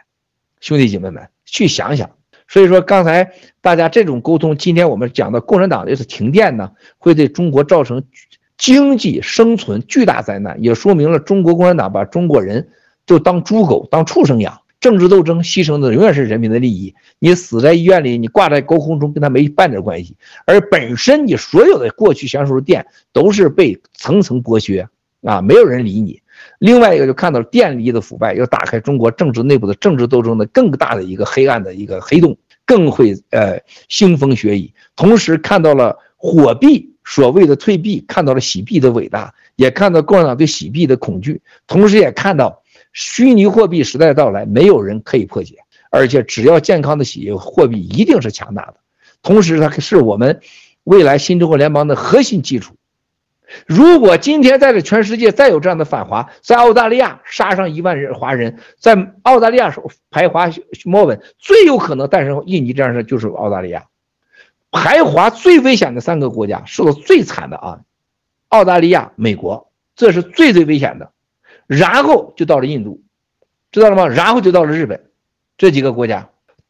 [0.60, 2.10] 兄弟姐妹们，去想想。
[2.46, 8.04] 所以说刚才大家这种沟通，今天我们讲的共产党就是停电呢，会对中国造成。
[8.56, 12.68] 经济生存巨大灾难，也说明了中国共产党把中国人
[13.04, 14.60] 就当猪狗、当畜生养。
[14.78, 16.94] 政治斗争牺牲的永远是人民的利益。
[17.18, 20.16] 你死在医院里，你挂在高空中，跟他没半点关系。
[20.46, 24.88] 而本身你所有的过去享受的电，都是被层层剥削
[25.22, 26.22] 啊，没有人理你。
[26.64, 32.34] 另外一个就看到了电力的腐败，要打开中国政治内部的政治斗争的更大的一个黑暗的一个黑洞。
[32.64, 33.60] 更会呃
[33.90, 34.72] 腥风血雨。
[34.96, 42.62] 同时看到了火币所谓的退币，看到了洗币的伟大，也看到共产党对洗币的恐惧，同时也看到
[42.94, 45.56] 虚拟货币时代到来，没有人可以破解，
[45.90, 48.76] 而且只要健康的洗货币一定是强大的。
[49.22, 50.40] 同时，它是我们
[50.84, 52.74] 未来新中国联邦的核心基础。
[53.66, 59.74] 如果今天在这全世界再有这样的反华，在澳大利亚杀上一万人华人，在澳大利亚
[60.10, 60.50] 排华
[60.84, 63.84] 墨文，最有可能诞生印尼这样的就是澳大利亚。
[64.70, 67.80] 排华最危险的三个国家，受到最惨的啊，
[68.48, 71.12] 澳大利亚、美国，这是最最危险的。
[71.66, 73.02] 然后就到了印度，
[73.70, 74.08] 知道了吗？
[74.08, 75.04] 然后就到了日本，
[75.56, 76.28] 这几个国家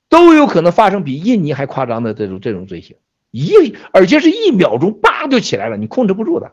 [0.09, 2.97] 都有可能发生比印尼还夸张的这种这种罪行，
[3.31, 6.53] 一而且是一秒钟，叭就起来了，你控制不住的。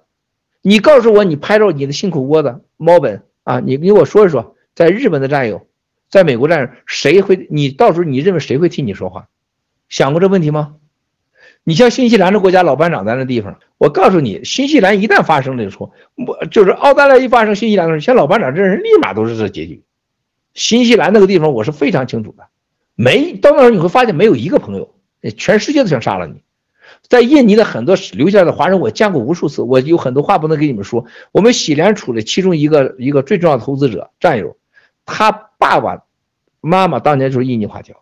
[0.62, 5.68] 你告诉我，你拍着你的辛苦窝子，猫本啊，你给我说一说，在日本的战友，
[6.10, 7.48] 在美国战友，谁会？
[7.50, 9.28] 你到时候你认为谁会替你说话？
[9.90, 10.76] 想过这问题吗？
[11.64, 19.84] 你像新西兰的国家，老班长在那地方，我告诉你，新西兰一旦发生这个错，我就是澳大利亚一发生新西兰的事，像老班长这人立马都是这结局。
[20.54, 22.48] 新西兰那个地方我是非常清楚的，
[22.96, 24.94] 没到那时候你会发现没有一个朋友，
[25.38, 26.42] 全世界都想杀了你。
[27.12, 29.62] 在印尼的很多留下来的华人，我见过无数次。
[29.62, 31.04] 我有很多话不能跟你们说。
[31.34, 34.56] 我们喜联储的其中一个一个最重要的投资者战友，
[35.06, 36.06] 他爸爸
[36.62, 37.96] 妈妈当年就是印尼华侨。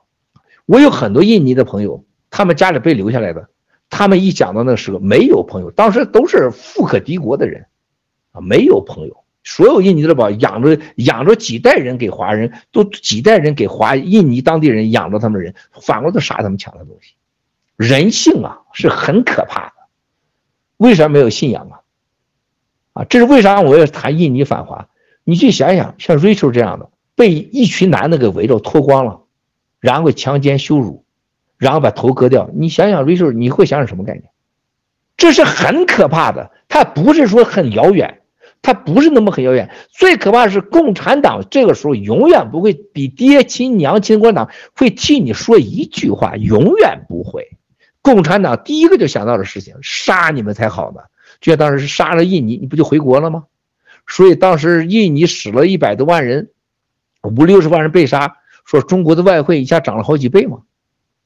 [0.68, 3.49] 我有很多印尼的朋友，他们家里被留下来的，
[3.90, 7.65] 他们一讲到那时候没有朋友，当时都是富可敌国的人
[8.31, 9.23] 啊，没有朋友。
[9.44, 17.15] 所有印尼的宝养着养着几代人给华人，都几代人给华印尼当地人养着他们人，反过来杀他们抢的东西。
[17.80, 19.73] 人性啊是很可怕的，
[20.76, 21.80] 为啥没有信仰啊？
[22.91, 24.89] 啊，这是为啥我要谈印尼反华？
[25.23, 29.22] 你去想想，像 Rachel 这样的，被一群男的给围着脱光了，
[29.80, 31.06] 然后强奸羞辱，
[31.57, 34.26] 然后把头割掉，你想想 Rachel，你会想想什么概念？
[35.15, 38.23] 这是很可怕的，它不是说很遥远，
[38.61, 39.69] 它不是那么很遥远。
[39.89, 47.57] 最可怕的是共产党这个时候永远不会比爹亲娘亲共产党会替你说一句话，永远不会。
[48.11, 51.02] 共产党第一个就想到的事情，杀你们才好呢。
[51.41, 53.44] 就像当时是杀了印尼，你不就回国了吗？
[54.07, 56.49] 所以当时印尼死了一百多万人，
[57.22, 60.61] 五六十万人被杀，说中国的外汇一下涨了好几倍嘛。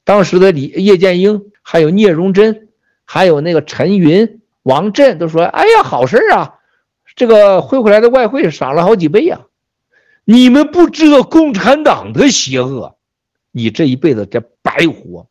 [0.04, 2.68] 当时的李叶剑英，还有聂荣臻，
[3.06, 6.56] 还有那个陈云、王震都说：“哎呀，好事啊，
[7.16, 9.40] 这个汇回来的外汇涨了好几倍呀。”
[10.26, 12.96] 你们不知道共产党的邪恶，
[13.52, 15.26] 你这一辈子这白活。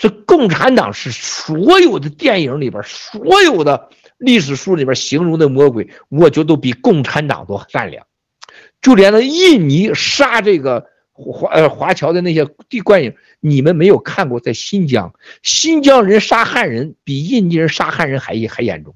[0.00, 8.06] 这共产党是所有的电影里边、所有的历史书里边形容的魔鬼，我觉得都比共产党都善良。
[8.80, 14.40] 就连那印尼杀这个华呃华侨的那些地观影，你们没有看过？
[14.40, 15.12] 在新疆，
[15.42, 18.94] 新疆人杀汉人比印尼人杀汉人还还严重，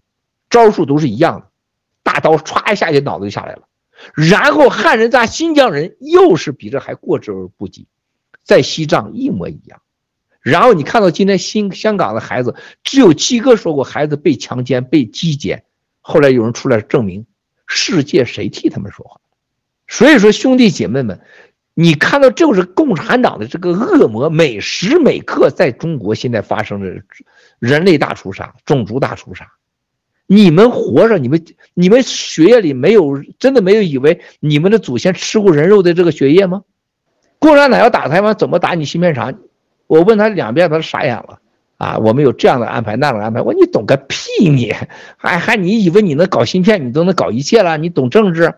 [0.48, 1.48] 招数都是一样的，
[2.02, 3.64] 大刀歘一下就脑子就下来了。
[4.14, 7.88] 然后汉人在新疆人又是比这还过之而不及，
[8.42, 9.82] 在西藏一模一样。
[10.44, 15.64] 然后你看到今天新香港的孩子，只有七个说过孩子被强奸、被鸡奸，
[16.02, 17.24] 后来有人出来证明，
[17.66, 19.18] 世界谁替他们说话？
[19.88, 21.18] 所以说兄弟姐妹们，
[21.72, 27.02] 你看到就是共产党的这个恶魔，每时每刻在中国现在发生的
[27.58, 29.50] 人类大屠杀、种族大屠杀。
[30.26, 31.42] 你们活着，你们
[31.72, 36.64] 你们血液里没有真的没有以为你们的祖先吃过人肉的这个血液吗？
[37.38, 39.38] 共产党要打台湾，怎么打你芯片厂？
[39.94, 41.38] 我问他两遍，他傻眼了，
[41.76, 43.40] 啊，我们有这样的安排，那样的安排。
[43.40, 44.74] 我说你懂个屁你，
[45.16, 47.76] 还还你以为你能搞芯片，你都能搞一切了？
[47.76, 48.54] 你懂政治？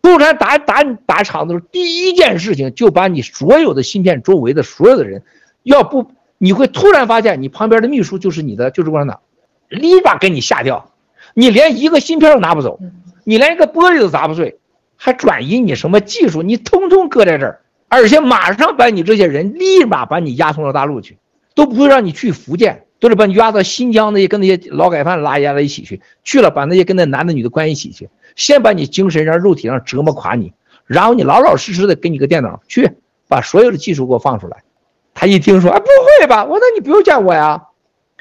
[0.00, 5.22] 共产党打打打场的时候，第一件事情就把你所有的芯片周围的所有的人，
[5.62, 9.20] 要不你会突然发现你旁边的秘书就是你的，就是共产党，
[9.68, 10.90] 立马给你吓掉，
[11.34, 12.80] 你连一个芯片都拿不走，
[13.24, 14.58] 你连一个玻璃都砸不碎，
[14.96, 16.42] 还转移你什么技术？
[16.42, 17.61] 你通通搁在这儿。
[17.92, 21.18] 而且马上把你这些人立马把你押送到大陆去，
[21.54, 30.54] 都不会让你去福建，都是把你押到新疆那些跟那些劳改犯拉押在一起去，去了把那些跟那男的女的关一起去，先把你精神上、肉体上折磨垮你，
[30.86, 32.92] 然后你老老实实的给你个电脑去
[33.28, 34.62] 把所有的技术给我放出来。
[35.12, 36.44] 他一听说，啊，不会吧？
[36.44, 37.62] 我说那你不用见我呀，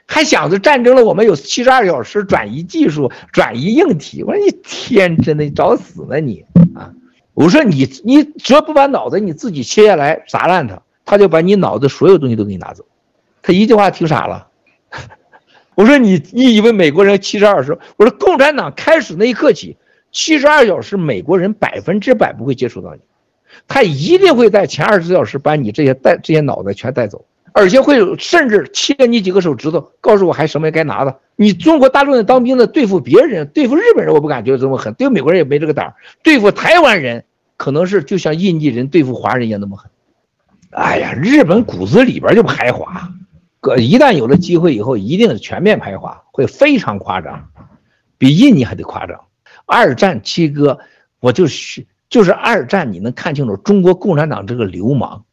[0.06, 4.22] 还想着战争了，我们有七十二小时转移技术、转移硬体。
[4.22, 6.43] 我说你天真的，你找死呢你
[6.76, 6.91] 啊！
[7.41, 12.85] 我说你，你只要不把脑子你自己切下来砸烂它，他就把你脑子所有东西都给你拿走。
[13.41, 14.47] 他一句话听傻了。
[15.73, 17.80] 我说你，你以为美国人七十二小时？
[17.97, 19.76] 我说共产党开始那一刻起，
[20.11, 23.01] 七十二小时美国人百分之百不会接触到你，
[23.68, 27.26] 他一定会在前二十四小时把你这些带这些脑子全带走。
[27.53, 31.19] 而且会甚至切你几个手指头，告诉我还什么该拿的。
[31.35, 37.26] 你中国大陆人当兵的对付别人，对付日本人，我不敢觉得这么狠，对付美国人也没这个胆儿，对付台湾人
[37.61, 39.91] 可能是就像印地人对付华人一样那么狠。
[40.71, 43.13] 哎呀，日本骨子里边就排华，
[43.59, 47.51] 哥一旦有了机会以后，一定是全面排华，会非常夸张，
[48.17, 49.25] 比印尼还得夸张。
[49.67, 50.79] 二战七哥，
[51.19, 55.23] 我就是就是二战，你能看清楚中国共产党这个流氓。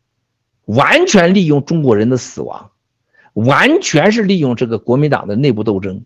[0.66, 2.72] 完全利用中国人的死亡，
[3.32, 6.04] 完全是利用这个国民党的内部斗争，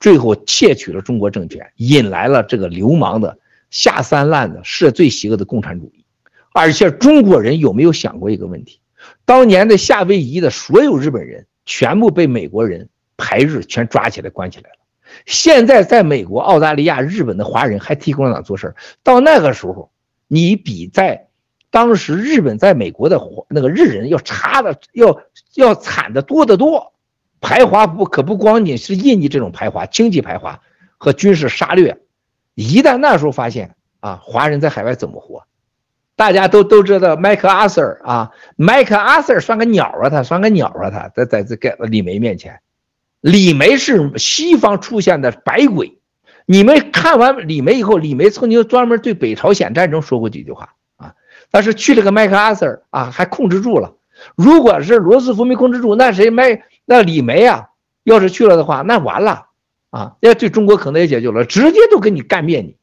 [0.00, 3.38] 最后窃取了中国政权，引来了这个流氓的
[3.70, 6.04] 下三滥的是最邪恶的共产主义。
[6.52, 8.80] 而且中国人有没有想过一个问题？
[9.24, 14.76] 当年的夏威夷的所有日本人全部被美国人排日，全抓起来关起来了。
[15.26, 19.90] 现在在美国、澳大利亚、日本的华人还替共产党做事，到那个时候，
[20.28, 21.26] 你比在。
[21.72, 25.22] 当时日本在美国的那个日人要差的要
[25.54, 26.94] 要惨的多得多，
[27.40, 30.60] 排华不可不光仅是印尼这种排华，经济排华
[30.98, 32.00] 和军事杀掠，
[32.60, 35.44] 一旦那时候发现啊，华人在海外怎么活？
[36.14, 42.60] 大家都都知道麦克阿瑟啊，麦克阿瑟算个鸟啊，他算个鸟啊，他在在这个李梅面前，
[43.22, 45.98] 李梅是西方出现的白鬼。
[46.44, 51.14] 你们看完李梅以后，李梅曾经专门对北朝鲜战争说过几句话啊。
[51.50, 53.94] 但是去了个麦克阿瑟啊，还控制住了。
[54.36, 57.68] 如果是罗斯福没控制住，那谁麦那李梅啊，
[58.02, 59.46] 要是去了的话，那完了
[59.90, 60.16] 啊！
[60.20, 62.76] 那对中国可能也解决了，直接都给你干灭你。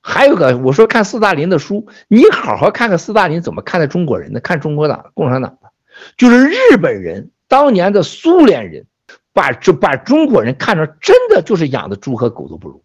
[0.00, 5.70] 还有个，我说看斯大林的书，你好好看看斯大林怎么看待中国人的，看中国党、共产党的，
[6.16, 8.86] 就是日本人当年的苏联人，
[9.32, 12.82] 把这把中国人看成真的就是养的猪和狗都不如。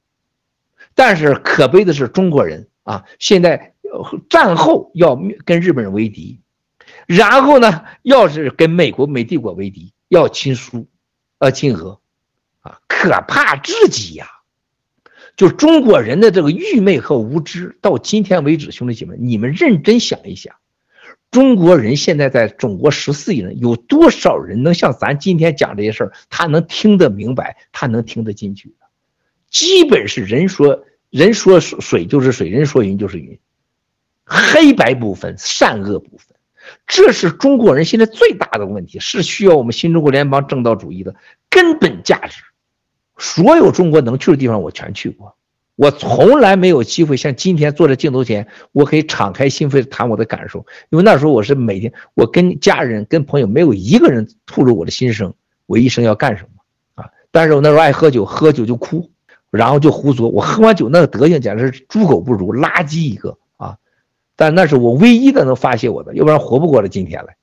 [0.93, 3.71] 但是可悲的是中国人啊，现在。
[4.27, 5.15] 战后要
[5.45, 6.39] 跟日本人为敌，
[7.05, 10.87] 然后呢，要是跟美国美帝国为敌，要亲苏，
[11.37, 11.99] 呃，亲俄，
[12.63, 14.27] 啊，可怕至极呀！
[15.35, 20.55] 就中国人的这个愚昧和无知，到今天为止，兄弟姐妹，你们认真想一想，
[21.31, 28.73] 中国人现在在中国十四亿人，有多少人能像咱今天讲这些事儿，他能听得明白，他能听得进去？
[29.49, 33.39] 基本是人说人说水就是水，人说云就是云。
[34.23, 36.37] 黑白不分，善恶不分，
[36.87, 41.15] 这是中国人现在最大的问题，是需要我们新中国联邦正道主义的
[41.49, 42.41] 根本价值。
[43.17, 45.35] 所有中国能去的地方，我全去过。
[45.75, 55.33] 我从来没有机会像今天坐在镜头前，我可以敞开心扉谈我的感受，因为那时候我是每天，我跟家人、跟朋友没有一个人吐露我的心声，
[55.65, 57.09] 我一生要干什么啊？
[57.31, 59.09] 但是我那时候爱喝酒，喝酒就哭，
[59.49, 60.29] 然后就胡说。
[60.29, 63.77] 我喝完酒那个德行，简直是猪狗不如，垃圾一个啊。
[64.35, 67.35] 但那是我唯一的能发泄我的，要不然活不过了今天来。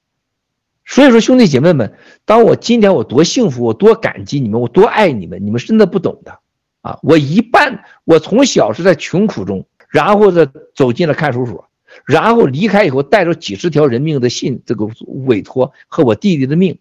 [0.90, 1.94] 所以说，兄弟姐妹们，
[2.24, 6.40] 当我今天我多幸福，我多感激你们，我多爱你们，你们真的不懂的
[6.80, 6.98] 啊！
[7.04, 11.68] 我一般我从小是在穷苦中，然后呢走进了看守所，
[12.04, 14.88] 然后离开以后带着几十条人命的信，这个
[15.26, 16.80] 委托和我弟弟的命，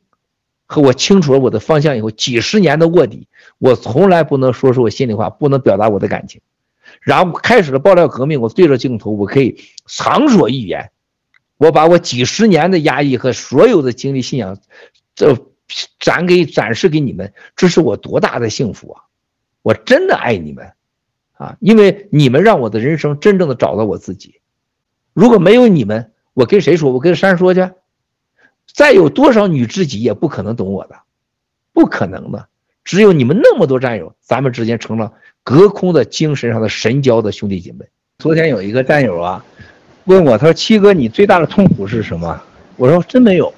[0.66, 3.28] 和我清楚了我的方向以后，几十年的卧底，
[3.60, 6.42] 我从来不能说出我心里话，不能表达我的感情。
[7.02, 10.90] 然后开始了爆料革命，我对着镜头，我可以畅所欲言，
[11.60, 14.58] 我把我几十年的压抑和所有的经历、信仰，
[15.14, 15.38] 这
[16.00, 19.04] 展给展示给你们，这是我多大的幸福啊！
[19.62, 20.72] 我真的爱你们，
[21.34, 24.40] 啊，因为你们让我的人生真正的找到我自己。
[25.12, 26.94] 如果没有你们，我跟谁说？
[26.94, 27.70] 我跟珊说去。
[28.74, 30.96] 再有多少女知己也不可能懂我的，
[31.74, 32.48] 不可能的。
[32.86, 35.12] 只有你们那么多战友，咱们之间成了。
[35.44, 37.86] 隔空的精神上的神交的兄弟姐妹。
[38.20, 39.46] 昨天有一个战友啊，
[40.10, 42.42] 问我，他说：“七哥，你最大的痛苦是什么？”
[42.78, 43.54] 我说：“真没有。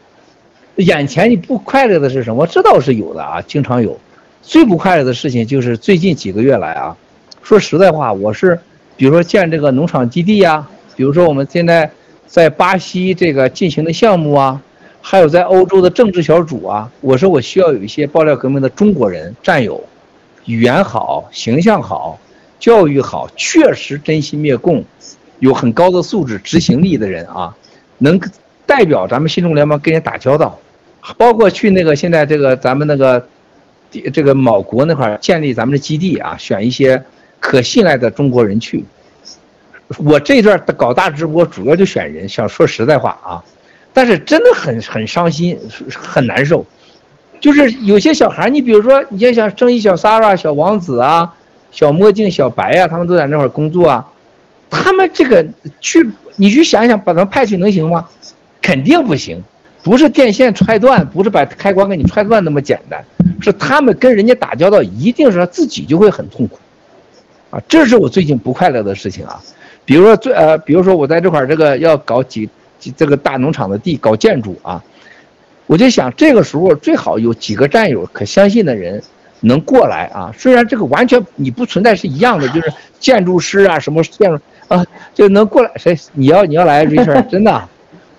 [0.75, 2.41] 眼前你不快乐的是什么？
[2.41, 3.97] 我知道是有的啊，经常有。
[4.41, 6.97] 最不快乐的事情就是最近几个月来啊，
[7.41, 8.59] 说实在话，我是
[8.97, 10.67] 比如说建这个农场基地呀，
[10.97, 11.89] 比如说我们现在
[12.27, 14.61] 在巴西这个进行的项目啊，
[15.01, 19.81] 还有在欧洲的政治小组啊，我说我需要有一些爆料革命的中国人战友。”
[20.43, 22.19] 语言好，形象好，
[22.59, 24.83] 教育好，确实真心灭共，
[25.41, 27.55] 有很高的素质、执行力的人啊，
[27.97, 28.19] 能
[28.65, 30.59] 代表咱们新中联盟跟人打交道，
[31.17, 33.27] 包括去那个现在这个咱们那个，
[34.13, 37.03] 这个某国那块儿建立咱们的基地啊，选一些
[37.39, 38.85] 可信赖的中国人去。
[39.97, 43.43] 我这段搞大直播主要就选人，想说实在话啊，
[43.91, 45.59] 但是真的很很伤心，
[45.89, 46.63] 很难受。
[47.39, 51.35] 就是有些小孩，你比如说，你像像正义小 Sara、小王子啊、
[51.71, 54.07] 小墨镜、小白啊，他们都在那块工作啊。
[54.71, 55.45] 他们这个
[55.79, 58.09] 去，你去想想，把他派去能行吗？
[58.59, 59.43] 肯定不行。
[59.83, 63.03] 不是电线踹断，不是把开关给你踹断那么简单，
[63.41, 66.59] 是他们跟人家打交道，一定是他自己就会很痛苦，
[67.49, 69.41] 啊，这是我最近不快乐的事情啊。
[69.83, 74.83] 比如说最呃，比如说我在这块儿这个要搞几几这个大农场的地搞建筑啊，
[75.65, 79.01] 我就想这个时候最好有几个战友可相信的人
[79.39, 80.31] 能过来啊。
[80.37, 84.39] 虽然这个完全你不存在是一样的，就是建筑师啊什么建筑
[84.75, 85.71] 啊就能过来。
[85.75, 87.61] 谁你要你要来，Richard 真的。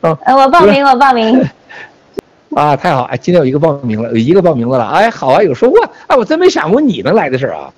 [0.02, 1.42] 嗯，我报名，我报名。
[2.54, 3.04] 啊，太好！
[3.04, 4.86] 哎，今天有一个报名了，有一个报名的了。
[4.88, 5.78] 哎，好啊，有收获。
[6.06, 7.72] 哎，我真没想过你能来的事儿啊。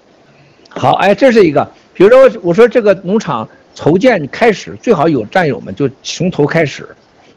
[0.69, 1.71] 好，哎，这是一个。
[1.93, 6.89] 比如说，我说这个农场筹建开始，最好有战友们就从头开始，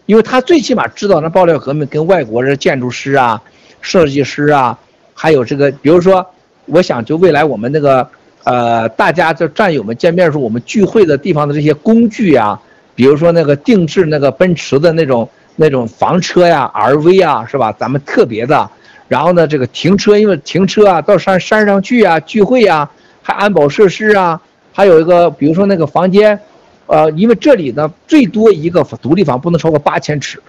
[0.07, 3.39] 因为他最起码知道那爆料革命跟外国的建筑师啊、
[3.81, 4.75] 设计师啊，
[5.13, 6.25] 还有这个，比如说，
[6.65, 8.09] 我想就未来我们那个，
[8.47, 12.57] 呃，大家这战友们见面的时候，我们聚会的地方的这些工具啊。
[12.95, 17.73] 比如说那个定制那个奔驰的那种那种房车呀，RV 啊，是吧？
[17.73, 18.69] 咱们特别的。
[19.09, 22.89] 然后呢，这个停车，因为停车啊，到山山上去啊，聚会啊，
[23.21, 24.41] 还安保设施啊，
[24.71, 26.39] 还有一个，比如说那个房间，
[26.85, 30.41] 呃，因为这里呢，最多一个独立房不能超过八千尺，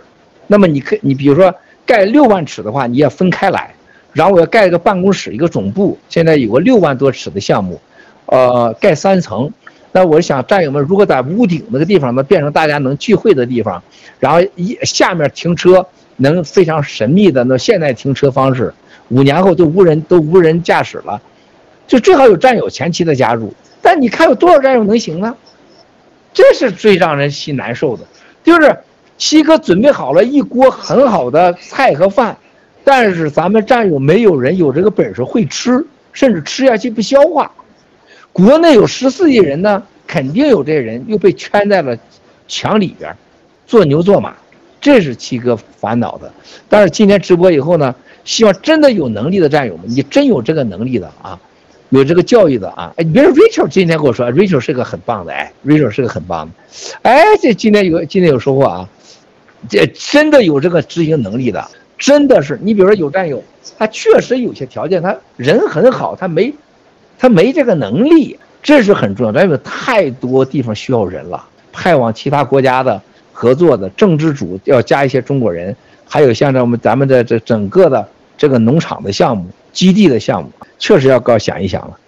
[0.46, 1.52] 那么你可你比如说
[1.84, 3.74] 盖六万尺的话，你也分开来。
[4.12, 7.78] 然后我要盖一个办公室，一个总部，现在有个六万多尺的项目，
[8.28, 9.52] 呃，盖三层。
[9.90, 13.82] 那我想战友们如果在屋顶那个地方呢，变成大家能聚会的地方，
[14.20, 15.84] 然后一下面停车
[16.16, 18.72] 能非常神秘的那现代停车方式，
[19.09, 21.20] 五年后都无人都无人驾驶了，
[21.86, 23.52] 就最好有战友前期的加入。
[23.80, 25.34] 但你看有多少战友能行呢？
[26.34, 28.05] 这是最让人心难受的，
[28.44, 28.76] 就是
[29.16, 32.36] 七哥准备好了一锅很好的菜和饭，
[32.84, 37.50] 但是咱们战友没有人有这个本事会吃，甚至吃下去不消化。
[38.32, 41.96] 国内有十四亿人呢，肯定有这人又被圈在了
[42.46, 43.14] 墙里边，
[43.66, 44.34] 做牛做马，
[44.80, 46.32] 这是七哥烦恼的。
[46.68, 47.94] 但是今天直播以后呢，
[48.24, 51.38] 希望真的有能力的战友们，你真有这个能力的啊，
[51.88, 56.52] 有这个教育的啊，哎，你别说 Rachel 今天跟我说，Rachel 是个很棒的，哎，Rachel 是个很棒的，
[57.02, 58.88] 哎，这今天有今天有收获啊，
[59.68, 61.68] 这真的有这个执行能力的，
[61.98, 62.59] 真的是。
[62.62, 63.42] 你比如说有战友，
[63.76, 66.55] 他确实有些条件，他人很好，他没。
[67.18, 69.42] 他没这个能力，这是很重要的。
[69.44, 73.00] 因为太多地方需要人了，派往其他国家的
[73.32, 75.74] 合作的政治组要加一些中国人，
[76.06, 81.98] 还有像这我们咱们的这整个的这个农场的项目、基地的项目，确实要搞想一想了。